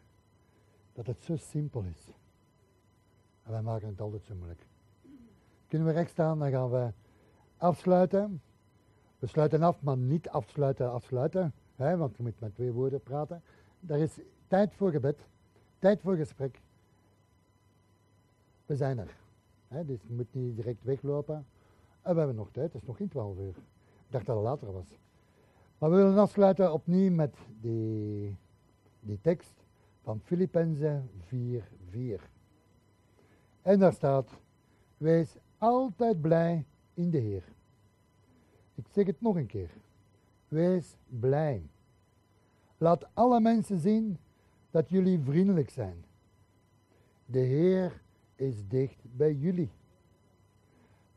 dat 0.94 1.06
het 1.08 1.24
zo 1.24 1.36
simpel 1.36 1.84
is. 1.84 2.08
En 3.44 3.52
wij 3.52 3.62
maken 3.62 3.88
het 3.88 4.02
altijd 4.02 4.24
zo 4.24 4.36
moeilijk. 4.36 4.66
Kunnen 5.68 5.88
we 5.88 5.94
recht 5.94 6.10
staan, 6.10 6.40
dan 6.40 6.52
gaan 6.52 6.70
we 6.70 6.92
afsluiten. 7.58 8.42
We 9.20 9.28
sluiten 9.28 9.64
af, 9.64 9.82
maar 9.82 9.98
niet 9.98 10.30
afsluiten, 10.30 10.92
afsluiten. 10.92 11.54
Hè, 11.76 11.98
want 11.98 12.18
je 12.18 12.24
moet 12.24 12.40
met 12.40 12.56
twee 12.56 12.72
woorden 12.72 13.02
praten. 13.02 13.42
Er 13.88 13.98
is 13.98 14.20
tijd 14.48 14.74
voor 14.74 14.92
gebed, 14.92 15.28
tijd 15.80 16.02
voor 16.02 16.16
gesprek. 16.16 16.62
We 18.66 18.76
zijn 18.76 18.98
er. 18.98 19.16
Hè, 19.68 19.86
dus 19.86 20.02
je 20.08 20.14
moet 20.14 20.34
niet 20.34 20.56
direct 20.56 20.84
weglopen. 20.84 21.46
En 22.04 22.12
we 22.14 22.18
hebben 22.18 22.36
nog 22.36 22.52
tijd, 22.52 22.74
het 22.74 22.82
is 22.82 22.88
nog 22.88 22.98
geen 22.98 23.08
12 23.08 23.38
uur. 23.38 23.56
Ik 24.06 24.10
dacht 24.10 24.26
dat 24.26 24.36
het 24.36 24.46
later 24.46 24.72
was. 24.72 24.98
Maar 25.78 25.90
we 25.90 25.96
willen 25.96 26.18
afsluiten 26.18 26.74
opnieuw 26.74 27.12
met 27.12 27.36
die, 27.62 28.38
die 29.00 29.22
tekst 29.22 29.54
van 30.02 30.20
Filippenzen 30.20 31.10
4:4. 31.34 32.22
En 33.62 33.80
daar 33.80 33.94
staat: 33.94 34.30
Wees 34.98 35.38
altijd 35.58 36.22
blij 36.22 36.66
in 36.94 37.10
de 37.10 37.18
Heer. 37.18 37.44
Ik 38.76 38.86
zeg 38.92 39.06
het 39.06 39.22
nog 39.22 39.36
een 39.36 39.46
keer. 39.46 39.70
Wees 40.48 40.96
blij. 41.08 41.70
Laat 42.78 43.08
alle 43.14 43.40
mensen 43.40 43.80
zien 43.80 44.18
dat 44.72 44.90
jullie 44.90 45.20
vriendelijk 45.20 45.70
zijn. 45.70 46.06
De 47.26 47.40
Heer 47.40 48.02
is 48.36 48.68
dicht 48.68 49.04
bij 49.16 49.34
jullie. 49.34 49.72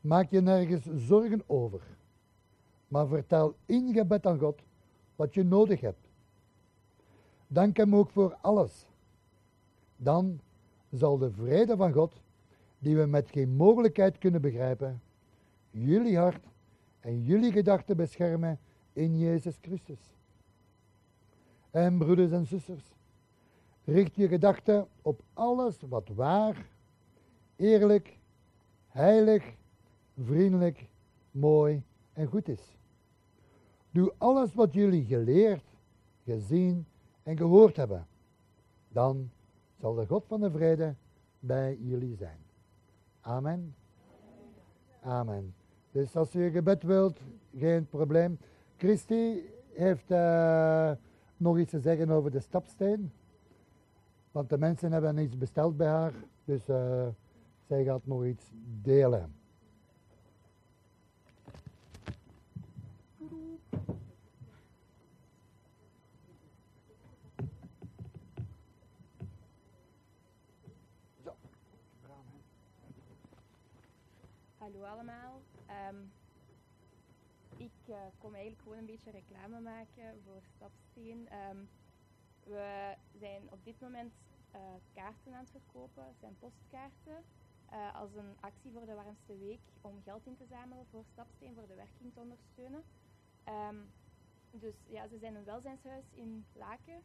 Maak 0.06 0.30
je 0.30 0.40
nergens 0.40 0.86
zorgen 0.94 1.42
over, 1.46 1.80
maar 2.88 3.06
vertel 3.06 3.54
in 3.64 3.92
gebed 3.92 4.26
aan 4.26 4.38
God 4.38 4.62
wat 5.16 5.34
je 5.34 5.42
nodig 5.42 5.80
hebt. 5.80 6.08
Dank 7.46 7.76
Hem 7.76 7.94
ook 7.94 8.10
voor 8.10 8.36
alles. 8.40 8.86
Dan 9.96 10.40
zal 10.90 11.18
de 11.18 11.30
vrede 11.30 11.76
van 11.76 11.92
God, 11.92 12.20
die 12.78 12.96
we 12.96 13.06
met 13.06 13.30
geen 13.30 13.56
mogelijkheid 13.56 14.18
kunnen 14.18 14.40
begrijpen, 14.40 15.02
jullie 15.70 16.18
hart 16.18 16.44
en 17.00 17.22
jullie 17.22 17.52
gedachten 17.52 17.96
beschermen 17.96 18.58
in 18.92 19.18
Jezus 19.18 19.58
Christus. 19.60 20.14
En 21.70 21.98
broeders 21.98 22.30
en 22.30 22.46
zusters, 22.46 22.94
richt 23.84 24.14
je 24.14 24.28
gedachten 24.28 24.86
op 25.02 25.22
alles 25.32 25.80
wat 25.88 26.08
waar, 26.14 26.66
eerlijk, 27.56 28.18
heilig, 28.88 29.54
vriendelijk, 30.22 30.88
mooi 31.30 31.82
en 32.12 32.26
goed 32.26 32.48
is. 32.48 32.76
Doe 33.90 34.12
alles 34.18 34.54
wat 34.54 34.72
jullie 34.72 35.04
geleerd, 35.04 35.64
gezien 36.24 36.86
en 37.22 37.36
gehoord 37.36 37.76
hebben. 37.76 38.06
Dan 38.88 39.30
zal 39.80 39.94
de 39.94 40.06
God 40.06 40.24
van 40.26 40.40
de 40.40 40.50
vrede 40.50 40.94
bij 41.40 41.78
jullie 41.80 42.16
zijn. 42.16 42.38
Amen. 43.20 43.74
Amen. 45.00 45.54
Dus 45.90 46.16
als 46.16 46.34
u 46.34 46.50
gebed 46.50 46.82
wilt, 46.82 47.20
geen 47.56 47.88
probleem. 47.88 48.38
Christy 48.76 49.40
heeft 49.72 50.10
uh, 50.10 50.90
nog 51.36 51.58
iets 51.58 51.70
te 51.70 51.80
zeggen 51.80 52.10
over 52.10 52.30
de 52.30 52.40
stapsteen. 52.40 53.12
Want 54.30 54.48
de 54.48 54.58
mensen 54.58 54.92
hebben 54.92 55.18
iets 55.18 55.38
besteld 55.38 55.76
bij 55.76 55.88
haar. 55.88 56.14
Dus 56.44 56.68
uh, 56.68 57.06
zij 57.66 57.84
gaat 57.84 58.06
nog 58.06 58.24
iets 58.24 58.50
delen. 58.82 59.34
Hallo 74.66 74.84
allemaal. 74.84 75.40
Um, 75.90 76.12
ik 77.56 77.88
uh, 77.88 77.96
kom 78.18 78.34
eigenlijk 78.34 78.62
gewoon 78.62 78.78
een 78.78 78.86
beetje 78.86 79.10
reclame 79.10 79.60
maken 79.60 80.20
voor 80.24 80.42
Stapsteen. 80.54 81.28
Um, 81.50 81.68
we 82.44 82.94
zijn 83.18 83.42
op 83.50 83.64
dit 83.64 83.80
moment 83.80 84.12
uh, 84.54 84.60
kaarten 84.92 85.34
aan 85.34 85.40
het 85.40 85.50
verkopen, 85.50 86.04
het 86.04 86.18
zijn 86.20 86.36
postkaarten. 86.38 87.24
Uh, 87.72 87.94
als 87.94 88.14
een 88.14 88.36
actie 88.40 88.72
voor 88.72 88.86
de 88.86 88.94
warmste 88.94 89.36
week 89.36 89.60
om 89.80 90.02
geld 90.02 90.26
in 90.26 90.36
te 90.36 90.46
zamelen 90.46 90.86
voor 90.90 91.04
Stapsteen, 91.12 91.54
voor 91.54 91.66
de 91.66 91.74
werking 91.74 92.12
te 92.12 92.20
ondersteunen. 92.20 92.82
Um, 93.48 93.90
dus 94.50 94.74
ja, 94.86 95.08
ze 95.08 95.18
zijn 95.18 95.34
een 95.34 95.44
welzijnshuis 95.44 96.04
in 96.12 96.46
Laken. 96.52 97.02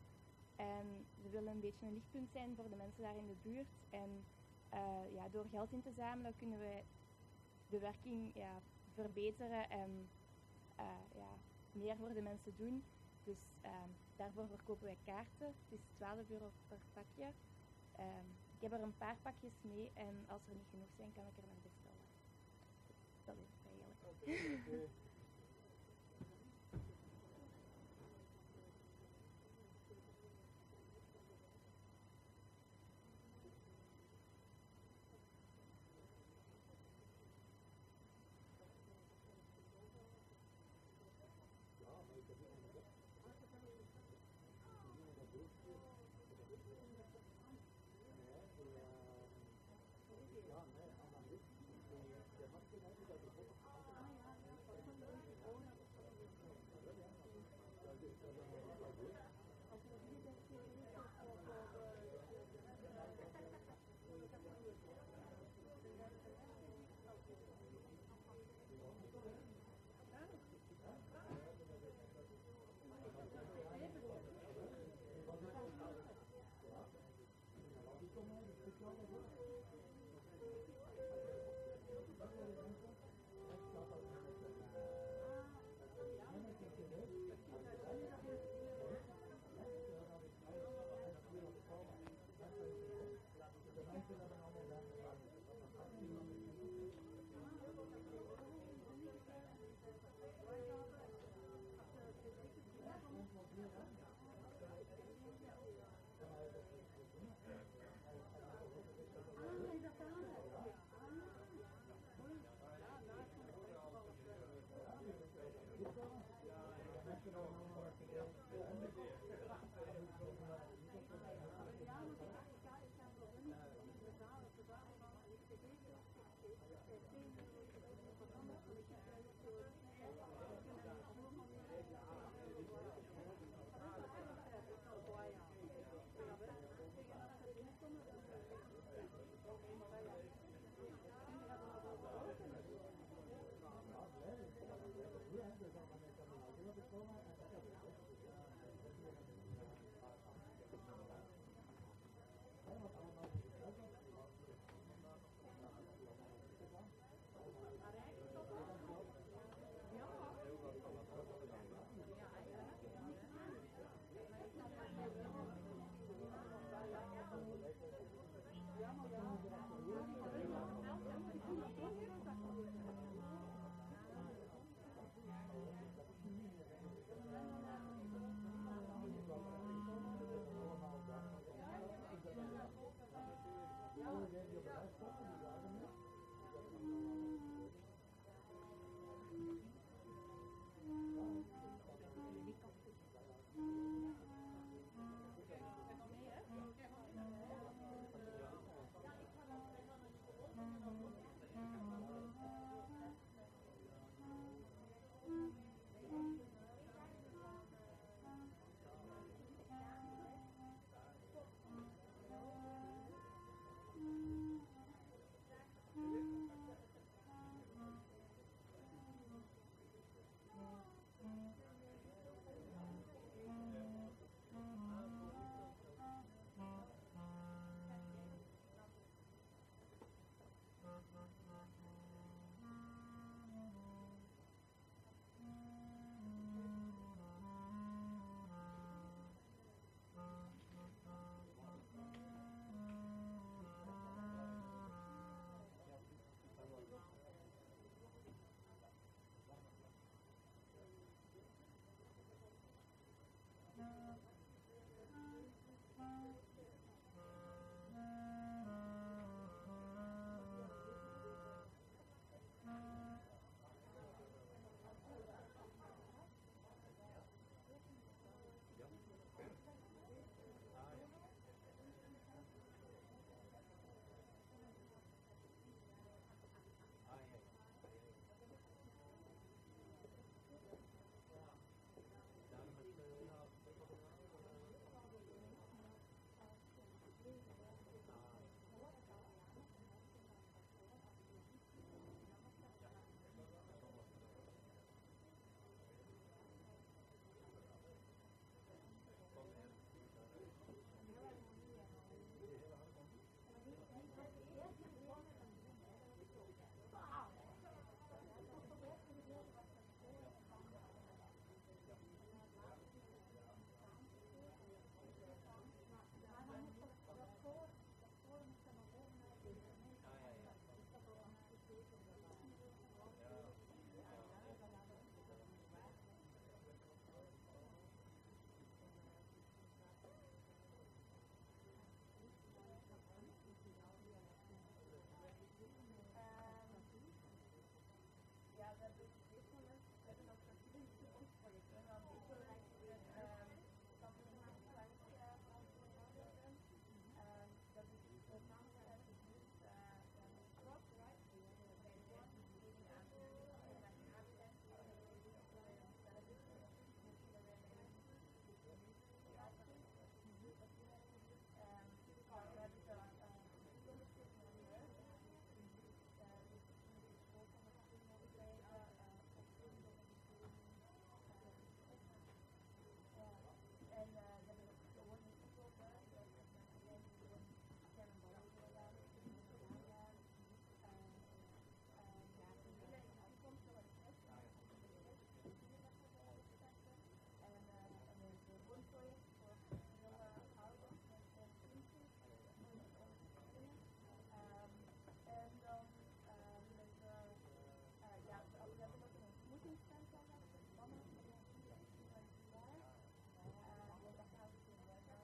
En 0.56 1.06
ze 1.22 1.30
willen 1.30 1.52
een 1.52 1.60
beetje 1.60 1.86
een 1.86 1.94
lichtpunt 1.94 2.32
zijn 2.32 2.56
voor 2.56 2.70
de 2.70 2.76
mensen 2.76 3.04
daar 3.04 3.18
in 3.18 3.28
de 3.28 3.50
buurt. 3.50 3.74
En 3.90 4.26
eh, 4.70 5.14
ja, 5.14 5.30
door 5.30 5.46
geld 5.50 5.72
in 5.72 5.82
te 5.82 5.92
zamelen 5.92 6.36
kunnen 6.38 6.60
we 6.60 6.82
de 7.72 7.80
werking 7.80 8.32
ja, 8.34 8.62
verbeteren 8.94 9.70
en 9.70 10.10
eh, 10.76 10.86
ja, 11.16 11.32
meer 11.72 11.96
voor 11.98 12.14
de 12.14 12.22
mensen 12.22 12.56
doen. 12.56 12.84
Dus 13.24 13.38
ehm, 13.62 13.90
daarvoor 14.16 14.48
verkopen 14.48 14.86
wij 14.86 14.98
kaarten. 15.06 15.48
Het 15.48 15.80
is 15.80 15.82
12 15.96 16.30
euro 16.30 16.52
per 16.68 16.80
pakje. 16.94 17.32
Ehm, 17.92 18.28
ik 18.56 18.62
heb 18.62 18.72
er 18.72 18.82
een 18.82 18.98
paar 18.98 19.18
pakjes 19.22 19.62
mee 19.62 19.92
en 19.94 20.24
als 20.28 20.42
er 20.48 20.56
niet 20.56 20.70
genoeg 20.70 20.92
zijn, 20.96 21.14
kan 21.14 21.28
ik 21.28 21.38
er 21.38 21.48
nog 21.48 21.62
bestellen. 21.62 22.08
Dat 23.26 23.36
is 23.36 23.50
het 23.54 23.66
eigenlijk. 23.66 25.11